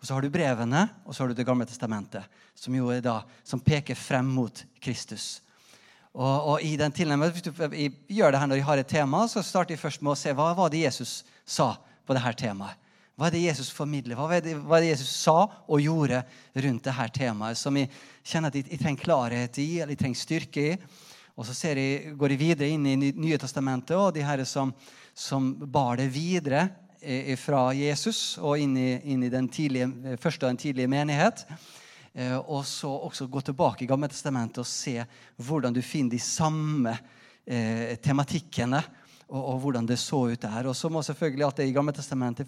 Og 0.00 0.08
så 0.08 0.16
har 0.16 0.24
du 0.24 0.32
brevene, 0.32 0.86
og 1.04 1.14
så 1.14 1.22
har 1.22 1.28
du 1.28 1.36
Det 1.36 1.46
gamle 1.46 1.66
testamentet, 1.68 2.24
som 2.54 2.74
jo 2.74 2.88
er 2.92 3.04
da, 3.04 3.20
som 3.44 3.60
peker 3.60 3.96
frem 3.96 4.28
mot 4.28 4.64
Kristus. 4.80 5.42
Og, 6.16 6.48
og, 6.48 6.62
i 6.64 6.76
den 6.80 6.92
tilnærmet, 6.92 7.32
Hvis 7.32 7.44
du 7.44 7.52
gjør 7.52 8.32
det 8.32 8.40
her 8.40 8.48
når 8.48 8.56
jeg 8.56 8.64
har 8.64 8.80
et 8.80 8.88
tema, 8.88 9.26
så 9.28 9.42
starter 9.44 9.74
jeg 9.74 9.82
først 9.82 10.02
med 10.02 10.14
å 10.14 10.16
se 10.16 10.32
hva 10.32 10.54
var 10.56 10.72
det 10.72 10.86
Jesus 10.86 11.24
sa 11.44 11.74
på 12.06 12.16
dette 12.16 12.32
temaet. 12.40 12.80
Hva 13.16 13.28
er 13.28 13.32
det 13.32 13.42
Jesus 13.46 13.70
formidler? 13.72 14.16
Hva 14.16 14.28
er 14.36 14.42
det, 14.44 14.54
hva 14.60 14.76
er 14.76 14.84
det 14.84 14.94
Jesus 14.94 15.12
sa 15.24 15.36
og 15.44 15.80
gjorde 15.80 16.22
rundt 16.64 16.88
dette 16.88 17.06
temaet? 17.16 17.56
Som 17.60 17.76
jeg 17.76 17.88
kjenner 18.24 18.52
at 18.52 18.56
jeg, 18.56 18.66
jeg 18.70 18.80
trenger 18.80 19.04
klarhet 19.04 19.60
i, 19.60 19.68
eller 19.80 19.92
jeg 19.92 20.02
trenger 20.02 20.20
styrke 20.20 20.64
i. 20.64 20.74
Og 21.36 21.44
så 21.44 21.72
jeg, 21.76 22.14
går 22.16 22.32
jeg 22.32 22.40
videre 22.40 22.68
inn 22.72 22.86
i 22.88 23.12
Nye 23.12 23.38
testamentet 23.40 23.96
og 23.96 24.14
de 24.16 24.24
her 24.24 24.44
som, 24.48 24.72
som 25.12 25.52
bar 25.52 26.00
det 26.00 26.08
videre 26.12 26.68
fra 27.40 27.70
Jesus 27.76 28.38
og 28.40 28.56
inn 28.58 28.76
i, 28.80 28.90
inn 29.12 29.24
i 29.24 29.32
den 29.32 29.48
tidlige, 29.52 30.16
første 30.20 30.46
og 30.46 30.54
den 30.54 30.62
tidlige 30.64 30.90
menighet. 30.90 31.44
Eh, 32.16 32.36
og 32.36 32.64
så 32.64 32.88
også 32.88 33.26
gå 33.28 33.42
tilbake 33.44 33.84
i 33.84 33.88
Gamle 33.90 34.08
testamentet 34.08 34.62
og 34.62 34.68
se 34.68 35.02
hvordan 35.36 35.74
du 35.76 35.82
finner 35.84 36.16
de 36.16 36.22
samme 36.22 36.94
eh, 37.44 37.98
tematikkene. 38.00 38.80
Og, 39.26 39.40
og, 39.40 39.56
hvordan 39.64 39.88
det 39.88 39.96
så 39.98 40.20
ut 40.30 40.38
der. 40.38 40.68
Og 40.70 40.76
så 40.78 40.86
må 40.86 41.00
selvfølgelig 41.02 41.44
alt 41.44 41.56
det 41.58 41.64
i 41.66 41.74
Gamle 41.74 41.92
testamentet 41.92 42.46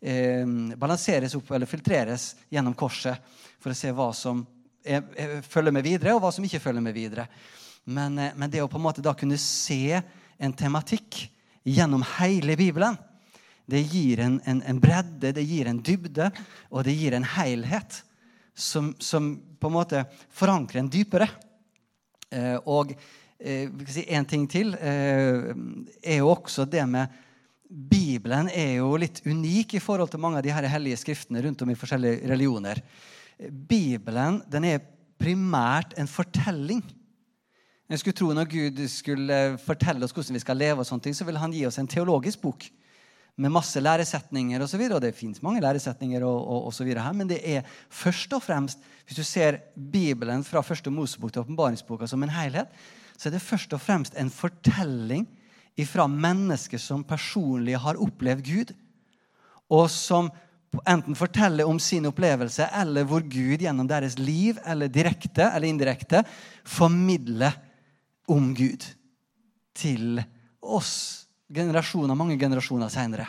eh, 0.00 0.42
balanseres 0.74 1.36
opp 1.38 1.52
eller 1.54 1.70
filtreres 1.70 2.32
gjennom 2.50 2.74
korset 2.74 3.22
for 3.62 3.70
å 3.70 3.78
se 3.78 3.92
hva 3.94 4.08
som 4.10 4.40
er, 4.82 5.04
er, 5.14 5.36
følger 5.46 5.74
med 5.74 5.86
videre, 5.86 6.16
og 6.16 6.24
hva 6.24 6.32
som 6.34 6.44
ikke 6.46 6.62
følger 6.62 6.82
med 6.82 6.96
videre. 6.96 7.28
Men, 7.86 8.18
eh, 8.18 8.34
men, 8.34 8.50
det 8.50 8.64
å 8.64 8.70
på 8.70 8.80
en 8.80 8.86
måte 8.88 9.04
da 9.04 9.14
kunne 9.18 9.38
se 9.40 10.00
en 10.36 10.56
tematikk 10.58 11.22
gjennom 11.66 12.04
hele 12.18 12.58
Bibelen, 12.58 12.98
det 13.66 13.82
gir 13.86 14.20
en, 14.22 14.40
en, 14.46 14.60
en 14.62 14.82
bredde, 14.82 15.32
det 15.34 15.46
gir 15.46 15.70
en 15.70 15.80
dybde, 15.82 16.28
og 16.70 16.84
det 16.86 16.94
gir 16.94 17.16
en 17.16 17.26
helhet 17.36 18.02
som, 18.56 18.94
som, 18.98 19.36
på 19.60 19.68
en 19.68 19.76
måte 19.76 20.02
forankrer 20.32 20.80
en 20.80 20.90
dypere. 20.90 21.28
Eh, 22.32 22.56
og 22.64 22.94
eh, 23.38 23.68
si 23.92 24.06
en 24.16 24.26
ting 24.28 24.48
til 24.50 24.72
eh, 24.80 25.52
er 26.00 26.20
jo 26.22 26.32
også 26.32 26.64
det 26.68 26.82
med 26.88 27.22
Bibelen 27.66 28.48
er 28.54 28.76
jo 28.78 28.92
litt 28.98 29.20
unik 29.26 29.76
i 29.76 29.82
forhold 29.82 30.12
til 30.12 30.22
mange 30.22 30.38
av 30.38 30.46
de 30.46 30.54
her 30.54 30.68
hellige 30.70 31.00
skriftene 31.02 31.42
rundt 31.42 31.64
om 31.64 31.72
i 31.72 31.78
forskjellige 31.78 32.30
religioner. 32.30 32.80
Bibelen 33.42 34.38
den 34.50 34.68
er 34.70 34.84
primært 35.18 35.96
en 35.98 36.08
fortelling. 36.08 36.84
Jeg 37.86 38.00
skulle 38.00 38.18
tro 38.18 38.32
Når 38.34 38.48
Gud 38.50 38.80
skulle 38.90 39.36
fortelle 39.62 40.04
oss 40.04 40.14
hvordan 40.14 40.38
vi 40.38 40.42
skal 40.42 40.58
leve, 40.58 40.80
og 40.82 40.86
sånne 40.88 41.06
ting, 41.06 41.14
så 41.14 41.26
ville 41.26 41.42
han 41.42 41.54
gi 41.54 41.66
oss 41.66 41.78
en 41.78 41.90
teologisk 41.90 42.42
bok 42.42 42.66
med 43.36 43.52
masse 43.52 43.80
læresetninger 43.80 44.62
osv. 44.64 44.80
Og, 44.88 44.96
og 44.96 45.02
det 45.04 45.14
fins 45.16 45.42
mange 45.44 45.60
læresetninger, 45.60 46.24
og, 46.24 46.38
og, 46.40 46.66
og 46.68 46.74
så 46.74 46.84
her, 46.84 47.12
men 47.12 47.28
det 47.28 47.40
er 47.44 47.66
først 47.90 48.32
og 48.32 48.42
fremst 48.42 48.78
Hvis 49.06 49.16
du 49.16 49.22
ser 49.22 49.60
Bibelen 49.92 50.42
fra 50.44 50.60
første 50.66 50.90
Mosebok 50.90 51.32
til 51.32 51.44
åpenbaringsboka 51.44 52.06
som 52.06 52.22
en 52.22 52.32
helhet, 52.34 52.66
så 53.16 53.28
er 53.28 53.36
det 53.36 53.42
først 53.42 53.72
og 53.72 53.80
fremst 53.80 54.16
en 54.18 54.30
fortelling 54.30 55.28
fra 55.86 56.08
mennesker 56.10 56.78
som 56.78 57.04
personlig 57.04 57.76
har 57.78 58.00
opplevd 58.02 58.42
Gud, 58.42 58.72
og 59.70 59.90
som 59.90 60.30
enten 60.88 61.14
forteller 61.14 61.68
om 61.68 61.78
sin 61.78 62.06
opplevelse, 62.06 62.66
eller 62.80 63.04
hvor 63.04 63.20
Gud 63.20 63.62
gjennom 63.62 63.86
deres 63.86 64.18
liv, 64.18 64.58
eller 64.66 64.90
direkte 64.90 65.46
eller 65.54 65.68
indirekte, 65.68 66.24
formidler 66.64 67.54
om 68.26 68.50
Gud 68.56 68.90
til 69.76 70.18
oss 70.62 71.25
generasjoner, 71.52 72.18
mange 72.18 72.38
generasjoner 72.40 72.90
seinere. 72.92 73.28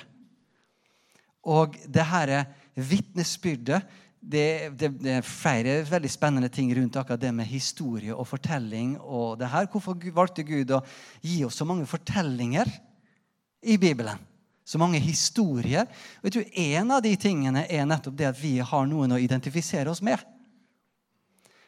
Og 1.48 1.78
det 1.88 2.06
her 2.10 2.34
vitnesbyrdet 2.76 3.82
det, 4.28 4.70
det, 4.76 4.90
det, 5.00 5.12
er 5.20 5.26
flere 5.26 5.76
veldig 5.88 6.10
spennende 6.12 6.50
ting 6.52 6.72
rundt 6.76 6.98
akkurat 7.00 7.22
det 7.22 7.32
med 7.36 7.48
historie 7.48 8.16
og 8.16 8.28
fortelling. 8.28 8.98
og 9.00 9.38
det 9.40 9.48
her. 9.48 9.70
Hvorfor 9.72 9.96
valgte 10.14 10.44
Gud 10.44 10.74
å 10.76 10.82
gi 11.22 11.44
oss 11.46 11.60
så 11.62 11.66
mange 11.66 11.86
fortellinger 11.88 12.68
i 13.62 13.78
Bibelen? 13.78 14.20
Så 14.68 14.82
mange 14.82 15.00
historier. 15.00 15.88
Og 16.20 16.28
jeg 16.28 16.34
tror 16.34 16.52
En 16.56 16.92
av 16.92 17.02
de 17.06 17.16
tingene 17.16 17.64
er 17.70 17.86
nettopp 17.86 18.18
det 18.18 18.28
at 18.28 18.42
vi 18.42 18.58
har 18.60 18.90
noen 18.90 19.16
å 19.16 19.22
identifisere 19.22 19.90
oss 19.90 20.02
med. 20.04 20.20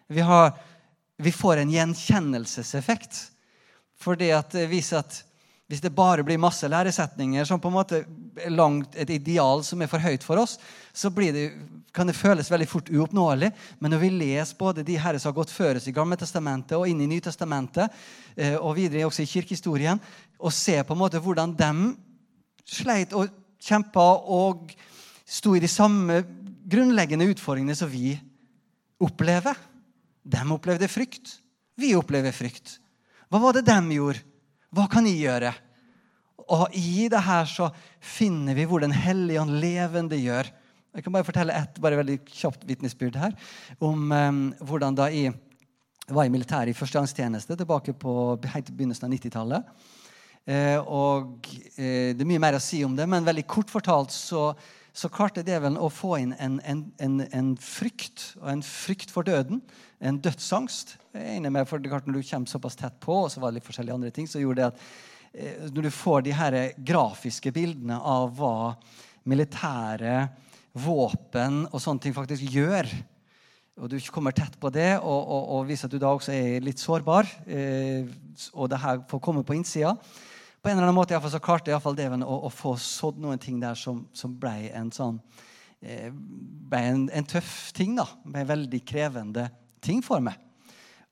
Vi, 0.10 0.20
har, 0.20 0.52
vi 1.16 1.32
får 1.32 1.62
en 1.62 1.72
gjenkjennelseseffekt. 1.72 3.22
For 3.96 4.20
det 4.20 4.34
at 4.36 4.52
det 4.52 4.68
viser 4.72 5.00
at 5.00 5.24
hvis 5.70 5.84
det 5.84 5.92
bare 5.94 6.24
blir 6.26 6.42
masse 6.42 6.66
læresetninger 6.66 7.46
som 7.46 7.60
på 7.62 7.70
en 7.70 7.76
måte 7.76 8.00
er 8.42 8.50
langt, 8.50 8.96
et 8.98 9.12
ideal 9.14 9.62
som 9.64 9.82
er 9.82 9.90
for 9.92 10.02
høyt 10.02 10.24
for 10.26 10.42
oss, 10.42 10.56
så 10.90 11.12
det, 11.14 11.44
kan 11.94 12.10
det 12.10 12.18
føles 12.18 12.50
veldig 12.50 12.68
fort 12.68 12.90
uoppnåelig. 12.90 13.52
Men 13.78 13.94
når 13.94 14.02
vi 14.02 14.10
leser 14.10 14.58
både 14.58 14.86
de 14.88 14.98
herre 14.98 15.20
som 15.22 15.30
har 15.30 15.38
gått 15.38 15.54
før 15.54 15.78
oss 15.78 15.86
i 15.86 15.94
Gamle 15.94 16.18
testamentet 16.18 16.74
og 16.74 16.88
inn 16.90 17.04
i 17.06 17.10
Nytestamentet, 17.12 17.94
eh, 18.34 18.56
og 18.58 18.80
videre 18.80 19.06
også 19.06 19.22
i 19.22 19.30
kirkehistorien, 19.30 20.02
og 20.42 20.56
ser 20.56 20.82
på 20.88 20.98
en 20.98 21.04
måte 21.04 21.22
hvordan 21.22 21.54
de 21.60 21.72
sleit 22.66 23.14
og 23.14 23.30
kjempa 23.62 24.08
og 24.26 24.74
sto 25.30 25.54
i 25.54 25.62
de 25.62 25.70
samme 25.70 26.24
grunnleggende 26.70 27.30
utfordringene 27.30 27.78
som 27.78 27.92
vi 27.94 28.16
opplever. 29.06 29.54
De 30.26 30.42
opplevde 30.50 30.90
frykt. 30.90 31.38
Vi 31.78 31.94
opplever 31.94 32.34
frykt. 32.34 32.80
Hva 33.30 33.38
var 33.44 33.54
det 33.54 33.68
de 33.70 33.78
gjorde? 34.00 34.26
Hva 34.76 34.86
kan 34.92 35.08
jeg 35.10 35.24
gjøre? 35.24 35.52
Og 36.50 36.74
i 36.78 37.08
det 37.12 37.22
her 37.26 37.46
så 37.50 37.70
finner 38.02 38.58
vi 38.58 38.66
hvor 38.70 38.82
Den 38.82 38.94
hellige 38.96 39.42
ånd 39.42 39.58
levende 39.62 40.18
gjør. 40.18 40.50
Jeg 40.96 41.06
kan 41.06 41.14
bare 41.14 41.26
fortelle 41.26 41.58
bare 41.78 42.00
veldig 42.00 42.18
kjapt 42.26 42.66
vitnesbyrd 42.66 43.18
her 43.22 43.36
om 43.86 44.10
um, 44.10 44.40
hvordan 44.66 44.98
da 44.98 45.06
jeg 45.14 45.36
var 46.10 46.26
i 46.26 46.34
militæret 46.34 46.74
i 46.74 46.78
førstegangstjeneste 46.78 47.58
tilbake 47.58 47.94
på 47.94 48.14
helt 48.50 48.72
begynnelsen 48.74 49.06
av 49.06 49.14
90-tallet. 49.14 49.74
Eh, 50.50 50.80
og 50.82 51.46
eh, 51.78 52.16
Det 52.18 52.24
er 52.24 52.30
mye 52.32 52.42
mer 52.42 52.58
å 52.58 52.64
si 52.64 52.82
om 52.86 52.96
det, 52.98 53.06
men 53.10 53.28
veldig 53.28 53.46
kort 53.50 53.70
fortalt 53.70 54.14
så, 54.16 54.50
så 55.00 55.08
klarte 55.12 55.44
djevelen 55.46 55.78
å 55.80 55.88
få 55.94 56.18
inn 56.20 56.34
en, 56.44 56.58
en, 56.68 56.82
en, 57.00 57.20
en 57.36 57.52
frykt, 57.64 58.34
og 58.42 58.50
en 58.52 58.64
frykt 58.66 59.14
for 59.14 59.28
døden. 59.28 59.62
En 60.04 60.20
dødsangst. 60.20 60.98
Jeg 61.16 61.44
med, 61.46 61.68
for 61.70 61.80
Når 61.80 62.20
du 62.20 62.24
kommer 62.28 62.52
såpass 62.52 62.76
tett 62.80 62.98
på, 63.00 63.16
og 63.24 63.32
så 63.32 63.40
var 63.40 63.52
det 63.52 63.60
litt 63.60 63.70
forskjellige 63.70 63.96
andre 63.96 64.12
ting, 64.16 64.28
så 64.28 64.42
gjorde 64.42 64.60
det 64.60 64.68
at 64.74 64.82
eh, 65.34 65.70
når 65.72 65.88
du 65.88 65.92
får 65.96 66.26
de 66.26 66.36
her 66.36 66.58
grafiske 66.76 67.54
bildene 67.56 68.00
av 68.00 68.34
hva 68.36 68.76
militære 69.30 70.18
våpen 70.80 71.64
og 71.70 71.80
sånne 71.82 72.04
ting 72.04 72.16
faktisk 72.16 72.44
gjør, 72.52 72.90
og 73.80 73.88
du 73.94 73.96
kommer 74.12 74.36
tett 74.36 74.58
på 74.60 74.72
det, 74.76 74.98
og, 75.00 75.20
og, 75.22 75.46
og 75.62 75.72
at 75.72 75.94
du 75.94 76.00
da 76.02 76.12
også 76.12 76.36
er 76.36 76.66
litt 76.66 76.82
sårbar, 76.82 77.30
eh, 77.48 78.04
og 78.52 78.68
det 78.72 78.82
her 78.84 79.06
får 79.08 79.24
komme 79.24 79.46
på 79.48 79.56
innsida 79.56 79.96
På 80.60 80.70
en 80.70 80.76
eller 80.76 80.90
annen 80.90 80.98
måte 80.98 81.20
så 81.32 81.40
klarte 81.40 81.72
iallfall 81.72 81.96
Deven 81.96 82.24
å, 82.26 82.42
å, 82.48 82.52
få 82.52 82.76
sådd 82.80 83.22
noen 83.24 83.40
ting 83.40 83.62
der 83.62 83.78
som, 83.80 84.04
som 84.14 84.34
ble 84.40 84.72
en 84.76 84.92
sånn 84.92 85.22
eh, 85.80 86.10
ble 86.12 86.82
en, 86.84 87.06
en, 87.16 87.28
tøff 87.28 87.72
ting. 87.76 87.96
da, 87.96 88.06
ble 88.26 88.44
en 88.44 88.50
veldig 88.50 88.82
krevende 88.88 89.48
ting 89.84 90.04
for 90.04 90.24
meg. 90.24 90.36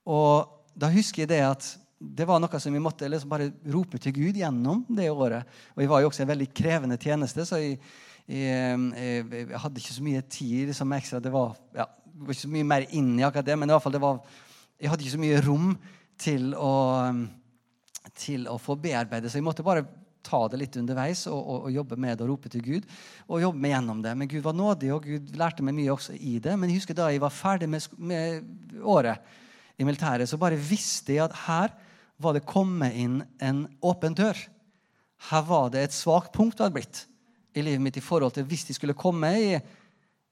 Og 0.07 0.47
da 0.75 0.91
husker 0.91 1.23
jeg 1.23 1.31
det 1.31 1.43
at 1.47 1.69
det 1.97 2.27
var 2.29 2.41
noe 2.43 2.59
som 2.61 2.75
vi 2.75 2.81
måtte 2.83 3.07
liksom 3.09 3.31
bare 3.31 3.49
rope 3.73 3.97
til 4.03 4.13
Gud 4.13 4.37
gjennom 4.37 4.83
det 4.89 5.07
året. 5.09 5.47
Og 5.73 5.81
jeg 5.81 5.91
var 5.91 6.03
jo 6.03 6.11
også 6.11 6.25
en 6.25 6.33
veldig 6.33 6.49
krevende 6.53 6.99
tjeneste, 7.01 7.45
så 7.47 7.61
jeg, 7.61 7.79
jeg, 8.27 8.75
jeg, 8.99 9.23
jeg 9.39 9.61
hadde 9.63 9.81
ikke 9.81 9.95
så 9.95 10.05
mye 10.05 10.25
tid 10.27 10.73
liksom 10.73 10.93
ekstra. 10.99 11.23
Det 11.23 11.33
var, 11.33 11.55
ja, 11.77 11.87
ikke 12.27 12.41
så 12.43 12.51
mye 12.51 12.67
mer 12.67 12.85
inn 12.91 13.15
i 13.17 13.25
akkurat 13.25 13.47
det, 13.47 13.57
men 13.57 13.71
i 13.71 13.73
hvert 13.73 13.87
fall 13.87 13.95
det 13.95 14.03
var, 14.03 14.19
jeg 14.77 14.91
hadde 14.91 15.07
ikke 15.07 15.15
så 15.15 15.23
mye 15.23 15.41
rom 15.47 15.71
til 16.21 16.51
å, 16.57 16.73
til 18.15 18.45
å 18.51 18.57
få 18.61 18.77
bearbeide. 18.79 19.29
Så 19.29 19.39
jeg 19.39 19.47
måtte 19.47 19.65
bare 19.65 19.85
ta 20.27 20.41
det 20.51 20.59
litt 20.59 20.75
underveis 20.79 21.23
og, 21.29 21.37
og, 21.37 21.57
og, 21.67 21.71
jobbe 21.71 21.97
med 22.03 22.17
det 22.17 22.25
og 22.25 22.31
rope 22.33 22.51
til 22.51 22.63
Gud. 22.65 22.87
Og 23.27 23.43
jobbe 23.43 23.63
med 23.63 23.73
gjennom 23.73 24.03
det. 24.03 24.13
Men 24.19 24.31
Gud 24.31 24.45
var 24.45 24.57
nådig, 24.57 24.91
og 24.93 25.07
Gud 25.07 25.33
lærte 25.39 25.65
meg 25.65 25.77
mye 25.77 25.93
også 25.93 26.17
i 26.17 26.37
det. 26.43 26.55
Men 26.59 26.71
jeg 26.71 26.81
husker 26.81 26.97
da 26.97 27.09
jeg 27.13 27.23
var 27.23 27.33
ferdig 27.35 27.69
med, 27.71 27.87
med 27.97 28.81
året 28.83 29.23
i 29.77 29.85
militæret, 29.87 30.29
så 30.29 30.39
bare 30.41 30.59
visste 30.59 31.15
jeg 31.15 31.27
at 31.27 31.37
her 31.45 31.73
var 32.17 32.33
det 32.33 32.47
kommet 32.49 32.95
inn 32.97 33.21
en 33.43 33.65
åpen 33.85 34.15
dør. 34.17 34.39
Her 35.29 35.43
var 35.45 35.69
det 35.73 35.85
et 35.85 35.95
svakt 35.95 36.33
punkt 36.33 36.57
det 36.57 36.65
hadde 36.65 36.77
blitt 36.79 37.03
i 37.57 37.63
livet 37.65 37.81
mitt 37.81 37.97
i 37.97 38.03
forhold 38.03 38.35
til 38.35 38.45
hvis 38.49 38.67
de 38.67 38.75
skulle 38.77 38.97
komme 38.97 39.29
i 39.41 39.51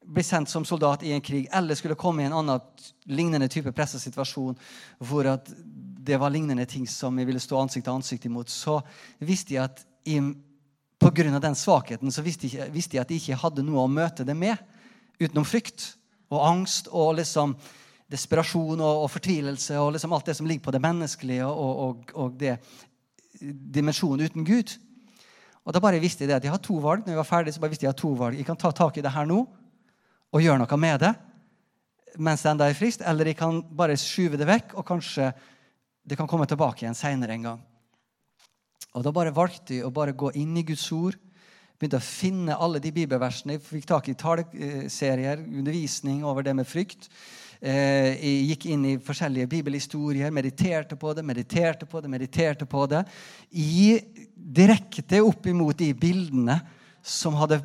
bli 0.06 0.24
sendt 0.24 0.50
som 0.50 0.66
soldat 0.66 1.04
i 1.04 1.12
en 1.16 1.22
krig, 1.22 1.48
eller 1.54 1.76
skulle 1.76 1.98
komme 1.98 2.22
i 2.22 2.28
en 2.28 2.36
annen 2.38 2.62
lignende 3.10 3.48
type 3.50 3.72
pressesituasjon 3.74 4.58
hvor 5.02 5.30
at 5.32 5.50
det 6.06 6.20
var 6.22 6.34
lignende 6.34 6.66
ting 6.70 6.86
som 6.90 7.18
jeg 7.20 7.28
ville 7.28 7.42
stå 7.42 7.60
ansikt 7.60 7.88
til 7.88 7.96
ansikt 7.96 8.28
imot, 8.30 8.52
så 8.52 8.80
visste 9.26 9.56
jeg 9.56 9.64
at 9.64 9.84
pga. 10.06 11.40
den 11.40 11.58
svakheten 11.58 12.12
så 12.12 12.22
visste 12.22 12.48
jeg, 12.48 12.72
visste 12.74 12.98
jeg, 12.98 13.02
at 13.02 13.12
jeg 13.12 13.22
ikke 13.22 13.42
hadde 13.42 13.66
noe 13.66 13.86
å 13.86 13.92
møte 13.92 14.26
det 14.26 14.36
med 14.38 14.58
utenom 15.20 15.46
frykt 15.48 15.96
og 16.30 16.46
angst 16.46 16.88
og 16.92 17.16
liksom 17.20 17.56
desperasjon 18.12 18.80
og, 18.80 19.04
og 19.06 19.12
fortvilelse 19.12 19.80
og 19.82 19.96
liksom 19.96 20.14
alt 20.14 20.30
det 20.30 20.38
som 20.38 20.48
ligger 20.48 20.68
på 20.68 20.76
det 20.76 20.84
menneskelige 20.84 21.46
og, 21.48 21.80
og, 21.86 22.12
og 22.14 22.36
det 22.38 22.58
dimensjonen 23.42 24.30
uten 24.30 24.46
Gud. 24.48 24.76
Og 25.66 25.74
da 25.74 25.82
bare 25.82 26.00
visste 26.00 26.24
jeg 26.24 26.30
det 26.30 26.38
at 26.38 26.46
jeg 26.46 26.54
har 26.54 26.62
to 26.62 26.78
valg. 26.78 27.02
Når 27.04 27.16
jeg 27.16 27.20
var 27.24 27.28
ferdig, 27.28 27.54
så 27.56 27.62
bare 27.64 27.74
visste 27.74 27.88
jeg 27.88 27.90
at 27.90 27.96
jeg 27.96 27.98
har 27.98 28.04
to 28.04 28.18
valg. 28.20 28.38
Jeg 28.38 28.46
kan 28.48 28.60
ta 28.62 28.70
tak 28.72 29.00
i 29.00 29.04
det 29.04 29.12
her 29.16 29.26
nå 29.26 29.40
og 30.36 30.44
gjøre 30.44 30.62
noe 30.62 30.78
med 30.78 31.02
det 31.02 31.16
mens 32.22 32.44
det 32.44 32.52
enda 32.52 32.70
er 32.70 32.78
frist, 32.78 33.04
eller 33.04 33.30
jeg 33.30 33.38
kan 33.40 33.60
bare 33.76 33.98
skyve 34.00 34.40
det 34.40 34.48
vekk, 34.48 34.76
og 34.80 34.88
kanskje 34.88 35.32
det 36.06 36.18
kan 36.18 36.30
komme 36.30 36.46
tilbake 36.46 36.84
igjen 36.84 36.98
seinere 36.98 37.34
en 37.34 37.48
gang. 37.50 37.62
Og 38.96 39.04
Da 39.04 39.12
bare 39.12 39.34
valgte 39.36 39.76
jeg 39.76 39.86
å 39.86 39.94
bare 39.94 40.16
gå 40.16 40.32
inn 40.40 40.56
i 40.58 40.64
Guds 40.64 40.86
ord. 40.96 41.18
Begynte 41.76 42.00
å 42.00 42.06
finne 42.06 42.56
alle 42.56 42.80
de 42.80 42.94
bibelversene. 42.96 43.58
Jeg 43.58 43.66
fikk 43.66 43.88
tak 43.90 44.08
i 44.08 44.16
taleserier, 44.16 45.42
undervisning 45.44 46.24
over 46.24 46.46
det 46.46 46.54
med 46.56 46.70
frykt. 46.70 47.10
Eh, 47.60 48.16
jeg 48.16 48.46
gikk 48.52 48.68
inn 48.72 48.86
i 48.88 48.96
forskjellige 49.04 49.50
bibelhistorier, 49.52 50.32
mediterte 50.32 50.96
på 51.00 51.12
det, 51.16 51.26
mediterte 51.26 51.88
på 51.90 52.00
det, 52.00 52.12
mediterte 52.12 52.68
på 52.70 52.86
det. 52.88 53.04
I 53.52 54.00
direkte 54.36 55.20
opp 55.26 55.48
imot 55.52 55.78
de 55.82 55.92
bildene 55.98 56.62
som 57.04 57.36
hadde, 57.40 57.60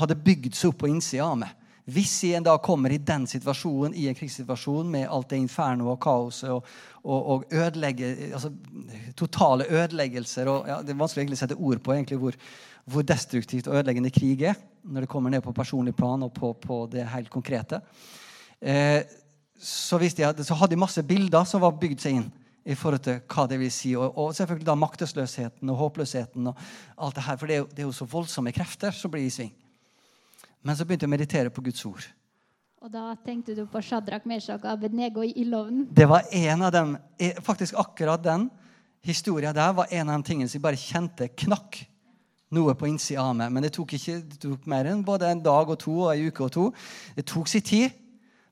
hadde 0.00 0.22
bygd 0.26 0.56
seg 0.58 0.74
opp 0.74 0.82
på 0.82 0.90
innsida 0.92 1.30
av 1.30 1.38
meg. 1.46 1.63
Hvis 1.84 2.12
jeg 2.24 2.38
en 2.38 2.46
dag 2.46 2.62
kommer 2.64 2.94
i 2.94 2.96
den 2.96 3.26
situasjonen, 3.28 3.92
i 3.92 4.06
en 4.08 4.16
krigssituasjon 4.16 4.88
med 4.88 5.08
alt 5.12 5.28
det 5.34 5.36
inferno 5.42 5.90
og 5.92 5.98
kaoset 6.00 6.48
og, 6.48 6.68
og, 7.02 7.26
og 7.34 7.42
ødelegge, 7.52 8.30
altså, 8.32 8.48
totale 9.16 9.66
ødeleggelser 9.68 10.48
og, 10.48 10.68
ja, 10.68 10.78
Det 10.80 10.94
er 10.94 11.02
vanskelig 11.02 11.36
å 11.36 11.40
sette 11.42 11.58
ord 11.58 11.82
på 11.84 11.92
egentlig 11.92 12.16
hvor, 12.22 12.38
hvor, 12.88 13.04
destruktivt 13.04 13.68
og 13.68 13.76
ødeleggende 13.76 14.12
krig 14.14 14.46
er 14.48 14.56
når 14.84 15.04
det 15.04 15.10
kommer 15.12 15.34
ned 15.34 15.44
på 15.44 15.52
personlig 15.52 15.92
plan 15.96 16.24
og 16.24 16.32
på, 16.32 16.54
på 16.56 16.78
det 16.92 17.04
helt 17.12 17.28
konkrete. 17.32 17.82
Eh, 18.60 19.04
så, 19.60 19.98
jeg, 20.00 20.16
så, 20.16 20.56
hadde 20.56 20.72
jeg 20.72 20.80
masse 20.80 21.04
bilder 21.04 21.44
som 21.44 21.60
var 21.60 21.76
bygd 21.80 22.00
seg 22.00 22.16
inn 22.16 22.30
i 22.64 22.76
forhold 22.80 23.04
til 23.04 23.20
hva 23.28 23.44
det 23.48 23.60
vil 23.60 23.72
si. 23.72 23.92
Og, 23.92 24.08
og 24.08 24.32
selvfølgelig 24.32 24.70
da 24.70 24.78
maktesløsheten 24.80 25.68
og 25.68 25.82
håpløsheten 25.82 26.48
og 26.48 26.64
alt 26.96 27.20
det 27.20 27.26
her. 27.28 27.36
For 27.36 27.52
det 27.52 27.60
er, 27.60 27.68
det 27.68 27.84
er 27.84 27.90
jo 27.90 27.96
så 27.96 28.08
voldsomme 28.08 28.56
krefter 28.56 28.96
som 28.96 29.12
blir 29.12 29.28
i 29.28 29.32
sving. 29.32 29.52
Men 30.64 30.76
så 30.76 30.86
begynte 30.86 31.04
jeg 31.04 31.12
å 31.12 31.14
meditere 31.14 31.52
på 31.52 31.62
Guds 31.64 31.84
ord. 31.86 32.04
Og 32.84 32.92
da 32.92 33.14
tenkte 33.24 33.54
du 33.56 33.62
på 33.68 33.80
Shadrach, 33.84 34.26
Meshach 34.28 34.60
og 34.64 34.70
Abednego 34.74 35.22
i 35.24 35.32
ildovnen? 35.40 35.86
Det 35.92 36.04
var 36.08 36.26
en 36.32 36.62
av 36.62 36.72
dem, 36.72 36.98
eh, 37.18 37.36
faktisk 37.40 37.74
akkurat 37.80 38.22
den 38.22 38.50
historien 39.04 39.54
der 39.54 39.72
var 39.72 39.86
en 39.90 40.10
av 40.10 40.22
de 40.22 40.28
tingene 40.28 40.48
som 40.48 40.58
jeg 40.58 40.62
bare 40.64 40.80
kjente 40.80 41.28
knakk 41.44 41.84
noe 42.54 42.74
på 42.74 42.88
innsida 42.88 43.22
av 43.22 43.34
meg. 43.36 43.52
Men 43.52 43.62
det 43.62 43.72
tok 43.72 43.96
ikke 43.96 44.20
det 44.22 44.38
tok 44.40 44.66
mer 44.66 44.84
enn 44.84 45.04
både 45.04 45.30
en 45.30 45.42
dag 45.42 45.68
og 45.68 45.78
to 45.80 45.94
og 46.06 46.12
en 46.12 46.28
uke 46.28 46.44
og 46.44 46.52
to. 46.52 46.66
Det 47.16 47.26
tok 47.26 47.48
sin 47.48 47.64
tid. 47.64 48.00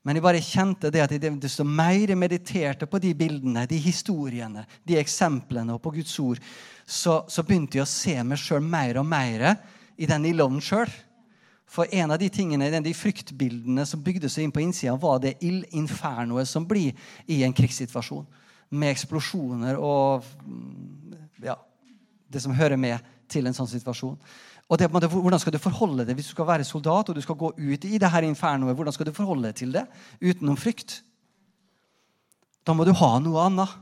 Men 0.03 0.19
jeg 0.19 0.25
bare 0.25 0.43
kjente 0.43 0.91
det 0.91 1.05
at 1.05 1.13
jeg, 1.15 1.37
desto 1.39 1.63
mer 1.63 1.95
jeg 1.95 2.19
mediterte 2.19 2.89
på 2.91 2.99
de 2.99 3.13
bildene, 3.15 3.69
de 3.71 3.79
historiene, 3.79 4.65
de 4.83 4.97
eksemplene 4.99 5.77
og 5.77 5.83
på 5.85 5.93
Guds 5.95 6.17
ord, 6.19 6.41
så, 6.85 7.21
så 7.31 7.45
begynte 7.47 7.79
jeg 7.79 7.87
å 7.87 7.93
se 7.93 8.17
meg 8.27 8.41
sjøl 8.43 8.65
mer 8.67 8.99
og 8.99 9.07
mer 9.07 9.45
i 9.95 10.09
den 10.11 10.27
ildovnen 10.33 10.65
sjøl. 10.65 10.91
For 11.73 11.89
en 11.89 12.13
av 12.13 12.21
de 12.21 12.29
tingene, 12.29 12.69
de 12.85 12.93
fryktbildene 12.93 13.85
som 13.89 14.03
bygde 14.05 14.29
seg 14.29 14.45
inn 14.45 14.53
på 14.53 14.61
innsida, 14.61 14.93
var 15.01 15.23
det 15.23 15.39
ildinfernoet 15.41 16.49
som 16.49 16.67
blir 16.69 16.93
i 17.25 17.41
en 17.47 17.55
krigssituasjon. 17.57 18.27
Med 18.77 18.93
eksplosjoner 18.93 19.79
og 19.81 20.27
mm, 20.45 21.15
ja, 21.49 21.57
det 22.29 22.43
som 22.45 22.53
hører 22.57 22.81
med 22.81 23.01
til 23.33 23.49
en 23.49 23.57
sånn 23.57 23.71
situasjon. 23.71 24.19
Og 24.69 24.81
det, 24.81 24.89
Hvordan 24.93 25.41
skal 25.41 25.53
du 25.53 25.61
forholde 25.61 26.05
deg 26.09 26.17
hvis 26.17 26.29
du 26.31 26.35
skal 26.37 26.49
være 26.49 26.65
soldat 26.69 27.09
og 27.09 27.17
du 27.17 27.23
skal 27.25 27.41
gå 27.41 27.53
ut 27.57 27.89
i 27.89 28.01
det 28.01 28.11
her 28.13 28.25
infernoet? 28.25 28.77
Hvordan 28.77 28.97
skal 28.97 29.09
du 29.09 29.17
forholde 29.17 29.49
deg 29.49 29.57
til 29.61 29.73
det 29.73 29.87
utenom 30.21 30.61
frykt? 30.61 31.01
Da 32.65 32.77
må 32.77 32.85
du 32.85 32.93
ha 32.97 33.17
noe 33.21 33.49
annet. 33.49 33.73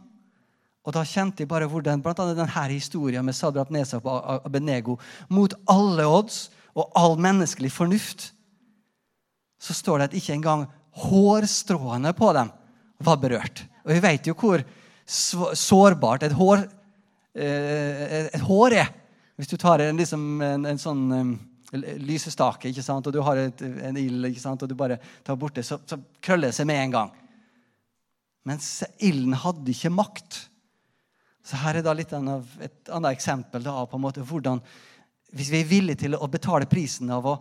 Og 0.87 0.95
da 0.97 1.03
kjente 1.05 1.43
jeg 1.43 1.51
bare 1.51 1.69
hvordan 1.69 2.03
annet 2.03 2.39
denne 2.39 2.69
historien 2.71 3.27
med 3.27 3.37
Sadrat 3.37 3.71
Nesa 3.71 4.01
på 4.01 4.15
Abenego 4.41 4.97
mot 5.29 5.55
alle 5.69 6.07
odds 6.09 6.49
og 6.77 6.93
all 6.99 7.17
menneskelig 7.21 7.73
fornuft, 7.75 8.31
så 9.61 9.77
står 9.77 9.99
det 9.99 10.09
at 10.09 10.17
ikke 10.21 10.37
engang 10.37 10.67
hårstråene 11.05 12.13
på 12.17 12.33
dem 12.37 12.51
var 13.05 13.21
berørt. 13.21 13.65
Og 13.85 13.93
vi 13.95 14.03
vet 14.05 14.29
jo 14.29 14.37
hvor 14.39 14.63
sårbart 15.07 16.25
et 16.27 16.37
hår, 16.37 16.65
eh, 17.35 18.29
et 18.31 18.45
hår 18.47 18.77
er. 18.79 18.91
Hvis 19.41 19.51
du 19.51 19.57
tar 19.57 19.81
en, 19.81 19.97
liksom, 19.97 20.27
en, 20.45 20.67
en 20.69 20.81
sånn 20.81 21.05
um, 21.13 21.33
lysestake 21.73 22.69
ikke 22.69 22.85
sant? 22.85 23.07
og 23.09 23.15
du 23.15 23.23
har 23.25 23.39
et, 23.41 23.63
en 23.63 23.97
ild 23.97 24.27
og 24.29 24.69
du 24.69 24.77
bare 24.77 24.99
tar 25.25 25.39
bort 25.41 25.57
det, 25.57 25.65
så, 25.65 25.81
så 25.87 25.97
krøller 26.21 26.51
det 26.51 26.59
seg 26.59 26.69
med 26.69 26.83
en 26.85 26.95
gang. 26.97 27.13
Mens 28.49 28.69
ilden 28.99 29.37
hadde 29.37 29.73
ikke 29.73 29.93
makt. 29.93 30.43
Så 31.45 31.61
her 31.61 31.81
er 31.81 31.85
da 31.85 31.95
litt 31.97 32.13
av 32.17 32.47
et 32.61 32.93
annet 32.93 33.17
eksempel 33.17 33.65
da, 33.65 33.79
på 33.89 33.99
en 33.99 34.05
måte 34.05 34.25
hvordan 34.27 34.61
hvis 35.37 35.51
vi 35.53 35.61
er 35.61 35.71
villige 35.71 36.05
til 36.05 36.17
å 36.17 36.29
betale 36.31 36.69
prisen 36.71 37.11
av 37.15 37.27
å 37.27 37.39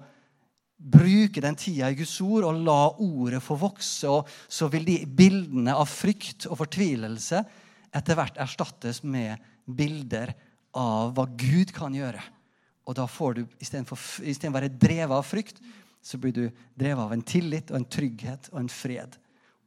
bruke 0.79 1.41
den 1.43 1.57
tida 1.59 1.89
i 1.91 1.97
Guds 1.99 2.15
ord 2.23 2.47
og 2.47 2.61
la 2.63 2.81
ordet 3.03 3.41
få 3.43 3.57
vokse, 3.59 4.13
så 4.47 4.69
vil 4.71 4.85
de 4.87 5.01
bildene 5.05 5.75
av 5.75 5.89
frykt 5.91 6.47
og 6.47 6.61
fortvilelse 6.61 7.43
etter 7.95 8.15
hvert 8.15 8.37
erstattes 8.39 9.01
med 9.03 9.41
bilder 9.65 10.31
av 10.77 11.11
hva 11.17 11.25
Gud 11.39 11.73
kan 11.75 11.95
gjøre. 11.95 12.21
Og 12.87 12.95
da 12.97 13.05
får 13.09 13.37
du, 13.37 13.43
istedenfor 13.61 13.99
å 13.99 14.55
være 14.55 14.71
drevet 14.71 15.17
av 15.17 15.25
frykt, 15.27 15.59
så 16.01 16.17
blir 16.17 16.33
du 16.33 16.45
drevet 16.79 17.03
av 17.03 17.11
en 17.13 17.25
tillit 17.25 17.73
og 17.73 17.81
en 17.81 17.89
trygghet 17.97 18.49
og 18.53 18.61
en 18.63 18.71
fred. 18.71 19.17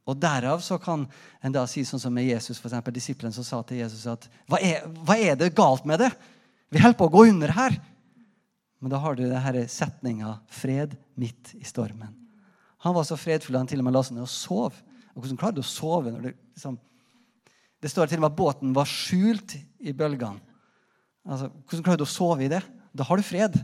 Og 0.09 0.17
Derav 0.19 0.59
så 0.65 0.79
kan 0.81 1.05
en 1.43 1.53
da 1.53 1.63
si 1.69 1.85
sånn 1.87 2.01
som 2.01 2.11
med 2.15 2.27
Jesus, 2.27 2.57
for 2.59 2.67
eksempel, 2.67 2.95
disippelen 2.95 3.31
som 3.35 3.45
sa 3.47 3.61
til 3.63 3.79
Jesus 3.79 4.03
at 4.11 4.25
hva 4.51 4.59
er, 4.59 4.83
hva 5.05 5.15
er 5.15 5.37
det 5.39 5.53
galt 5.55 5.85
med 5.87 6.01
det? 6.03 6.09
Vi 6.73 6.81
holder 6.81 6.97
på 6.99 7.07
å 7.07 7.13
gå 7.13 7.27
under 7.29 7.53
her. 7.55 7.77
Men 8.83 8.91
da 8.91 8.99
har 8.99 9.15
du 9.15 9.23
denne 9.23 9.67
setninga 9.71 10.33
'fred 10.51 10.97
midt 11.15 11.53
i 11.55 11.63
stormen'. 11.63 12.11
Han 12.83 12.95
var 12.95 13.05
så 13.07 13.15
fredfull 13.15 13.55
at 13.55 13.63
han 13.63 13.69
til 13.71 13.79
og 13.79 13.85
med 13.87 13.95
la 13.95 14.01
seg 14.03 14.17
ned 14.17 14.25
og 14.25 14.31
sov. 14.31 14.75
Og 15.15 15.23
Hvordan 15.23 15.39
klarer 15.39 15.55
du 15.55 15.61
å 15.63 15.67
sove 15.67 16.11
når 16.11 16.25
det 16.25 16.33
liksom 16.51 16.79
Det 17.79 17.91
står 17.91 18.07
til 18.07 18.19
og 18.19 18.23
med 18.23 18.31
at 18.31 18.39
båten 18.39 18.75
var 18.75 18.87
skjult 18.87 19.55
i 19.79 19.91
bølgene. 19.91 20.39
Altså, 21.27 21.49
hvordan 21.51 21.83
klarer 21.83 21.99
du 21.99 22.05
å 22.05 22.11
sove 22.11 22.45
i 22.45 22.51
det? 22.51 22.61
Da 22.95 23.03
har 23.03 23.19
du 23.19 23.23
fred. 23.23 23.57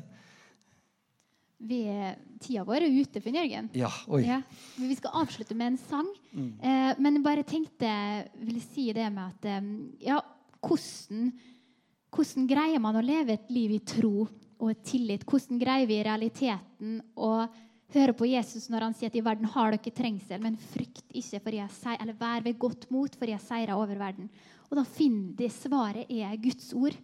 Vi 1.60 1.86
er, 1.88 2.18
tida 2.44 2.66
vår 2.68 2.84
er 2.84 2.98
ute, 3.00 3.22
Finn 3.24 3.36
Jørgen. 3.36 3.70
Ja, 3.76 3.92
oi. 4.12 4.26
Ja. 4.28 4.42
Vi 4.76 4.96
skal 5.00 5.24
avslutte 5.24 5.56
med 5.56 5.74
en 5.74 5.80
sang. 5.80 6.10
Mm. 6.32 6.52
Eh, 6.60 6.92
men 7.00 7.16
jeg 7.16 7.24
bare 7.24 7.48
tenkte 7.48 7.94
ville 8.40 8.60
si 8.64 8.90
det 8.96 9.08
med 9.08 9.24
at 9.32 9.48
eh, 9.48 9.72
ja, 10.10 10.20
hvordan, 10.68 11.32
hvordan 12.12 12.52
greier 12.52 12.84
man 12.84 13.00
å 13.00 13.04
leve 13.04 13.36
et 13.40 13.56
liv 13.56 13.76
i 13.76 13.84
tro 13.84 14.28
og 14.60 14.78
tillit? 14.86 15.26
Hvordan 15.28 15.60
greier 15.62 15.90
vi 15.90 16.00
i 16.00 16.06
realiteten 16.06 17.00
å 17.16 17.34
høre 17.94 18.14
på 18.14 18.28
Jesus 18.30 18.68
når 18.70 18.86
han 18.86 18.96
sier 18.98 19.12
at 19.12 19.18
i 19.18 19.26
verden 19.26 19.50
har 19.50 19.74
dere 19.74 19.94
trengsel, 19.96 20.42
men 20.44 20.60
frykt 20.72 21.06
ikke, 21.10 21.42
for 21.42 21.58
jeg 21.58 21.76
seier, 21.80 22.02
eller 22.04 22.18
vær 22.20 22.44
ved 22.46 22.60
godt 22.62 22.90
mot, 22.94 23.16
for 23.18 23.32
jeg 23.32 23.42
seirer 23.44 23.78
over 23.78 23.98
verden. 24.00 24.30
Og 24.70 24.78
da 24.78 24.86
finner 24.86 25.34
de 25.38 25.50
svaret 25.54 26.12
er 26.12 26.36
Guds 26.42 26.70
ord. 26.78 26.98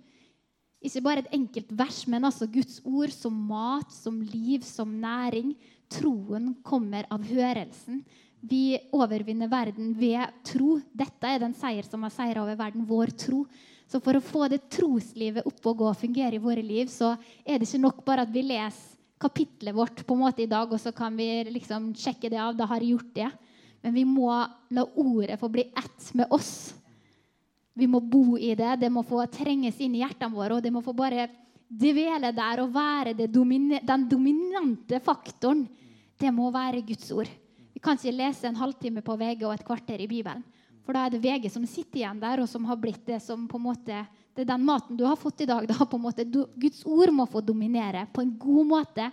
Ikke 0.86 1.02
bare 1.02 1.24
et 1.24 1.34
enkelt 1.34 1.72
vers, 1.74 2.04
men 2.12 2.28
altså 2.28 2.46
Guds 2.52 2.78
ord 2.86 3.14
som 3.14 3.34
mat, 3.50 3.90
som 3.94 4.20
liv, 4.22 4.62
som 4.68 4.92
næring. 5.02 5.56
Troen 5.90 6.54
kommer 6.66 7.08
av 7.14 7.26
hørelsen. 7.26 8.04
Vi 8.46 8.78
overvinner 8.94 9.50
verden 9.50 9.96
ved 9.98 10.22
tro. 10.46 10.76
Dette 10.94 11.32
er 11.32 11.42
den 11.42 11.56
seier 11.58 11.88
som 11.88 12.04
har 12.06 12.14
seira 12.14 12.44
over 12.44 12.60
verden, 12.60 12.86
vår 12.86 13.16
tro. 13.18 13.46
Så 13.86 14.02
for 14.02 14.18
å 14.18 14.24
få 14.24 14.48
det 14.50 14.64
troslivet 14.74 15.46
opp 15.46 15.68
og 15.70 15.82
gå 15.82 15.90
og 15.92 16.00
fungere 16.00 16.38
i 16.38 16.42
våre 16.42 16.64
liv, 16.66 16.90
så 16.90 17.14
er 17.46 17.60
det 17.60 17.68
ikke 17.68 17.84
nok 17.84 18.02
bare 18.08 18.26
at 18.26 18.34
vi 18.34 18.46
leser 18.48 18.96
kapitlet 19.22 19.76
vårt 19.76 20.02
på 20.06 20.16
en 20.16 20.24
måte 20.26 20.44
i 20.44 20.50
dag, 20.50 20.72
og 20.72 20.82
så 20.82 20.92
kan 20.92 21.16
vi 21.16 21.28
liksom 21.54 21.94
sjekke 21.98 22.30
det 22.30 22.40
av. 22.42 22.56
Da 22.58 22.68
har 22.70 22.84
jeg 22.84 22.96
gjort 22.96 23.14
det. 23.16 23.30
Men 23.86 23.94
vi 23.94 24.04
må 24.10 24.32
la 24.74 24.84
ordet 24.98 25.38
få 25.40 25.50
bli 25.54 25.68
ett 25.70 26.10
med 26.18 26.32
oss. 26.34 26.74
Vi 27.76 27.88
må 27.88 28.00
bo 28.00 28.38
i 28.38 28.54
det. 28.58 28.76
Det 28.82 28.90
må 28.92 29.04
få 29.06 29.22
trenges 29.32 29.80
inn 29.84 29.96
i 29.96 30.02
hjertene 30.02 30.34
våre. 30.34 30.58
Og 30.58 30.64
det 30.64 30.72
må 30.74 30.82
få 30.84 30.94
bare 30.98 31.28
dvele 31.68 32.32
der 32.36 32.64
og 32.64 32.74
være 32.74 33.28
domine, 33.28 33.82
den 33.86 34.08
dominante 34.10 35.00
faktoren. 35.04 35.66
Det 36.18 36.32
må 36.34 36.50
være 36.54 36.84
Guds 36.88 37.12
ord. 37.14 37.30
Vi 37.76 37.84
kan 37.84 38.00
ikke 38.00 38.16
lese 38.16 38.48
en 38.48 38.58
halvtime 38.58 39.04
på 39.06 39.18
VG 39.20 39.44
og 39.44 39.54
et 39.54 39.66
kvarter 39.68 40.02
i 40.02 40.10
Bibelen. 40.10 40.44
For 40.86 40.94
da 40.94 41.06
er 41.06 41.16
det 41.16 41.24
VG 41.24 41.50
som 41.50 41.66
sitter 41.68 42.04
igjen 42.04 42.22
der, 42.22 42.44
og 42.44 42.50
som 42.50 42.66
har 42.70 42.78
blitt 42.78 43.06
det 43.08 43.18
som 43.24 43.48
på 43.50 43.58
en 43.58 43.68
måte 43.72 44.04
Det 44.36 44.44
er 44.44 44.52
den 44.52 44.66
maten 44.68 44.98
du 45.00 45.06
har 45.08 45.16
fått 45.16 45.42
i 45.42 45.48
dag. 45.48 45.64
Da, 45.68 45.78
på 45.80 45.96
en 45.96 46.04
måte, 46.04 46.26
du, 46.28 46.42
Guds 46.60 46.84
ord 46.86 47.14
må 47.16 47.24
få 47.32 47.40
dominere 47.42 48.04
på 48.12 48.22
en 48.22 48.34
god 48.38 48.68
måte. 48.68 49.06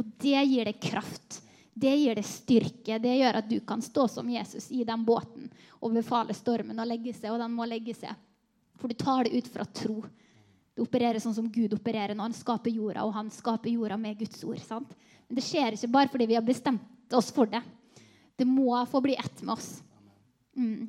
Og 0.00 0.06
det 0.24 0.40
gir 0.48 0.64
deg 0.64 0.78
kraft. 0.80 1.42
Det 1.76 1.92
gir 1.96 2.16
deg 2.16 2.24
styrke. 2.24 2.96
Det 2.98 3.12
gjør 3.18 3.38
at 3.42 3.50
du 3.50 3.58
kan 3.60 3.84
stå 3.84 4.06
som 4.08 4.30
Jesus 4.32 4.70
i 4.72 4.80
den 4.88 5.04
båten 5.04 5.50
og 5.80 5.92
befale 5.96 6.32
stormen 6.36 6.80
å 6.80 6.86
legge 6.88 7.12
seg, 7.12 7.28
og 7.32 7.40
den 7.40 7.52
må 7.52 7.68
legge 7.68 7.92
seg. 7.96 8.16
For 8.80 8.88
du 8.88 8.96
tar 8.96 9.28
det 9.28 9.36
ut 9.36 9.50
fra 9.52 9.64
tro. 9.68 10.00
Du 10.76 10.84
opererer 10.86 11.20
sånn 11.20 11.36
som 11.36 11.48
Gud 11.52 11.74
opererer 11.76 12.16
når 12.16 12.30
han 12.30 12.36
skaper 12.36 12.72
jorda, 12.72 13.04
og 13.04 13.12
han 13.16 13.28
skaper 13.32 13.68
jorda 13.72 13.98
med 14.00 14.18
Guds 14.20 14.40
ord. 14.48 14.60
sant? 14.64 14.96
Men 15.28 15.38
det 15.38 15.44
skjer 15.44 15.76
ikke 15.76 15.92
bare 15.92 16.12
fordi 16.12 16.28
vi 16.30 16.38
har 16.38 16.46
bestemt 16.46 17.16
oss 17.16 17.28
for 17.36 17.50
det. 17.52 17.60
Det 18.40 18.46
må 18.48 18.72
få 18.88 19.02
bli 19.04 19.16
ett 19.20 19.42
med 19.44 19.58
oss. 19.58 19.82
Mm. 20.56 20.88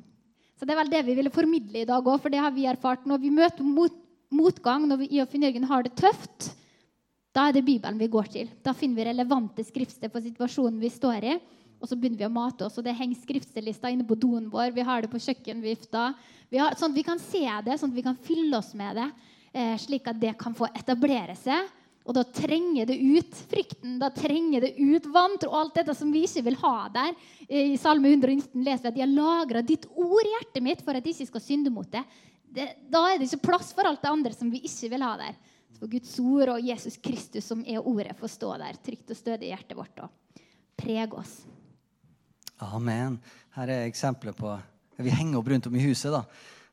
Så 0.62 0.66
det 0.68 0.76
er 0.76 0.78
vel 0.78 0.90
det 0.92 0.98
vi 1.08 1.14
ville 1.18 1.30
formidle 1.34 1.80
i 1.80 1.86
dag 1.88 2.06
òg, 2.06 2.20
for 2.22 2.30
det 2.30 2.38
har 2.38 2.52
vi 2.54 2.68
erfart. 2.70 3.02
Når 3.02 3.18
vi 3.18 3.32
møter 3.34 3.66
mot, 3.66 3.94
motgang, 4.30 4.84
når 4.86 5.00
vi 5.00 5.08
i 5.16 5.18
og 5.18 5.26
Finn 5.32 5.42
Jørgen 5.42 5.66
har 5.66 5.82
det 5.82 5.90
tøft, 5.98 6.52
da 7.34 7.48
er 7.48 7.56
det 7.56 7.64
Bibelen 7.66 7.98
vi 7.98 8.06
går 8.12 8.30
til. 8.30 8.52
Da 8.62 8.70
finner 8.70 9.00
vi 9.00 9.08
relevante 9.08 9.64
skriftsteder 9.66 10.12
for 10.14 10.22
situasjonen 10.22 10.78
vi 10.78 10.92
står 10.94 11.26
i. 11.32 11.34
Og 11.82 11.90
så 11.90 11.98
begynner 11.98 12.20
vi 12.20 12.28
å 12.28 12.30
mate 12.30 12.62
oss. 12.68 12.78
og 12.78 12.86
Det 12.86 12.94
henger 12.94 13.18
skriftstedlister 13.24 13.90
inne 13.90 14.06
på 14.06 14.14
doen 14.14 14.46
vår. 14.52 14.70
Vi 14.76 14.86
har 14.86 15.02
det 15.02 15.10
på 15.10 15.18
kjøkkenvifta. 15.24 16.04
Sånn 16.78 16.92
at 16.92 16.98
vi 17.00 17.08
kan 17.10 17.18
se 17.18 17.42
det, 17.42 17.80
sånn 17.80 17.90
at 17.90 17.98
vi 17.98 18.06
kan 18.06 18.22
fylle 18.22 18.62
oss 18.62 18.70
med 18.78 19.00
det. 19.02 19.10
Eh, 19.50 19.74
slik 19.82 20.06
at 20.14 20.22
det 20.22 20.36
kan 20.38 20.54
få 20.54 20.70
etablere 20.78 21.34
seg. 21.42 21.66
Og 22.02 22.16
da 22.16 22.24
trenger 22.26 22.88
det 22.88 22.96
ut 22.98 23.36
frykten, 23.50 23.98
da 24.00 24.08
trenger 24.14 24.64
det 24.64 24.72
ut 24.74 25.06
vantro 25.14 25.52
og 25.52 25.58
alt 25.60 25.76
dette 25.78 25.94
som 25.94 26.10
vi 26.10 26.24
ikke 26.26 26.42
vil 26.48 26.58
ha 26.64 26.74
der. 26.94 27.14
I 27.46 27.76
Salme 27.78 28.10
119 28.10 28.64
leser 28.66 28.88
vi 28.88 28.90
at 28.90 28.96
de 28.96 29.04
har 29.04 29.12
lagra 29.12 29.62
ditt 29.62 29.86
ord 29.94 30.26
i 30.26 30.32
hjertet 30.34 30.66
mitt 30.66 30.82
for 30.82 30.98
at 30.98 31.06
jeg 31.06 31.14
ikke 31.14 31.30
skal 31.30 31.44
synde 31.44 31.72
mot 31.74 31.86
det. 31.92 32.02
det. 32.50 32.68
Da 32.90 33.04
er 33.06 33.20
det 33.20 33.30
ikke 33.30 33.46
plass 33.52 33.70
for 33.76 33.86
alt 33.86 34.02
det 34.02 34.10
andre 34.10 34.34
som 34.34 34.50
vi 34.50 34.64
ikke 34.66 34.90
vil 34.96 35.06
ha 35.06 35.14
der. 35.20 35.38
For 35.78 35.90
Guds 35.90 36.16
ord 36.22 36.56
og 36.56 36.66
Jesus 36.66 36.98
Kristus, 37.02 37.46
som 37.46 37.62
er 37.66 37.82
ordet, 37.82 38.16
får 38.18 38.34
stå 38.34 38.50
der 38.60 38.82
trygt 38.82 39.14
og 39.14 39.18
stødig 39.18 39.48
i 39.48 39.54
hjertet 39.54 39.78
vårt 39.78 40.02
og 40.02 40.42
prege 40.78 41.08
oss. 41.18 41.38
Amen. 42.62 43.20
Her 43.54 43.70
er 43.70 43.86
eksempler 43.86 44.34
på 44.36 44.52
Vi 45.02 45.10
henger 45.10 45.40
opp 45.40 45.48
rundt 45.50 45.66
om 45.66 45.74
i 45.74 45.86
huset, 45.86 46.12
da. 46.12 46.22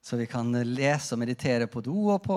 Så 0.02 0.18
vi 0.20 0.28
kan 0.30 0.52
lese 0.66 1.16
og 1.16 1.20
meditere 1.22 1.68
på 1.68 1.82
do 1.82 1.96
og 2.14 2.22
på, 2.24 2.36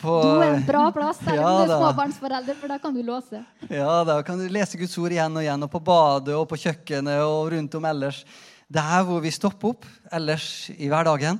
på 0.00 0.14
Do 0.22 0.32
er 0.42 0.56
en 0.56 0.66
bra 0.66 0.84
plass 0.94 1.20
selv 1.22 1.38
Ja 1.38 1.48
om 1.50 1.60
du 1.62 1.72
er 1.72 1.78
småbarnsforelder, 1.78 2.58
for 2.60 2.72
da 2.72 2.78
kan 2.82 2.94
du 2.96 3.02
låse. 3.06 3.42
Ja, 3.68 4.02
da 4.06 4.20
kan 4.26 4.40
du 4.40 4.46
lese 4.52 4.80
Guds 4.80 4.96
ord 5.00 5.14
igjen 5.14 5.36
og 5.36 5.44
igjen, 5.44 5.66
og 5.66 5.72
på 5.72 5.82
badet 5.84 6.36
og 6.38 6.46
på 6.50 6.60
kjøkkenet 6.66 7.24
og 7.24 7.52
rundt 7.54 7.76
om 7.78 7.90
ellers. 7.90 8.22
Der 8.74 9.04
hvor 9.06 9.20
vi 9.22 9.34
stopper 9.34 9.74
opp 9.74 9.86
ellers 10.12 10.70
i 10.74 10.88
hverdagen, 10.90 11.38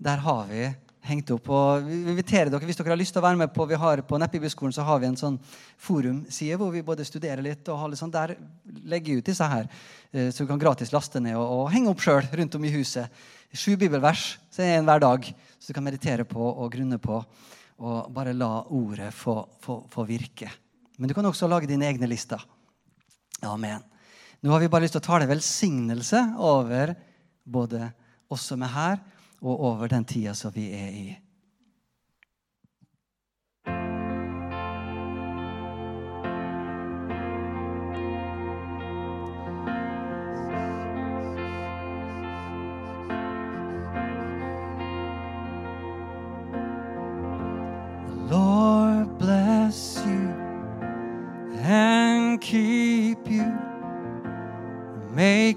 der 0.00 0.22
har 0.24 0.46
vi 0.48 0.70
hengt 1.06 1.30
opp. 1.34 1.48
Og 1.52 1.86
vi 1.86 1.98
inviterer 2.12 2.50
dere, 2.52 2.64
Hvis 2.68 2.78
dere 2.78 2.92
har 2.92 3.00
lyst 3.00 3.14
til 3.16 3.22
å 3.22 3.26
være 3.26 3.40
med 3.40 3.52
på 3.54 3.66
vi 3.68 3.78
har 3.80 4.02
på 4.06 4.18
Nettbibelskolen 4.20 4.74
så 4.74 4.84
har 4.86 5.00
vi 5.00 5.08
en 5.08 5.18
sånn 5.18 5.38
forumside 5.80 6.58
hvor 6.60 6.72
vi 6.74 6.84
både 6.86 7.06
studerer 7.08 7.42
litt 7.44 7.68
og 7.68 7.80
har 7.80 7.92
litt 7.92 8.00
sånn, 8.00 8.12
der 8.14 8.36
legger 8.84 9.14
vi 9.14 9.20
ut 9.20 9.30
disse 9.30 9.46
her, 9.46 9.68
eh, 10.12 10.28
så 10.30 10.44
du 10.44 10.50
kan 10.50 10.60
gratis 10.60 10.92
laste 10.92 11.22
ned 11.22 11.38
og, 11.38 11.46
og 11.46 11.70
henge 11.74 11.92
opp 11.92 12.04
sjøl 12.04 12.26
rundt 12.40 12.58
om 12.58 12.66
i 12.66 12.74
huset. 12.74 13.08
Sju 13.50 13.74
bibelvers 13.76 14.36
så 14.52 14.62
er 14.62 14.78
en 14.78 14.86
hver 14.86 15.02
dag, 15.02 15.32
så 15.58 15.70
du 15.72 15.76
kan 15.76 15.86
meditere 15.86 16.28
på 16.28 16.52
og 16.52 16.70
grunne 16.72 17.00
på. 17.02 17.22
Og 17.80 18.10
bare 18.12 18.36
la 18.36 18.50
ordet 18.76 19.08
få, 19.16 19.36
få, 19.62 19.80
få 19.88 20.04
virke. 20.08 20.50
Men 21.00 21.08
du 21.08 21.14
kan 21.16 21.24
også 21.24 21.48
lage 21.48 21.68
dine 21.70 21.88
egne 21.88 22.08
lister. 22.10 22.42
Amen. 23.48 23.80
Nå 24.40 24.52
har 24.52 24.60
vi 24.60 24.68
bare 24.72 24.84
lyst 24.84 24.96
til 24.96 25.02
å 25.02 25.08
tale 25.08 25.28
velsignelse 25.28 26.20
over 26.40 26.92
både 27.44 27.88
oss 28.30 28.46
som 28.52 28.62
er 28.64 28.72
her, 28.74 29.00
og 29.40 29.64
over 29.70 29.88
den 29.88 30.04
tida 30.04 30.34
som 30.36 30.52
vi 30.52 30.68
er 30.76 30.92
i. 30.92 31.06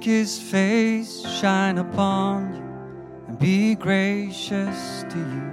Make 0.03 0.09
his 0.09 0.37
face 0.37 1.25
shine 1.39 1.77
upon 1.77 2.53
you 2.55 3.25
and 3.29 3.39
be 3.39 3.73
gracious 3.73 5.05
to 5.09 5.17
you. 5.17 5.51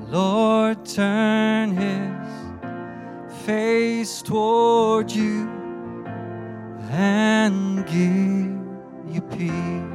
The 0.00 0.10
Lord 0.10 0.84
turn 0.84 1.76
his 1.76 3.44
face 3.46 4.22
toward 4.22 5.12
you 5.12 5.48
and 6.90 7.86
give 7.86 9.14
you 9.14 9.20
peace. 9.20 9.89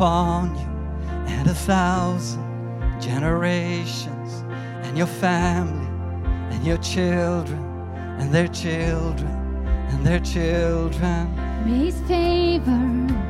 Upon 0.00 0.56
you 0.56 0.66
and 1.30 1.46
a 1.46 1.54
thousand 1.54 2.42
generations, 3.02 4.44
and 4.84 4.96
your 4.96 5.06
family, 5.06 5.86
and 6.54 6.64
your 6.64 6.78
children, 6.78 7.62
and 8.18 8.32
their 8.32 8.48
children, 8.48 9.30
and 9.90 10.06
their 10.06 10.20
children. 10.20 11.28
May 11.66 11.90
his 11.90 12.00
favor 12.08 12.80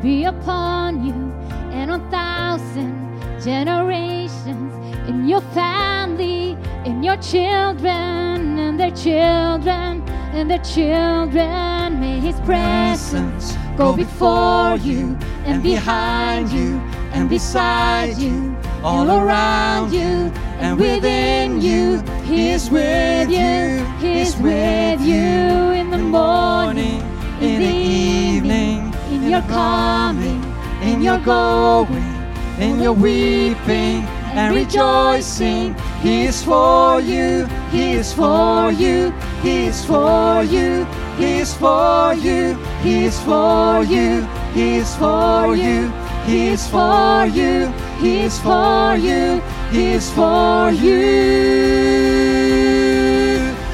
be 0.01 0.27
upon 0.27 1.05
you 1.05 1.33
and 1.73 1.91
a 1.91 1.99
thousand 2.09 2.95
generations 3.43 4.73
in 5.09 5.27
your 5.27 5.41
family, 5.41 6.57
in 6.85 7.03
your 7.03 7.17
children, 7.17 8.59
and 8.59 8.79
their 8.79 8.93
children, 8.93 10.09
and 10.33 10.49
their 10.49 10.63
children. 10.63 11.99
May 11.99 12.21
his 12.21 12.39
presence 12.43 13.57
go 13.77 13.97
before 13.97 14.77
you 14.77 15.19
and 15.45 15.63
behind 15.63 16.51
you 16.51 16.81
and 17.13 17.29
beside 17.29 18.17
you, 18.17 18.57
all 18.83 19.11
around 19.11 19.93
you 19.93 20.33
and 20.61 20.79
within 20.79 21.61
you. 21.61 22.01
He 22.25 22.51
is 22.51 22.71
with 22.71 23.31
you, 23.31 23.85
He 23.99 24.21
is 24.21 24.37
with 24.37 25.01
you 25.01 25.73
in 25.81 25.91
the 25.91 25.99
morning, 25.99 27.01
in 27.41 27.61
the 27.63 27.75
evening, 27.75 28.95
in 29.11 29.29
your 29.29 29.43
coming, 29.43 30.43
in 30.83 31.03
your 31.03 31.19
going, 31.19 32.15
in 32.59 32.81
your 32.81 32.93
weeping 32.93 34.05
and 34.33 34.55
rejoicing. 34.55 35.75
He 36.03 36.25
is 36.25 36.43
for 36.45 37.01
you, 37.01 37.47
He 37.71 37.93
is 37.93 38.13
for 38.13 38.71
you, 38.73 39.13
He 39.43 39.67
is 39.67 39.85
for 39.85 40.45
you, 40.45 40.87
He 41.19 41.41
is 41.41 41.55
for 41.55 42.15
you, 42.15 42.55
He 42.83 43.05
is 43.05 43.21
for 43.21 43.83
you, 43.85 44.27
He 44.55 44.77
is 44.77 44.97
for 44.97 45.57
you, 45.57 45.93
He 46.27 46.49
is 46.49 46.69
for 46.69 47.27
you, 47.27 47.73
He 48.01 48.21
is 48.21 48.39
for 48.41 48.97
you, 48.97 49.41
He 49.71 49.93
is 49.93 50.11
for 50.11 50.71
you. 50.73 51.01